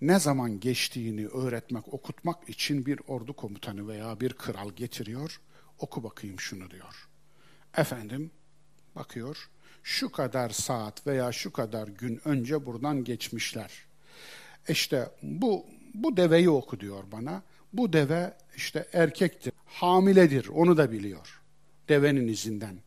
[0.06, 5.40] ne zaman geçtiğini öğretmek, okutmak için bir ordu komutanı veya bir kral getiriyor.
[5.78, 7.08] Oku bakayım şunu diyor.
[7.76, 8.30] Efendim
[8.96, 9.48] bakıyor.
[9.82, 13.72] Şu kadar saat veya şu kadar gün önce buradan geçmişler.
[14.68, 17.42] İşte bu bu deveyi oku diyor bana.
[17.72, 20.48] Bu deve işte erkektir, hamiledir.
[20.48, 21.40] Onu da biliyor.
[21.88, 22.78] Devenin izinden.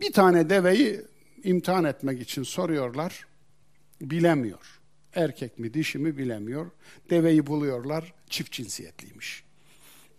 [0.00, 1.02] Bir tane deveyi
[1.44, 3.26] imtihan etmek için soruyorlar.
[4.00, 4.79] Bilemiyor.
[5.14, 6.70] Erkek mi dişi mi bilemiyor.
[7.10, 9.44] Deveyi buluyorlar çift cinsiyetliymiş.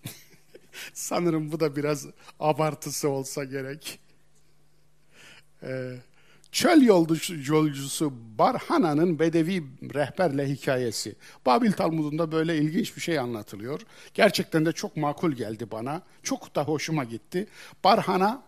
[0.93, 2.07] Sanırım bu da biraz
[2.39, 3.99] abartısı olsa gerek.
[5.63, 5.97] Ee,
[6.51, 6.81] çöl
[7.47, 9.63] yolcusu Barhana'nın Bedevi
[9.93, 11.15] rehberle hikayesi.
[11.45, 13.81] Babil Talmud'unda böyle ilginç bir şey anlatılıyor.
[14.13, 16.01] Gerçekten de çok makul geldi bana.
[16.23, 17.47] Çok da hoşuma gitti.
[17.83, 18.43] Barhana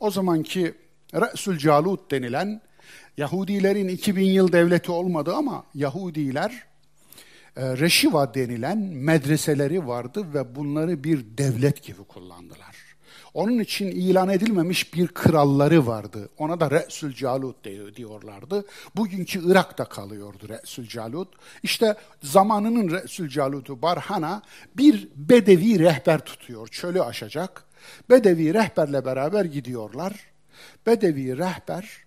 [0.00, 0.74] o zamanki
[1.14, 2.60] Resul Calut denilen
[3.16, 6.64] Yahudilerin 2000 yıl devleti olmadı ama Yahudiler
[7.56, 12.94] e, Reşiva denilen medreseleri vardı ve bunları bir devlet gibi kullandılar.
[13.34, 16.28] Onun için ilan edilmemiş bir kralları vardı.
[16.38, 17.64] Ona da Resul Calut
[17.96, 18.64] diyorlardı.
[18.96, 21.28] Bugünkü Irak'ta kalıyordu Resul Calut.
[21.62, 24.42] İşte zamanının Resul Calut'u Barhana
[24.76, 26.68] bir bedevi rehber tutuyor.
[26.68, 27.64] Çölü aşacak.
[28.10, 30.12] Bedevi rehberle beraber gidiyorlar.
[30.86, 32.03] Bedevi rehber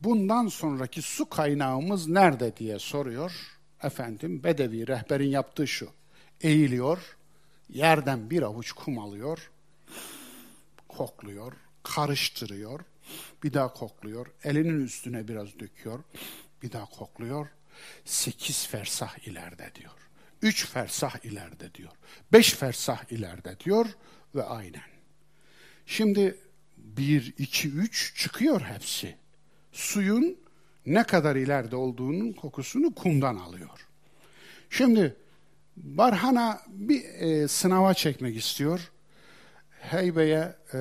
[0.00, 3.32] bundan sonraki su kaynağımız nerede diye soruyor.
[3.82, 5.90] Efendim Bedevi rehberin yaptığı şu.
[6.40, 7.16] Eğiliyor,
[7.68, 9.50] yerden bir avuç kum alıyor,
[10.88, 11.52] kokluyor,
[11.82, 12.80] karıştırıyor,
[13.42, 16.00] bir daha kokluyor, elinin üstüne biraz döküyor,
[16.62, 17.46] bir daha kokluyor.
[18.04, 19.92] Sekiz fersah ileride diyor.
[20.42, 21.92] Üç fersah ileride diyor.
[22.32, 23.86] Beş fersah ileride diyor
[24.34, 24.88] ve aynen.
[25.86, 26.36] Şimdi
[26.76, 29.16] bir, iki, üç çıkıyor hepsi.
[29.72, 30.36] Suyun
[30.86, 33.86] ne kadar ileride olduğunun kokusunu kumdan alıyor.
[34.70, 35.16] Şimdi
[35.76, 38.90] Barhana bir e, sınava çekmek istiyor.
[39.70, 40.78] Heybeye, e,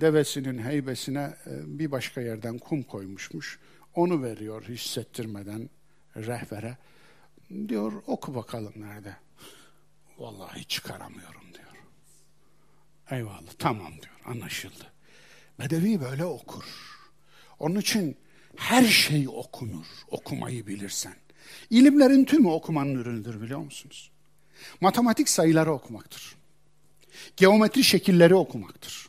[0.00, 3.58] devesinin heybesine e, bir başka yerden kum koymuşmuş.
[3.94, 5.70] Onu veriyor hissettirmeden
[6.16, 6.76] rehbere.
[7.68, 9.16] Diyor oku bakalım nerede.
[10.18, 11.84] Vallahi çıkaramıyorum diyor.
[13.10, 14.92] Eyvallah tamam diyor anlaşıldı.
[15.58, 16.93] Bedevi böyle okur.
[17.58, 18.16] Onun için
[18.56, 21.14] her şey okunur, okumayı bilirsen.
[21.70, 24.10] İlimlerin tümü okumanın ürünüdür biliyor musunuz?
[24.80, 26.36] Matematik sayıları okumaktır.
[27.36, 29.08] Geometri şekilleri okumaktır.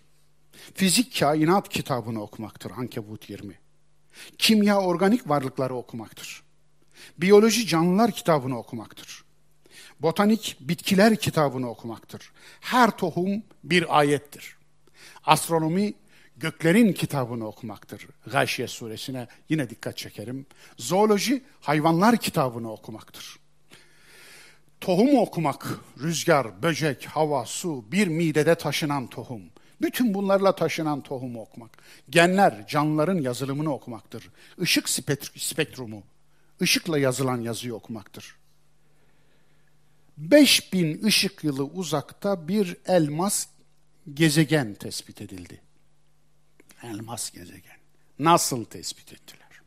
[0.73, 3.59] Fizik kainat kitabını okumaktır Ankebut 20.
[4.37, 6.43] Kimya organik varlıkları okumaktır.
[7.17, 9.25] Biyoloji canlılar kitabını okumaktır.
[9.99, 12.31] Botanik bitkiler kitabını okumaktır.
[12.59, 14.57] Her tohum bir ayettir.
[15.25, 15.93] Astronomi
[16.37, 18.07] göklerin kitabını okumaktır.
[18.31, 20.45] Gâşiye suresine yine dikkat çekerim.
[20.77, 23.39] Zooloji hayvanlar kitabını okumaktır.
[24.81, 29.41] Tohum okumak, rüzgar, böcek, hava, su, bir midede taşınan tohum.
[29.81, 31.71] Bütün bunlarla taşınan tohumu okumak.
[32.09, 34.29] Genler, canlıların yazılımını okumaktır.
[34.61, 34.89] Işık
[35.37, 36.03] spektrumu,
[36.61, 38.35] ışıkla yazılan yazıyı okumaktır.
[40.17, 43.47] 5000 ışık yılı uzakta bir elmas
[44.13, 45.64] gezegen tespit edildi.
[46.85, 47.77] Elmas gezegen.
[48.19, 49.61] Nasıl tespit ettiler?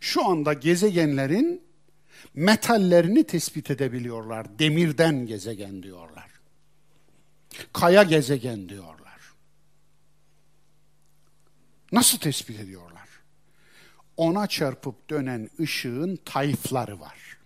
[0.00, 1.62] Şu anda gezegenlerin
[2.34, 4.58] metallerini tespit edebiliyorlar.
[4.58, 6.30] Demirden gezegen diyorlar.
[7.72, 9.20] Kaya gezegen diyorlar.
[11.92, 13.08] Nasıl tespit ediyorlar?
[14.16, 17.38] Ona çarpıp dönen ışığın tayfları var.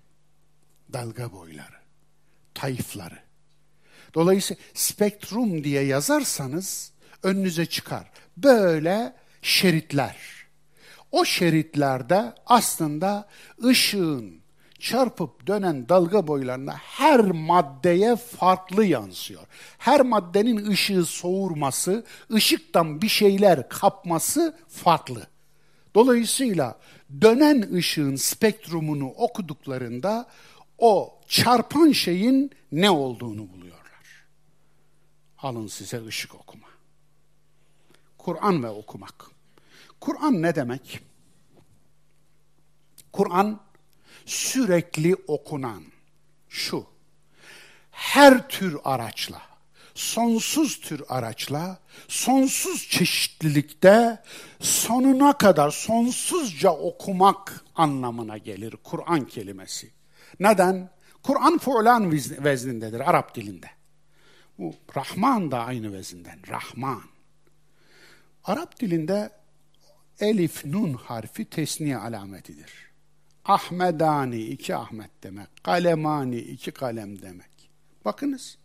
[0.92, 1.76] Dalga boyları,
[2.54, 3.18] tayfları.
[4.14, 8.10] Dolayısıyla spektrum diye yazarsanız önünüze çıkar.
[8.36, 10.16] Böyle şeritler.
[11.12, 13.28] O şeritlerde aslında
[13.64, 14.40] ışığın
[14.78, 19.42] çarpıp dönen dalga boylarına her maddeye farklı yansıyor.
[19.78, 25.26] Her maddenin ışığı soğurması, ışıktan bir şeyler kapması farklı.
[25.94, 26.78] Dolayısıyla
[27.20, 30.28] dönen ışığın spektrumunu okuduklarında
[30.78, 34.26] o çarpan şeyin ne olduğunu buluyorlar.
[35.38, 36.75] Alın size ışık okuma.
[38.26, 39.30] Kur'an ve okumak.
[40.00, 41.00] Kur'an ne demek?
[43.12, 43.60] Kur'an
[44.24, 45.82] sürekli okunan
[46.48, 46.86] şu.
[47.90, 49.42] Her tür araçla,
[49.94, 51.78] sonsuz tür araçla,
[52.08, 54.22] sonsuz çeşitlilikte
[54.60, 59.90] sonuna kadar sonsuzca okumak anlamına gelir Kur'an kelimesi.
[60.40, 60.90] Neden?
[61.22, 62.12] Kur'an fu'lan
[62.44, 63.70] veznindedir Arap dilinde.
[64.58, 66.38] Bu Rahman da aynı vezinden.
[66.48, 67.15] Rahman.
[68.46, 69.30] Arap dilinde
[70.20, 72.72] elif nun harfi tesniye alametidir.
[73.44, 75.48] Ahmedani iki Ahmet demek.
[75.64, 77.70] Kalemani iki kalem demek.
[78.04, 78.58] Bakınız.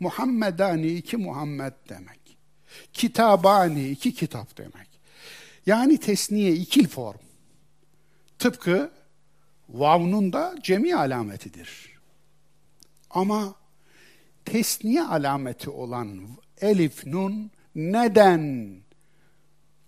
[0.00, 2.38] Muhammedani iki Muhammed demek.
[2.92, 4.88] Kitabani iki kitap demek.
[5.66, 7.20] Yani tesniye ikil form.
[8.38, 8.90] Tıpkı
[9.68, 11.98] vavnun da cemi alametidir.
[13.10, 13.54] Ama
[14.44, 16.28] tesniye alameti olan
[16.60, 18.76] elif nun neden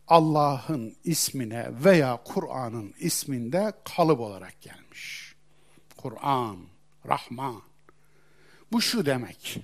[0.08, 5.34] Allah'ın ismine veya Kur'an'ın isminde kalıp olarak gelmiş.
[5.96, 6.58] Kur'an,
[7.08, 7.62] Rahman.
[8.72, 9.60] Bu şu demek.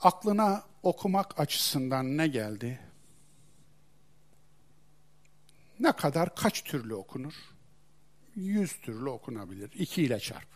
[0.00, 2.80] Aklına okumak açısından ne geldi?
[5.80, 7.34] Ne kadar, kaç türlü okunur?
[8.36, 9.70] Yüz türlü okunabilir.
[9.74, 10.48] İki ile çarp.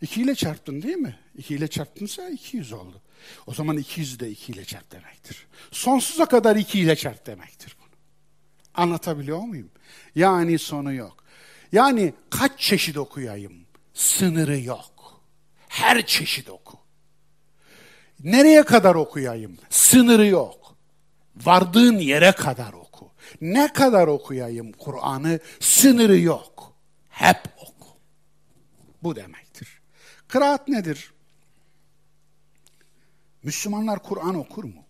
[0.00, 1.18] İki ile çarptın değil mi?
[1.34, 3.02] İki ile çarptınsa iki yüz oldu.
[3.46, 5.46] O zaman iki yüz de iki ile çarp demektir.
[5.70, 7.90] Sonsuza kadar iki ile çarp demektir bunu.
[8.74, 9.70] Anlatabiliyor muyum?
[10.14, 11.24] Yani sonu yok.
[11.72, 13.66] Yani kaç çeşit okuyayım?
[13.94, 15.20] Sınırı yok.
[15.68, 16.78] Her çeşit oku.
[18.24, 19.58] Nereye kadar okuyayım?
[19.70, 20.76] Sınırı yok.
[21.36, 23.12] Vardığın yere kadar oku.
[23.40, 25.40] Ne kadar okuyayım Kur'an'ı?
[25.60, 26.72] Sınırı yok.
[27.08, 27.88] Hep oku.
[29.02, 29.80] Bu demektir.
[30.28, 31.12] Kıraat nedir?
[33.46, 34.84] Müslümanlar Kur'an okur mu?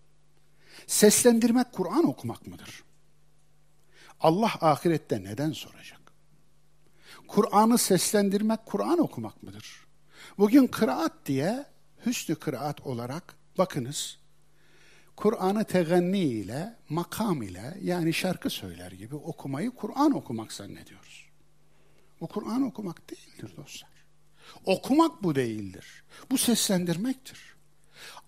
[0.87, 2.83] Seslendirmek Kur'an okumak mıdır?
[4.19, 6.01] Allah ahirette neden soracak?
[7.27, 9.87] Kur'an'ı seslendirmek Kur'an okumak mıdır?
[10.37, 11.65] Bugün kıraat diye
[12.05, 14.17] hüsnü kıraat olarak bakınız
[15.15, 21.29] Kur'an'ı teganni ile, makam ile yani şarkı söyler gibi okumayı Kur'an okumak zannediyoruz.
[22.21, 23.91] Bu Kur'an okumak değildir dostlar.
[24.65, 26.03] Okumak bu değildir.
[26.31, 27.56] Bu seslendirmektir.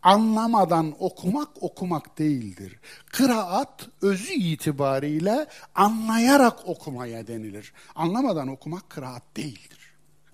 [0.04, 2.80] Anlamadan okumak okumak değildir.
[3.06, 7.74] Kıraat özü itibariyle anlayarak okumaya denilir.
[7.96, 9.80] Anlamadan okumak kıraat değildir.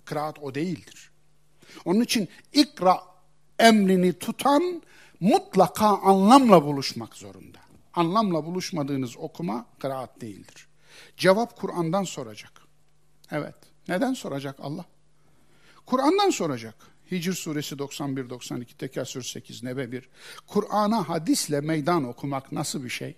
[0.06, 1.12] Kıraat o değildir.
[1.86, 3.00] Onun için ikra
[3.60, 4.82] emrini tutan
[5.20, 7.60] mutlaka anlamla buluşmak zorunda.
[7.94, 10.68] Anlamla buluşmadığınız okuma kıraat değildir.
[11.18, 12.62] Cevap Kur'an'dan soracak.
[13.32, 13.56] Evet.
[13.88, 14.86] Neden soracak Allah?
[15.86, 16.95] Kur'an'dan soracak.
[17.12, 20.10] Hicr suresi 91-92, Tekasür 8, Nebe 1.
[20.48, 23.16] Kur'an'a hadisle meydan okumak nasıl bir şey?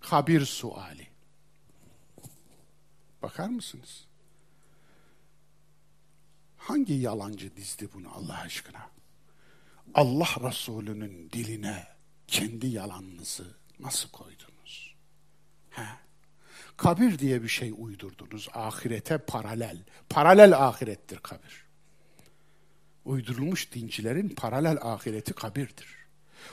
[0.00, 1.06] Kabir suali.
[3.22, 4.04] Bakar mısınız?
[6.56, 8.90] Hangi yalancı dizdi bunu Allah aşkına?
[9.94, 11.86] Allah Resulü'nün diline
[12.26, 14.94] kendi yalanınızı nasıl koydunuz?
[15.70, 15.86] He?
[16.76, 18.48] Kabir diye bir şey uydurdunuz.
[18.54, 19.78] Ahirete paralel.
[20.08, 21.63] Paralel ahirettir kabir.
[23.04, 25.86] Uydurulmuş dincilerin paralel ahireti kabirdir.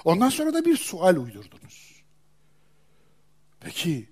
[0.05, 2.03] Ondan sonra da bir sual uydurdunuz.
[3.59, 4.09] Peki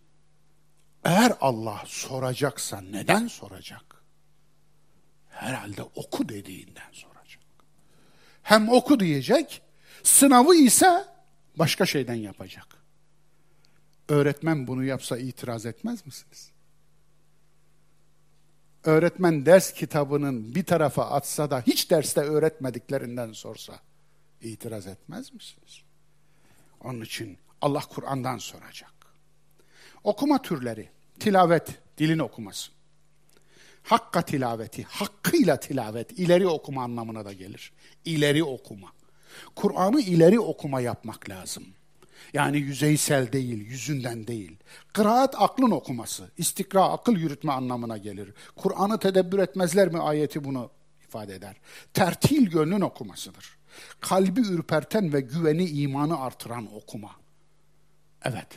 [1.04, 4.04] eğer Allah soracaksa neden soracak?
[5.30, 7.44] Herhalde oku dediğinden soracak.
[8.44, 9.62] Hem oku diyecek,
[10.04, 11.06] sınavı ise
[11.56, 12.68] başka şeyden yapacak.
[14.08, 16.52] Öğretmen bunu yapsa itiraz etmez misiniz?
[18.84, 23.80] Öğretmen ders kitabının bir tarafa atsa da hiç derste öğretmediklerinden sorsa
[24.42, 25.82] itiraz etmez misiniz?
[26.84, 28.94] Onun için Allah Kur'an'dan soracak.
[30.04, 30.90] Okuma türleri,
[31.20, 32.72] tilavet, dilin okuması.
[33.84, 37.72] Hakka tilaveti, hakkıyla tilavet, ileri okuma anlamına da gelir.
[38.06, 38.94] İleri okuma.
[39.56, 41.66] Kur'an'ı ileri okuma yapmak lazım.
[42.34, 44.58] Yani yüzeysel değil, yüzünden değil.
[44.94, 48.34] Kıraat aklın okuması, istikra akıl yürütme anlamına gelir.
[48.56, 50.72] Kur'an'ı tedebbür etmezler mi ayeti bunu
[51.04, 51.56] ifade eder.
[51.94, 53.58] Tertil gönlün okumasıdır.
[54.00, 57.12] Kalbi ürperten ve güveni imanı artıran okuma.
[58.24, 58.48] Evet.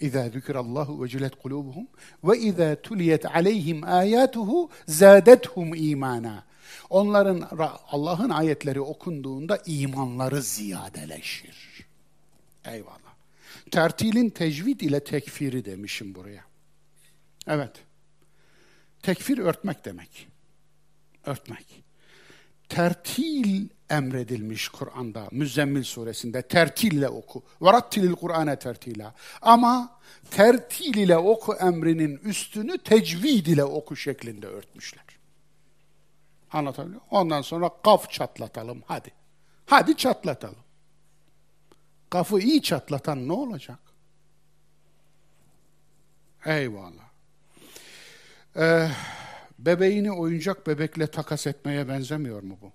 [0.00, 1.86] İza zikrallahu vecilet kulubuhum
[2.24, 6.44] ve iza tuliyet aleyhim ayatuhu zadethum imana.
[6.90, 7.48] Onların
[7.90, 11.67] Allah'ın ayetleri okunduğunda imanları ziyadeleşir.
[12.72, 13.14] Eyvallah.
[13.70, 16.44] Tertilin tecvid ile tekfiri demişim buraya.
[17.46, 17.72] Evet.
[19.02, 20.28] Tekfir örtmek demek.
[21.26, 21.84] Örtmek.
[22.68, 27.42] Tertil emredilmiş Kur'an'da, Müzzemmil suresinde tertille oku.
[27.60, 29.14] Varattilil Kur'ane tertila.
[29.42, 30.00] Ama
[30.30, 35.04] tertil ile oku emrinin üstünü tecvid ile oku şeklinde örtmüşler.
[36.52, 39.10] Anlatabiliyor Ondan sonra kaf çatlatalım hadi.
[39.66, 40.67] Hadi çatlatalım.
[42.10, 43.78] Kafı iyi çatlatan ne olacak?
[46.46, 47.08] Eyvallah.
[48.56, 48.90] Ee,
[49.58, 52.72] bebeğini oyuncak bebekle takas etmeye benzemiyor mu bu?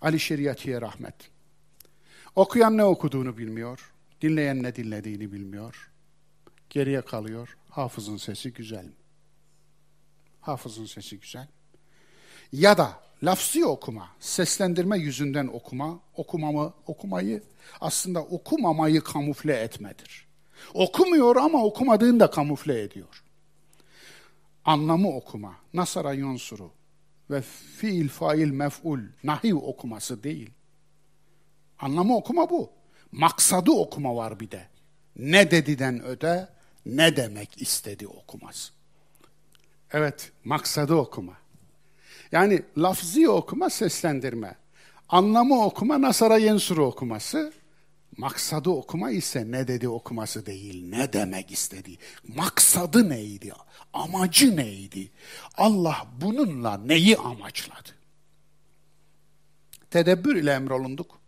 [0.00, 1.14] Ali Şeriatiye rahmet.
[2.36, 5.90] Okuyan ne okuduğunu bilmiyor, dinleyen ne dinlediğini bilmiyor.
[6.70, 8.86] Geriye kalıyor, hafızın sesi güzel?
[10.40, 11.48] Hafızın sesi güzel.
[12.52, 17.42] Ya da lafzi okuma, seslendirme yüzünden okuma, okumamı, okumayı
[17.80, 20.26] aslında okumamayı kamufle etmedir.
[20.74, 23.24] Okumuyor ama okumadığını da kamufle ediyor.
[24.64, 26.72] Anlamı okuma, nasara yonsuru
[27.30, 27.42] ve
[27.76, 30.50] fiil, fail, mef'ul, nahiv okuması değil.
[31.78, 32.70] Anlamı okuma bu.
[33.12, 34.68] Maksadı okuma var bir de.
[35.16, 36.48] Ne dediden öde,
[36.86, 38.72] ne demek istedi okuması.
[39.92, 41.39] Evet, maksadı okuma.
[42.32, 44.56] Yani lafzi okuma seslendirme.
[45.08, 47.52] Anlamı okuma Nasara Yensur'u okuması.
[48.16, 51.98] Maksadı okuma ise ne dedi okuması değil, ne demek istedi.
[52.28, 53.52] Maksadı neydi?
[53.92, 55.10] Amacı neydi?
[55.54, 57.88] Allah bununla neyi amaçladı?
[59.90, 61.20] Tedebbür ile emrolunduk.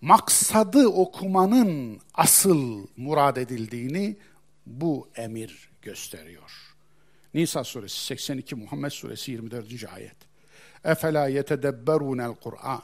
[0.00, 4.16] Maksadı okumanın asıl murad edildiğini
[4.66, 6.76] bu emir gösteriyor.
[7.34, 9.84] Nisa suresi 82, Muhammed suresi 24.
[9.94, 10.16] ayet.
[10.84, 12.82] Efela yetedebberunel Kur'an.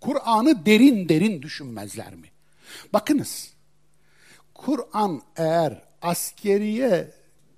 [0.00, 2.28] Kur'an'ı derin derin düşünmezler mi?
[2.92, 3.54] Bakınız,
[4.54, 7.10] Kur'an eğer askeriye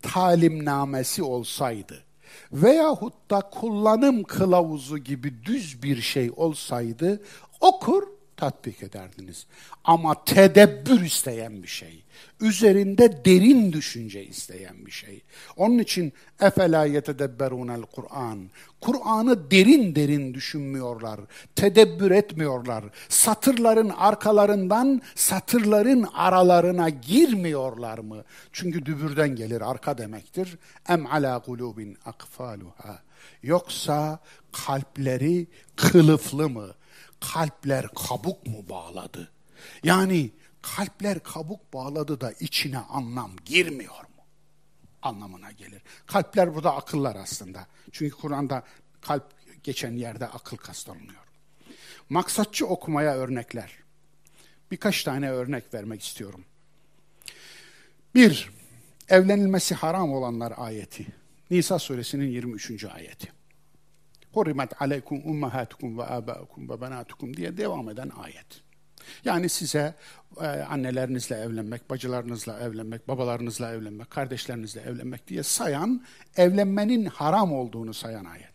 [0.03, 2.07] talimnamesi olsaydı
[2.53, 7.23] veyahut da kullanım kılavuzu gibi düz bir şey olsaydı
[7.61, 8.03] okur
[8.37, 9.47] tatbik ederdiniz.
[9.85, 12.05] Ama tedebbür isteyen bir şey.
[12.41, 15.23] Üzerinde derin düşünce isteyen bir şey.
[15.57, 18.51] Onun için efela yetedebberunel Kur'an.
[18.81, 21.21] Kur'an'ı derin derin düşünmüyorlar.
[21.57, 22.85] Tedebbür etmiyorlar.
[23.09, 28.25] Satırların arkalarından satırların aralarına girmiyorlar mı?
[28.53, 30.59] Çünkü dübürden gelir arka demektir.
[30.89, 33.03] Em ala kulubin akfaluha.
[33.43, 34.19] Yoksa
[34.53, 35.47] kalpleri
[35.77, 36.75] kılıflı mı?
[37.21, 39.33] Kalpler kabuk mu bağladı?
[39.85, 40.31] Yani
[40.63, 44.25] kalpler kabuk bağladı da içine anlam girmiyor mu?
[45.03, 45.83] Anlamına gelir.
[46.07, 47.67] Kalpler burada akıllar aslında.
[47.93, 48.63] Çünkü Kur'an'da
[49.01, 49.25] kalp
[49.63, 51.27] geçen yerde akıl kastlanıyor.
[52.09, 53.73] Maksatçı okumaya örnekler.
[54.71, 56.45] Birkaç tane örnek vermek istiyorum.
[58.15, 58.51] Bir,
[59.09, 61.07] evlenilmesi haram olanlar ayeti.
[61.51, 62.85] Nisa suresinin 23.
[62.85, 63.36] ayeti.
[64.37, 68.47] Hurrimet aleykum ummahatukum ve abaukum ve benatukum diye devam eden ayet.
[69.25, 69.95] Yani size
[70.41, 76.05] e, annelerinizle evlenmek, bacılarınızla evlenmek, babalarınızla evlenmek, kardeşlerinizle evlenmek diye sayan,
[76.37, 78.53] evlenmenin haram olduğunu sayan ayet.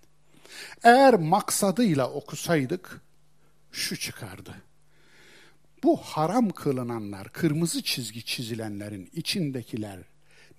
[0.84, 3.02] Eğer maksadıyla okusaydık
[3.72, 4.56] şu çıkardı.
[5.84, 10.00] Bu haram kılınanlar, kırmızı çizgi çizilenlerin içindekiler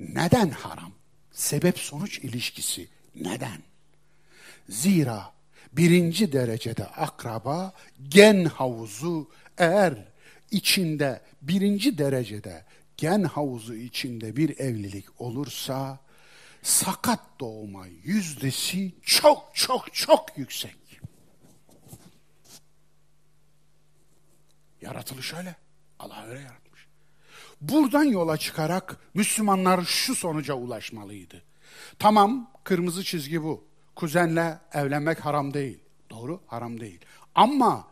[0.01, 0.93] neden haram?
[1.33, 3.72] Sebep sonuç ilişkisi neden?
[4.69, 5.33] Zira
[5.73, 7.73] birinci derecede akraba
[8.09, 9.95] gen havuzu eğer
[10.51, 12.65] içinde birinci derecede
[12.97, 15.99] gen havuzu içinde bir evlilik olursa
[16.63, 20.77] sakat doğuma yüzdesi çok çok çok yüksek.
[24.83, 25.57] Yaratılış öyle.
[25.99, 26.87] Allah öyle yaratmış.
[27.61, 31.43] Buradan yola çıkarak Müslümanlar şu sonuca ulaşmalıydı.
[31.99, 33.72] Tamam kırmızı çizgi bu
[34.02, 35.80] kuzenle evlenmek haram değil.
[36.10, 37.00] Doğru, haram değil.
[37.36, 37.88] Ama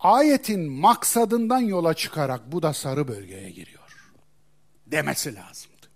[0.00, 3.80] ayetin maksadından yola çıkarak bu da sarı bölgeye giriyor.
[4.86, 5.86] Demesi lazımdı.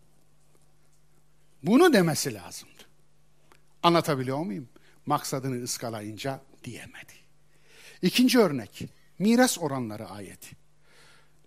[1.62, 2.72] Bunu demesi lazımdı.
[3.82, 4.68] Anlatabiliyor muyum?
[5.06, 7.12] Maksadını ıskalayınca diyemedi.
[8.02, 8.82] İkinci örnek,
[9.18, 10.56] miras oranları ayeti.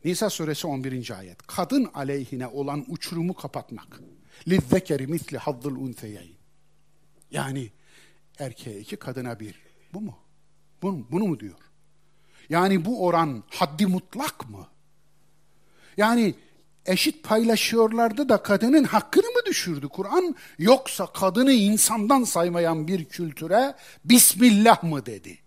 [0.05, 1.17] Nisa suresi 11.
[1.19, 1.47] ayet.
[1.47, 3.99] Kadın aleyhine olan uçurumu kapatmak.
[4.47, 6.31] لِذَّكَرِ misli haddıl unseyeyn.
[7.31, 7.71] Yani
[8.42, 9.54] erkeğe iki, kadına bir.
[9.94, 10.18] Bu mu?
[10.82, 11.58] Bunu, bunu mu diyor?
[12.48, 14.68] Yani bu oran haddi mutlak mı?
[15.96, 16.34] Yani
[16.86, 20.36] eşit paylaşıyorlardı da kadının hakkını mı düşürdü Kur'an?
[20.58, 23.74] Yoksa kadını insandan saymayan bir kültüre
[24.04, 25.38] Bismillah mı dedi?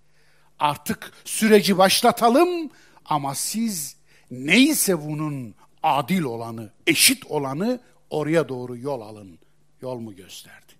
[0.59, 2.69] Artık süreci başlatalım
[3.05, 3.97] ama siz
[4.31, 9.39] neyse bunun adil olanı, eşit olanı oraya doğru yol alın.
[9.81, 10.73] Yol mu gösterdi?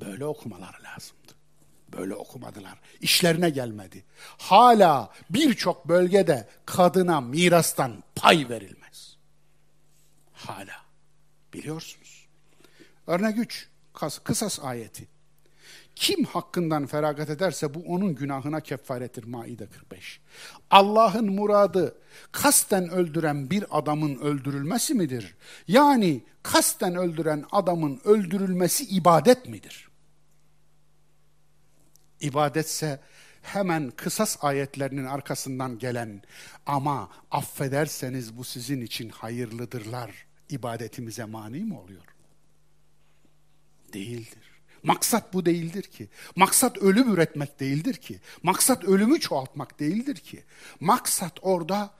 [0.00, 1.23] Böyle okumalar lazımdı.
[1.98, 2.80] Böyle okumadılar.
[3.00, 4.04] İşlerine gelmedi.
[4.38, 9.16] Hala birçok bölgede kadına mirastan pay verilmez.
[10.32, 10.84] Hala.
[11.52, 12.26] Biliyorsunuz.
[13.06, 13.68] Örnek 3.
[14.24, 15.08] Kısas ayeti.
[15.96, 20.20] Kim hakkından feragat ederse bu onun günahına kefarettir Maide 45.
[20.70, 21.94] Allah'ın muradı
[22.32, 25.34] kasten öldüren bir adamın öldürülmesi midir?
[25.68, 29.88] Yani kasten öldüren adamın öldürülmesi ibadet midir?
[32.20, 33.00] İbadetse
[33.42, 36.22] hemen kısas ayetlerinin arkasından gelen
[36.66, 42.04] ama affederseniz bu sizin için hayırlıdırlar ibadetimize mani mi oluyor?
[43.92, 44.53] Değildir.
[44.84, 46.08] Maksat bu değildir ki.
[46.36, 48.20] Maksat ölüm üretmek değildir ki.
[48.42, 50.44] Maksat ölümü çoğaltmak değildir ki.
[50.80, 51.94] Maksat orada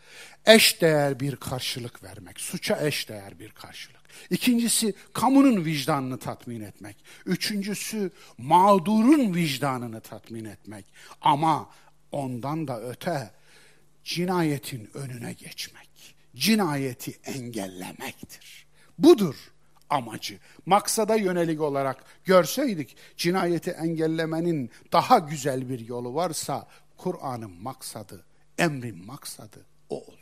[0.47, 2.41] eş değer bir karşılık vermek.
[2.41, 4.01] Suça eş değer bir karşılık.
[4.31, 6.97] İkincisi kamunun vicdanını tatmin etmek.
[7.27, 10.87] Üçüncüsü mağdurun vicdanını tatmin etmek.
[11.21, 11.71] Ama
[12.13, 13.31] ondan da öte
[14.05, 18.67] cinayetin önüne geçmek, cinayeti engellemektir.
[18.99, 19.54] Budur
[19.95, 20.39] amacı.
[20.67, 26.67] Maksada yönelik olarak görseydik cinayeti engellemenin daha güzel bir yolu varsa
[26.97, 28.25] Kur'an'ın maksadı,
[28.59, 30.19] emrin maksadı o olur.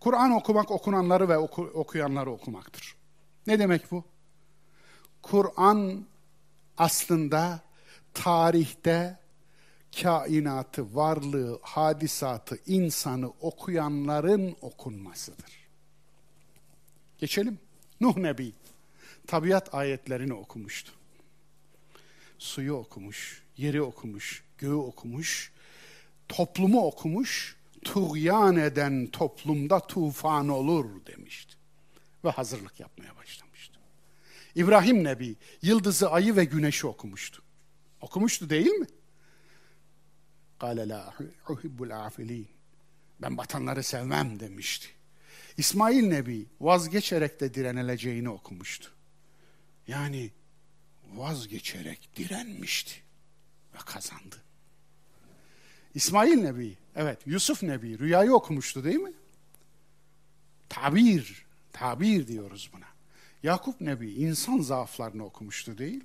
[0.00, 2.96] Kur'an okumak okunanları ve oku, okuyanları okumaktır.
[3.46, 4.04] Ne demek bu?
[5.22, 6.06] Kur'an
[6.78, 7.60] aslında
[8.14, 9.18] tarihte
[10.02, 15.63] kainatı, varlığı, hadisatı, insanı okuyanların okunmasıdır.
[17.24, 17.58] Geçelim.
[18.00, 18.52] Nuh Nebi
[19.26, 20.92] tabiat ayetlerini okumuştu.
[22.38, 25.52] Suyu okumuş, yeri okumuş, göğü okumuş,
[26.28, 31.54] toplumu okumuş, tuğyan eden toplumda tufan olur demişti.
[32.24, 33.80] Ve hazırlık yapmaya başlamıştı.
[34.54, 37.42] İbrahim Nebi yıldızı, ayı ve güneşi okumuştu.
[38.00, 38.86] Okumuştu değil mi?
[40.58, 41.14] Kale la
[41.48, 42.48] uhibbul afilin.
[43.22, 44.93] Ben batanları sevmem demişti.
[45.58, 48.90] İsmail Nebi vazgeçerek de direnileceğini okumuştu.
[49.88, 50.30] Yani
[51.14, 52.94] vazgeçerek direnmişti
[53.74, 54.36] ve kazandı.
[55.94, 59.12] İsmail Nebi, evet Yusuf Nebi rüyayı okumuştu değil mi?
[60.68, 62.86] Tabir, tabir diyoruz buna.
[63.42, 66.04] Yakup Nebi insan zaaflarını okumuştu değil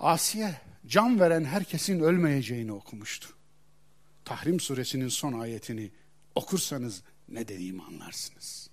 [0.00, 3.28] Asiye can veren herkesin ölmeyeceğini okumuştu.
[4.24, 5.90] Tahrim suresinin son ayetini
[6.34, 8.70] okursanız ne dediğimi anlarsınız.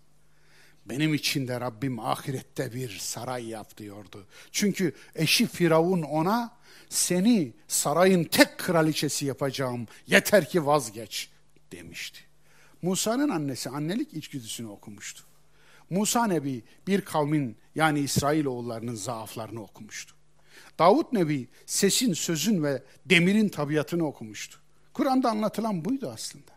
[0.86, 4.26] Benim için de Rabbim ahirette bir saray yap diyordu.
[4.52, 6.58] Çünkü eşi Firavun ona
[6.90, 11.30] seni sarayın tek kraliçesi yapacağım yeter ki vazgeç
[11.72, 12.20] demişti.
[12.82, 15.24] Musa'nın annesi annelik içgüdüsünü okumuştu.
[15.90, 20.16] Musa Nebi bir kavmin yani İsrailoğullarının zaaflarını okumuştu.
[20.80, 24.60] Davut Nebi sesin, sözün ve demirin tabiatını okumuştu.
[24.94, 26.52] Kur'an'da anlatılan buydu aslında.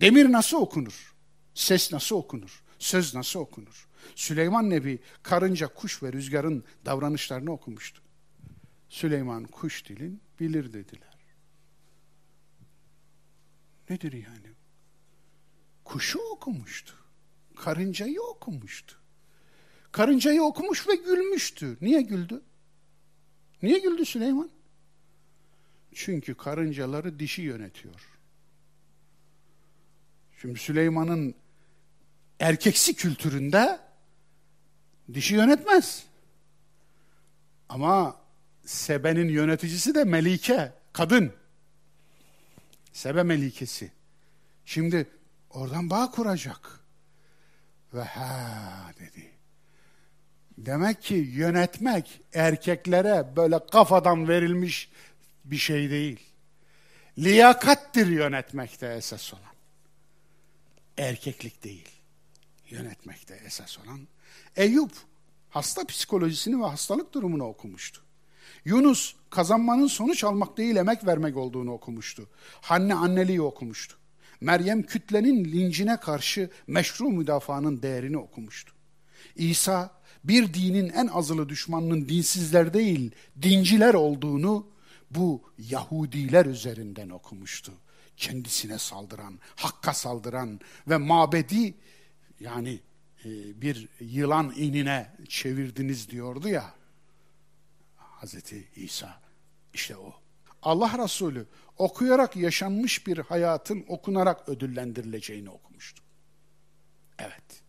[0.00, 1.15] Demir nasıl okunur?
[1.56, 2.62] Ses nasıl okunur?
[2.78, 3.88] Söz nasıl okunur?
[4.14, 8.02] Süleyman Nebi karınca, kuş ve rüzgarın davranışlarını okumuştu.
[8.88, 11.16] Süleyman kuş dilin bilir dediler.
[13.90, 14.52] Nedir yani?
[15.84, 16.94] Kuşu okumuştu.
[17.56, 18.96] Karıncayı okumuştu.
[19.92, 21.76] Karıncayı okumuş ve gülmüştü.
[21.80, 22.42] Niye güldü?
[23.62, 24.50] Niye güldü Süleyman?
[25.94, 28.18] Çünkü karıncaları dişi yönetiyor.
[30.40, 31.34] Şimdi Süleyman'ın
[32.40, 33.80] erkeksi kültüründe
[35.14, 36.04] dişi yönetmez.
[37.68, 38.16] Ama
[38.64, 41.32] Sebe'nin yöneticisi de Melike, kadın.
[42.92, 43.92] Sebe Melikesi.
[44.64, 45.06] Şimdi
[45.50, 46.80] oradan bağ kuracak.
[47.94, 49.30] Ve ha dedi.
[50.58, 54.90] Demek ki yönetmek erkeklere böyle kafadan verilmiş
[55.44, 56.20] bir şey değil.
[57.18, 59.42] Liyakattir yönetmekte esas olan.
[60.98, 61.95] Erkeklik değil.
[62.70, 64.08] Yönetmekte esas olan.
[64.56, 64.90] Eyüp
[65.50, 68.02] hasta psikolojisini ve hastalık durumunu okumuştu.
[68.64, 72.28] Yunus kazanmanın sonuç almak değil emek vermek olduğunu okumuştu.
[72.60, 73.96] Hanne anneliği okumuştu.
[74.40, 78.72] Meryem kütlenin lincine karşı meşru müdafaanın değerini okumuştu.
[79.36, 79.90] İsa
[80.24, 83.10] bir dinin en azılı düşmanının dinsizler değil,
[83.42, 84.66] dinciler olduğunu
[85.10, 87.72] bu Yahudiler üzerinden okumuştu.
[88.16, 91.74] Kendisine saldıran, hakka saldıran ve mabedi
[92.40, 92.80] yani
[93.24, 96.74] e, bir yılan inine çevirdiniz diyordu ya.
[97.96, 99.20] Hazreti İsa
[99.74, 100.14] işte o.
[100.62, 101.46] Allah Resulü
[101.78, 106.02] okuyarak yaşanmış bir hayatın okunarak ödüllendirileceğini okumuştu.
[107.18, 107.62] Evet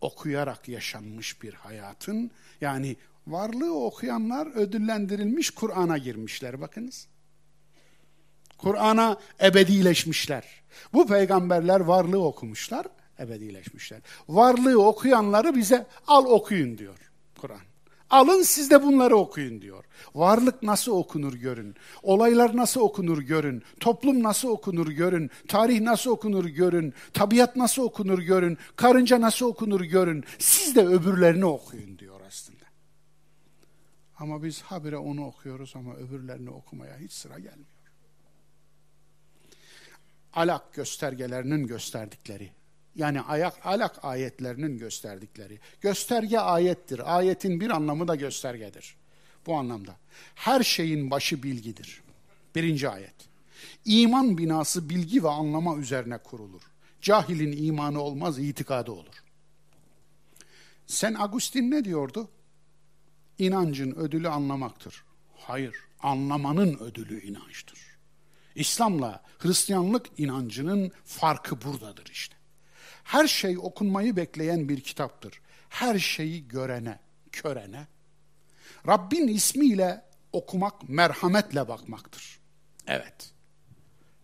[0.00, 2.30] okuyarak yaşanmış bir hayatın
[2.60, 7.06] yani varlığı okuyanlar ödüllendirilmiş Kur'an'a girmişler bakınız.
[8.58, 10.44] Kur'an'a ebedileşmişler.
[10.92, 12.86] Bu peygamberler varlığı okumuşlar,
[13.18, 14.00] ebedileşmişler.
[14.28, 16.98] Varlığı okuyanları bize al okuyun diyor
[17.40, 17.60] Kur'an.
[18.10, 19.84] Alın siz de bunları okuyun diyor.
[20.14, 21.74] Varlık nasıl okunur görün.
[22.02, 23.62] Olaylar nasıl okunur görün.
[23.80, 25.30] Toplum nasıl okunur görün.
[25.48, 26.94] Tarih nasıl okunur görün.
[27.12, 28.58] Tabiat nasıl okunur görün.
[28.76, 30.24] Karınca nasıl okunur görün.
[30.38, 32.64] Siz de öbürlerini okuyun diyor aslında.
[34.18, 37.68] Ama biz habire onu okuyoruz ama öbürlerini okumaya hiç sıra gelmiyor.
[40.32, 42.50] Alak göstergelerinin gösterdikleri
[42.98, 45.60] yani ayak alak ayetlerinin gösterdikleri.
[45.80, 47.16] Gösterge ayettir.
[47.16, 48.96] Ayetin bir anlamı da göstergedir.
[49.46, 49.96] Bu anlamda.
[50.34, 52.02] Her şeyin başı bilgidir.
[52.54, 53.14] Birinci ayet.
[53.84, 56.62] İman binası bilgi ve anlama üzerine kurulur.
[57.02, 59.22] Cahilin imanı olmaz, itikadı olur.
[60.86, 62.28] Sen Agustin ne diyordu?
[63.38, 65.04] İnancın ödülü anlamaktır.
[65.36, 67.78] Hayır, Anlamanın ödülü inançtır.
[68.54, 72.36] İslam'la Hristiyanlık inancının farkı buradadır işte.
[73.08, 75.40] Her şey okunmayı bekleyen bir kitaptır.
[75.68, 76.98] Her şeyi görene,
[77.32, 77.86] körene.
[78.86, 82.38] Rabbin ismiyle okumak merhametle bakmaktır.
[82.86, 83.30] Evet.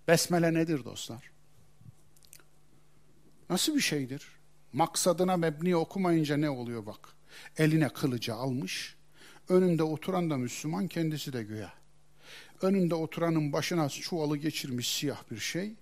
[0.08, 1.30] Besmele nedir dostlar?
[3.50, 4.28] Nasıl bir şeydir?
[4.72, 7.08] Maksadına mebni okumayınca ne oluyor bak.
[7.56, 8.96] Eline kılıcı almış,
[9.48, 11.72] önünde oturan da Müslüman, kendisi de güya.
[12.62, 15.74] Önünde oturanın başına çuvalı geçirmiş siyah bir şey.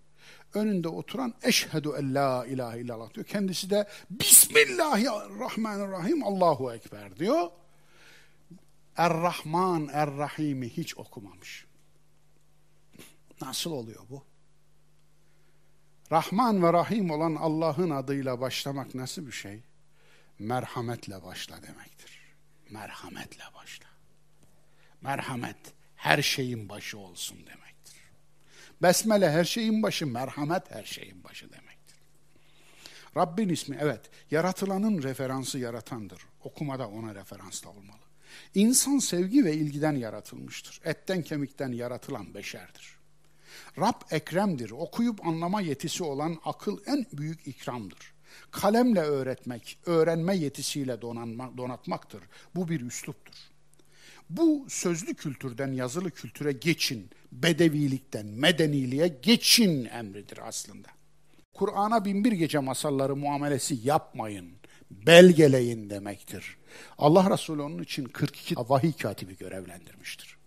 [0.54, 3.26] Önünde oturan eşhedü en la ilahe illallah diyor.
[3.26, 7.50] Kendisi de Bismillahirrahmanirrahim Allahu Ekber diyor.
[8.96, 11.66] Er-Rahman, Er-Rahim'i hiç okumamış.
[13.40, 14.22] Nasıl oluyor bu?
[16.12, 19.60] Rahman ve Rahim olan Allah'ın adıyla başlamak nasıl bir şey?
[20.38, 22.20] Merhametle başla demektir.
[22.70, 23.86] Merhametle başla.
[25.00, 25.56] Merhamet
[25.96, 27.61] her şeyin başı olsun demektir.
[28.82, 31.96] Besmele her şeyin başı, merhamet her şeyin başı demektir.
[33.16, 34.00] Rabbin ismi evet,
[34.30, 36.22] yaratılanın referansı yaratandır.
[36.44, 38.02] Okumada ona referansla olmalı.
[38.54, 40.80] İnsan sevgi ve ilgiden yaratılmıştır.
[40.84, 42.96] Etten kemikten yaratılan beşerdir.
[43.78, 44.70] Rab ekremdir.
[44.70, 48.12] Okuyup anlama yetisi olan akıl en büyük ikramdır.
[48.50, 52.22] Kalemle öğretmek, öğrenme yetisiyle donanma, donatmaktır.
[52.54, 53.34] Bu bir üsluptur.
[54.30, 60.88] Bu sözlü kültürden yazılı kültüre geçin, bedevilikten medeniliğe geçin emridir aslında.
[61.54, 64.52] Kur'an'a binbir gece masalları muamelesi yapmayın,
[64.90, 66.56] belgeleyin demektir.
[66.98, 70.42] Allah Resulü onun için 42 vahiy katibi görevlendirmiştir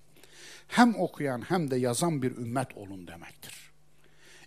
[0.67, 3.53] hem okuyan hem de yazan bir ümmet olun demektir.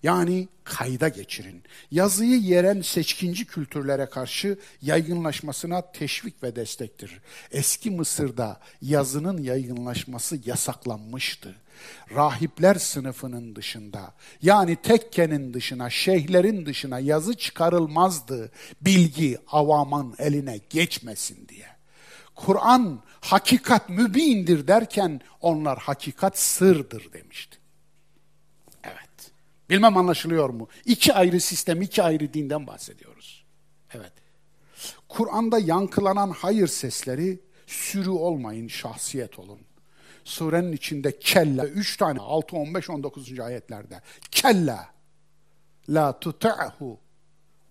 [0.03, 1.63] Yani kayda geçirin.
[1.91, 7.21] Yazıyı yeren seçkinci kültürlere karşı yaygınlaşmasına teşvik ve destektir.
[7.51, 11.55] Eski Mısır'da yazının yaygınlaşması yasaklanmıştı.
[12.15, 18.53] Rahipler sınıfının dışında yani tekkenin dışına, şeyhlerin dışına yazı çıkarılmazdı.
[18.81, 21.67] Bilgi avamın eline geçmesin diye.
[22.35, 27.59] Kur'an hakikat mübindir derken onlar hakikat sırdır demişti.
[28.85, 29.33] Evet.
[29.71, 30.69] Bilmem anlaşılıyor mu?
[30.85, 33.45] İki ayrı sistem, iki ayrı dinden bahsediyoruz.
[33.95, 34.13] Evet.
[35.09, 39.59] Kur'an'da yankılanan hayır sesleri sürü olmayın, şahsiyet olun.
[40.29, 43.41] Surenin içinde kella, üç tane, 6, 15, 19.
[43.41, 44.01] ayetlerde.
[44.31, 44.91] Kella,
[45.89, 47.01] la tuta'hu,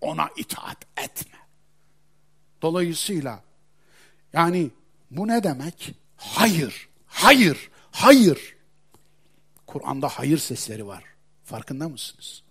[0.00, 1.38] ona itaat etme.
[2.62, 3.42] Dolayısıyla
[4.32, 4.70] yani
[5.10, 5.94] bu ne demek?
[6.16, 8.56] Hayır, hayır, hayır.
[9.66, 11.04] Kur'an'da hayır sesleri var.
[11.44, 12.42] Farkında mısınız?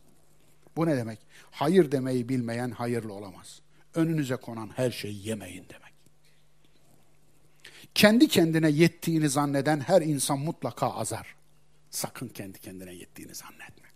[0.76, 1.20] Bu ne demek?
[1.52, 3.62] Hayır demeyi bilmeyen hayırlı olamaz.
[3.96, 5.87] Önünüze konan her şeyi yemeyin demek.
[7.98, 11.36] Kendi kendine yettiğini zanneden her insan mutlaka azar.
[11.90, 13.88] Sakın kendi kendine yettiğini zannetme.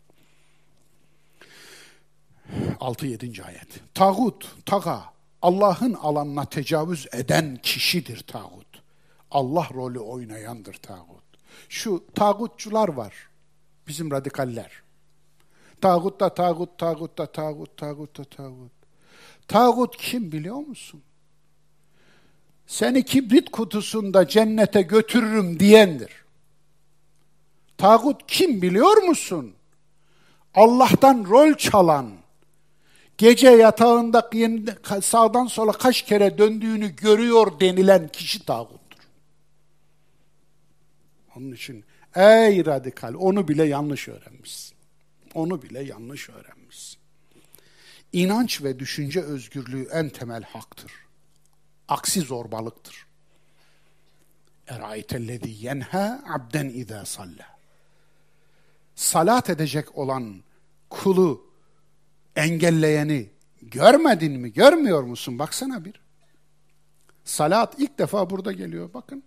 [2.79, 3.43] 6-7.
[3.43, 3.67] ayet.
[3.93, 5.03] Tağut, taga,
[5.41, 8.83] Allah'ın alanına tecavüz eden kişidir tağut.
[9.31, 11.23] Allah rolü oynayandır tağut.
[11.69, 13.13] Şu tağutçular var.
[13.87, 14.71] Bizim radikaller.
[15.81, 18.71] Tağut da tağut, tağut da tağut, tağut da tağut.
[19.47, 21.03] Tağut kim biliyor musun?
[22.67, 26.11] Seni kibrit kutusunda cennete götürürüm diyendir.
[27.77, 29.53] Tağut kim biliyor musun?
[30.53, 32.11] Allah'tan rol çalan,
[33.17, 34.29] gece yatağında
[35.01, 38.99] sağdan sola kaç kere döndüğünü görüyor denilen kişi tağuttur.
[41.35, 41.83] Onun için
[42.15, 44.75] ey radikal onu bile yanlış öğrenmişsin.
[45.33, 46.99] Onu bile yanlış öğrenmişsin.
[48.13, 50.91] İnanç ve düşünce özgürlüğü en temel haktır.
[51.91, 53.05] Aksi zorbalıktır.
[54.67, 57.59] Eraitellezi yenha abden izâ salla.
[58.95, 60.43] Salat edecek olan
[60.89, 61.51] kulu
[62.35, 63.29] engelleyeni
[63.61, 64.53] görmedin mi?
[64.53, 65.39] Görmüyor musun?
[65.39, 66.01] Baksana bir.
[67.23, 68.93] Salat ilk defa burada geliyor.
[68.93, 69.23] Bakın.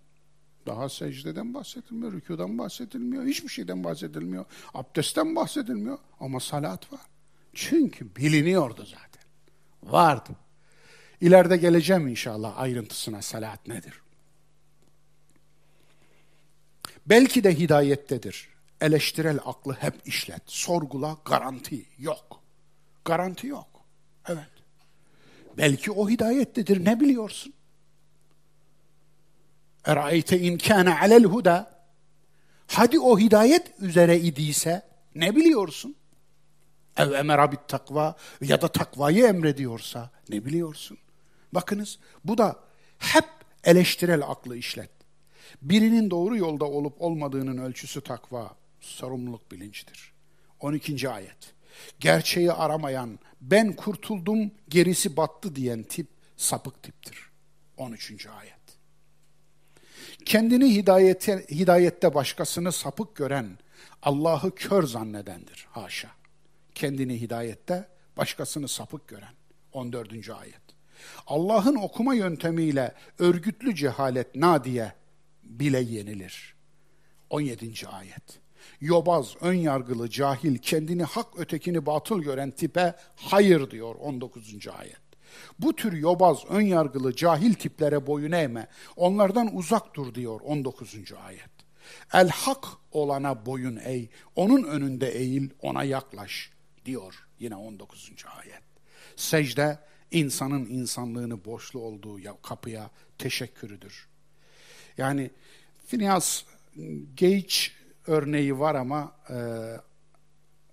[0.67, 4.45] Daha secdeden bahsedilmiyor, rükudan bahsedilmiyor, hiçbir şeyden bahsedilmiyor.
[4.75, 7.01] Abdestten bahsedilmiyor ama salat var.
[7.55, 9.23] Çünkü biliniyordu zaten.
[9.83, 10.31] Vardı.
[11.21, 13.95] İleride geleceğim inşallah ayrıntısına salat nedir?
[17.07, 18.49] Belki de hidayettedir.
[18.81, 20.43] Eleştirel aklı hep işlet.
[20.47, 22.41] Sorgula garanti yok.
[23.05, 23.67] Garanti yok.
[24.29, 24.49] Evet.
[25.59, 27.53] Belki o hidayettedir ne biliyorsun?
[29.85, 31.85] Eraeyte in kana alel huda.
[32.67, 34.83] Hadi o hidayet üzere idiyse
[35.15, 35.97] ne biliyorsun?
[36.97, 40.99] Ev emera bit takva ya da takvayı emrediyorsa ne biliyorsun?
[41.55, 42.61] Bakınız bu da
[42.99, 43.25] hep
[43.65, 44.91] eleştirel aklı işlet.
[45.63, 50.13] Birinin doğru yolda olup olmadığının ölçüsü takva, sorumluluk bilincidir.
[50.61, 51.09] 12.
[51.09, 51.55] ayet.
[52.01, 56.07] Gerçeği aramayan, ben kurtuldum, gerisi battı diyen tip
[56.37, 57.31] sapık tiptir.
[57.77, 58.27] 13.
[58.27, 58.55] ayet.
[60.25, 63.59] Kendini hidayete, hidayette başkasını sapık gören,
[64.03, 65.67] Allah'ı kör zannedendir.
[65.71, 66.11] Haşa.
[66.75, 69.35] Kendini hidayette başkasını sapık gören.
[69.73, 70.31] 14.
[70.31, 70.74] ayet.
[71.27, 74.93] Allah'ın okuma yöntemiyle örgütlü cehalet nadiye
[75.43, 76.55] bile yenilir.
[77.31, 77.89] 17.
[77.89, 78.41] ayet.
[78.81, 84.69] Yobaz, ön yargılı, cahil, kendini hak ötekini batıl gören tipe hayır diyor 19.
[84.79, 85.05] ayet.
[85.59, 88.67] Bu tür yobaz, ön yargılı, cahil tiplere boyun eğme.
[88.97, 91.13] Onlardan uzak dur diyor 19.
[91.27, 91.51] ayet.
[92.13, 96.51] El hak olana boyun eğ, onun önünde eğil, ona yaklaş
[96.85, 98.13] diyor yine 19.
[98.39, 98.63] ayet.
[99.17, 99.79] Secde
[100.15, 104.09] insanın insanlığını boşlu olduğu kapıya teşekkürüdür.
[104.99, 105.31] Yani
[105.87, 106.43] Phineas
[107.21, 107.55] Gage
[108.07, 109.17] örneği var ama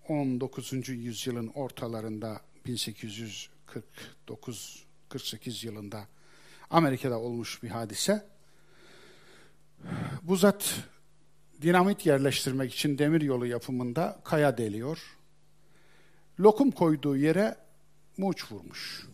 [0.08, 0.90] 19.
[0.90, 6.08] yüzyılın ortalarında 1849-48 yılında
[6.70, 8.26] Amerika'da olmuş bir hadise.
[10.22, 10.76] Bu zat
[11.62, 15.18] dinamit yerleştirmek için demir yolu yapımında kaya deliyor.
[16.40, 17.58] Lokum koyduğu yere
[18.18, 19.08] muç vurmuş.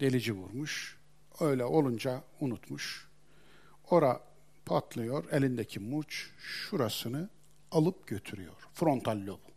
[0.00, 0.98] Delici vurmuş.
[1.40, 3.08] Öyle olunca unutmuş.
[3.90, 4.20] Ora
[4.66, 5.32] patlıyor.
[5.32, 7.28] Elindeki muç şurasını
[7.70, 8.68] alıp götürüyor.
[8.74, 9.48] Frontal lobu.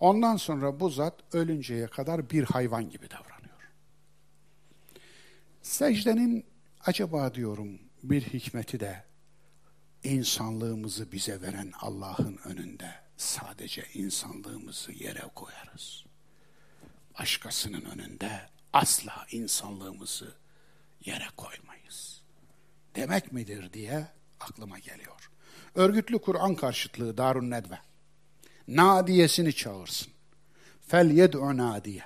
[0.00, 3.70] Ondan sonra bu zat ölünceye kadar bir hayvan gibi davranıyor.
[5.62, 6.46] Secdenin
[6.80, 9.04] acaba diyorum bir hikmeti de
[10.04, 16.04] insanlığımızı bize veren Allah'ın önünde sadece insanlığımızı yere koyarız.
[17.18, 20.34] Başkasının önünde asla insanlığımızı
[21.04, 22.22] yere koymayız.
[22.96, 24.06] Demek midir diye
[24.40, 25.30] aklıma geliyor.
[25.74, 27.78] Örgütlü Kur'an karşıtlığı Darun Nedve.
[28.68, 30.12] Nadiyesini çağırsın.
[30.86, 32.04] Fel yed'u nadiye.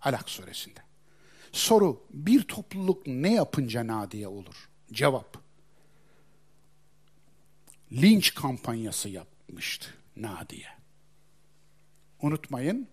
[0.00, 0.80] Alak suresinde.
[1.52, 4.68] Soru, bir topluluk ne yapınca nadiye olur?
[4.92, 5.38] Cevap,
[7.92, 10.68] linç kampanyası yapmıştı Nadiye.
[12.22, 12.88] Unutmayın,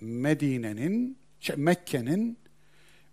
[0.00, 2.38] Medine'nin, şey, Mekke'nin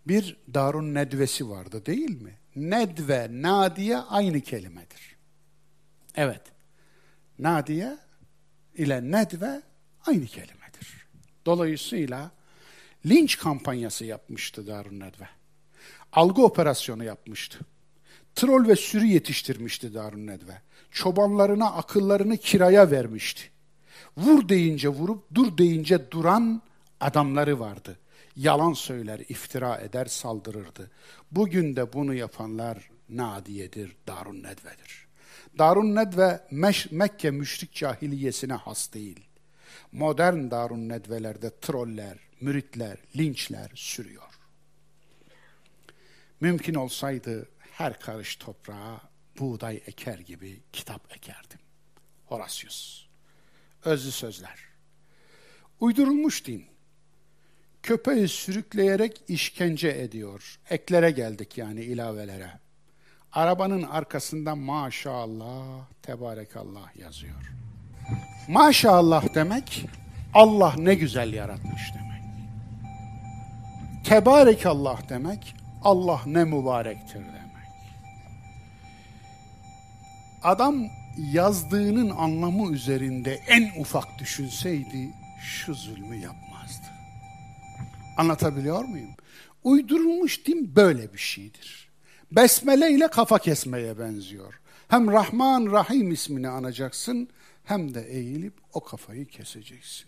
[0.07, 2.37] bir Darun Nedvesi vardı değil mi?
[2.55, 5.17] Nedve, Nadiye aynı kelimedir.
[6.15, 6.41] Evet.
[7.39, 7.97] Nadiye
[8.75, 9.61] ile Nedve
[10.05, 11.07] aynı kelimedir.
[11.45, 12.31] Dolayısıyla
[13.05, 15.29] linç kampanyası yapmıştı Darun Nedve.
[16.13, 17.59] Algı operasyonu yapmıştı.
[18.35, 20.61] Troll ve sürü yetiştirmişti Darun Nedve.
[20.91, 23.41] Çobanlarına akıllarını kiraya vermişti.
[24.17, 26.61] Vur deyince vurup dur deyince duran
[26.99, 27.99] adamları vardı.
[28.35, 30.91] Yalan söyler, iftira eder, saldırırdı.
[31.31, 35.07] Bugün de bunu yapanlar Nadiye'dir, Darun Nedve'dir.
[35.57, 36.47] Darun Nedve
[36.91, 39.19] Mekke müşrik cahiliyesine has değil.
[39.91, 44.23] Modern Darun Nedve'lerde troller, müritler, linçler sürüyor.
[46.39, 49.01] Mümkün olsaydı her karış toprağa
[49.39, 51.59] buğday eker gibi kitap ekerdim.
[52.25, 53.05] Horatius.
[53.85, 54.59] Özlü sözler.
[55.79, 56.65] Uydurulmuş din.
[57.87, 60.59] Köpeği sürükleyerek işkence ediyor.
[60.69, 62.51] Eklere geldik yani ilavelere.
[63.33, 67.51] Arabanın arkasında maşallah, tebarekallah yazıyor.
[68.47, 69.85] Maşallah demek
[70.33, 72.23] Allah ne güzel yaratmış demek.
[74.05, 77.67] Tebarekallah demek Allah ne mübarektir demek.
[80.43, 80.75] Adam
[81.17, 85.09] yazdığının anlamı üzerinde en ufak düşünseydi
[85.41, 86.96] şu zulmü yapmazdı.
[88.17, 89.15] Anlatabiliyor muyum?
[89.63, 91.89] Uydurulmuş din böyle bir şeydir.
[92.31, 94.59] Besmele ile kafa kesmeye benziyor.
[94.87, 97.29] Hem Rahman Rahim ismini anacaksın
[97.63, 100.07] hem de eğilip o kafayı keseceksin.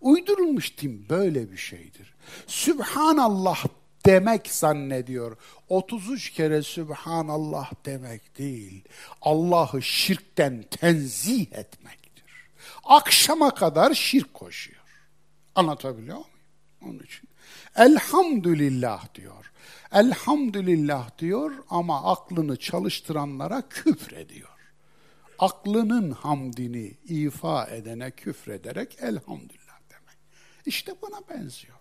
[0.00, 2.14] Uydurulmuş din böyle bir şeydir.
[2.46, 3.64] Sübhanallah
[4.06, 5.36] demek zannediyor.
[5.68, 8.84] 33 kere Sübhanallah demek değil.
[9.22, 12.50] Allah'ı şirkten tenzih etmektir.
[12.84, 14.82] Akşama kadar şirk koşuyor.
[15.54, 16.30] Anlatabiliyor muyum?
[16.82, 17.25] Onun için.
[17.76, 19.52] Elhamdülillah diyor.
[19.92, 24.48] Elhamdülillah diyor ama aklını çalıştıranlara küfrediyor.
[25.38, 30.18] Aklının hamdini ifa edene küfrederek elhamdülillah demek.
[30.66, 31.76] İşte buna benziyor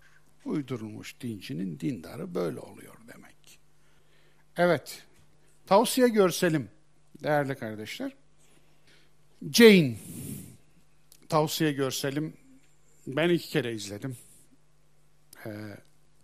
[0.46, 3.60] uydurulmuş dincinin dindarı böyle oluyor demek.
[4.58, 5.04] Evet,
[5.66, 6.70] tavsiye görselim
[7.24, 8.16] değerli kardeşler.
[9.52, 9.96] Jane,
[11.30, 12.34] tavsiye görselim.
[13.08, 14.18] Ben iki kere izledim.
[15.46, 15.50] Ee,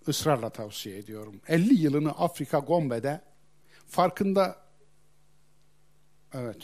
[0.07, 1.41] ısrarla tavsiye ediyorum.
[1.47, 3.21] 50 yılını Afrika Gombe'de
[3.87, 4.57] farkında
[6.33, 6.57] evet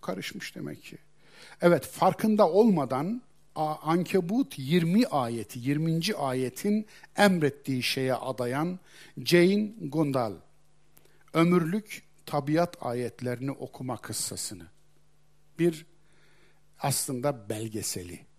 [0.00, 0.98] karışmış demek ki.
[1.60, 3.22] Evet farkında olmadan
[3.54, 6.14] Ankebut 20 ayeti, 20.
[6.14, 6.86] ayetin
[7.16, 8.78] emrettiği şeye adayan
[9.24, 10.32] Jane Gondal,
[11.32, 14.66] ömürlük tabiat ayetlerini okuma kıssasını.
[15.58, 15.86] Bir
[16.78, 18.29] aslında belgeseli.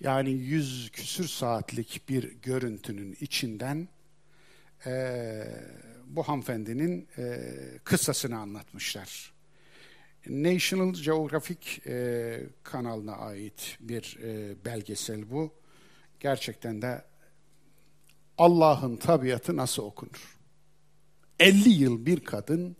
[0.00, 3.88] Yani yüz küsür saatlik bir görüntünün içinden
[4.86, 5.44] e,
[6.06, 7.40] bu hanımefendinin e,
[7.84, 9.32] kıssasını anlatmışlar.
[10.26, 15.54] National Geographic e, kanalına ait bir e, belgesel bu.
[16.20, 17.04] Gerçekten de
[18.38, 20.38] Allah'ın tabiatı nasıl okunur?
[21.40, 22.76] 50 yıl bir kadın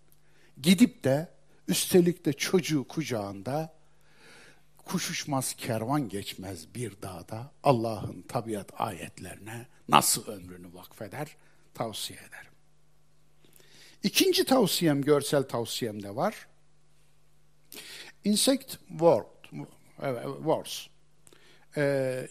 [0.63, 1.29] gidip de
[1.69, 3.80] üstelik de çocuğu kucağında
[4.91, 11.37] kuşuşmaz kervan geçmez bir dağda Allah'ın tabiat ayetlerine nasıl ömrünü vakfeder
[11.75, 12.53] tavsiye ederim.
[14.03, 16.49] İkinci tavsiyem görsel tavsiyem de var.
[18.25, 19.45] Insect World,
[20.37, 20.87] Wars.
[21.77, 22.29] Ee,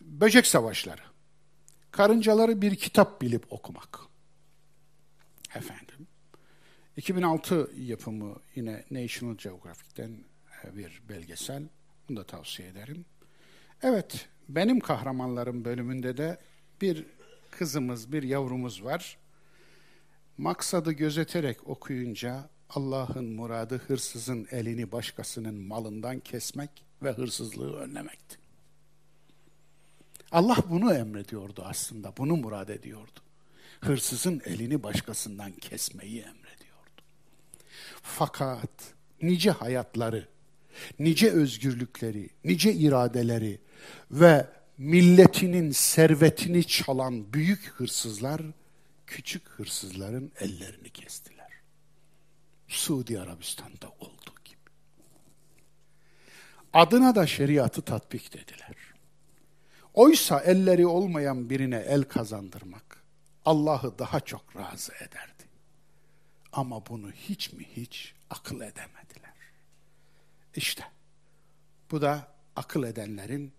[0.00, 1.02] böcek savaşları.
[1.90, 3.98] Karıncaları bir kitap bilip okumak.
[5.54, 6.06] Efendim.
[6.96, 10.24] 2006 yapımı yine National Geographic'ten
[10.64, 11.62] e, bir belgesel.
[12.08, 13.04] Bunu da tavsiye ederim.
[13.82, 16.38] Evet, benim kahramanlarım bölümünde de
[16.80, 17.06] bir
[17.50, 19.18] kızımız, bir yavrumuz var.
[20.38, 26.70] Maksadı gözeterek okuyunca Allah'ın muradı hırsızın elini başkasının malından kesmek
[27.02, 28.38] ve hırsızlığı önlemekti.
[30.32, 33.20] Allah bunu emrediyordu aslında, bunu murad ediyordu.
[33.80, 37.02] Hırsızın elini başkasından kesmeyi emrediyordu.
[38.02, 40.28] Fakat nice hayatları,
[40.98, 43.60] nice özgürlükleri, nice iradeleri
[44.10, 44.46] ve
[44.78, 48.42] milletinin servetini çalan büyük hırsızlar,
[49.06, 51.52] küçük hırsızların ellerini kestiler.
[52.68, 54.58] Suudi Arabistan'da olduğu gibi.
[56.72, 58.74] Adına da şeriatı tatbik dediler.
[59.94, 63.02] Oysa elleri olmayan birine el kazandırmak
[63.44, 65.44] Allah'ı daha çok razı ederdi.
[66.52, 69.27] Ama bunu hiç mi hiç akıl edemediler.
[70.58, 70.84] İşte
[71.90, 73.52] bu da akıl edenlerin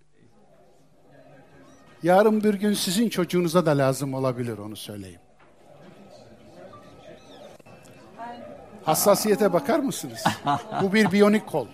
[2.04, 5.20] yarın bir gün sizin çocuğunuza da lazım olabilir onu söyleyeyim.
[8.84, 10.24] Hassasiyete bakar mısınız?
[10.82, 11.68] Bu bir biyonik kol.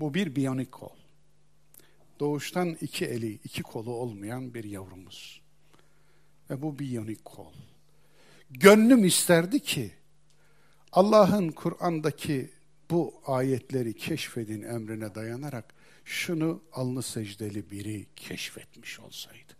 [0.00, 0.96] Bu bir biyonik kol.
[2.20, 5.40] Doğuştan iki eli, iki kolu olmayan bir yavrumuz.
[6.50, 7.52] Ve bu biyonik kol.
[8.50, 9.99] Gönlüm isterdi ki
[10.92, 12.50] Allah'ın Kur'an'daki
[12.90, 19.52] bu ayetleri keşfedin emrine dayanarak şunu alnı secdeli biri keşfetmiş olsaydı.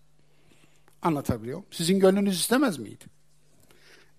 [1.02, 1.70] Anlatabiliyor muyum?
[1.70, 3.04] Sizin gönlünüz istemez miydi?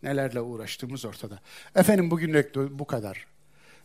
[0.03, 1.39] nelerle uğraştığımız ortada.
[1.75, 3.27] Efendim bugünlük bu kadar.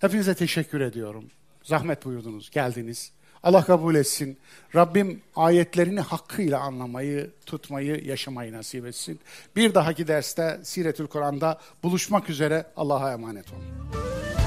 [0.01, 1.24] Hepinize teşekkür ediyorum.
[1.62, 3.12] Zahmet buyurdunuz, geldiniz.
[3.47, 4.39] Allah kabul etsin.
[4.74, 9.20] Rabbim ayetlerini hakkıyla anlamayı, tutmayı, yaşamayı nasip etsin.
[9.56, 14.45] Bir dahaki derste Siretül Kur'an'da buluşmak üzere Allah'a emanet olun.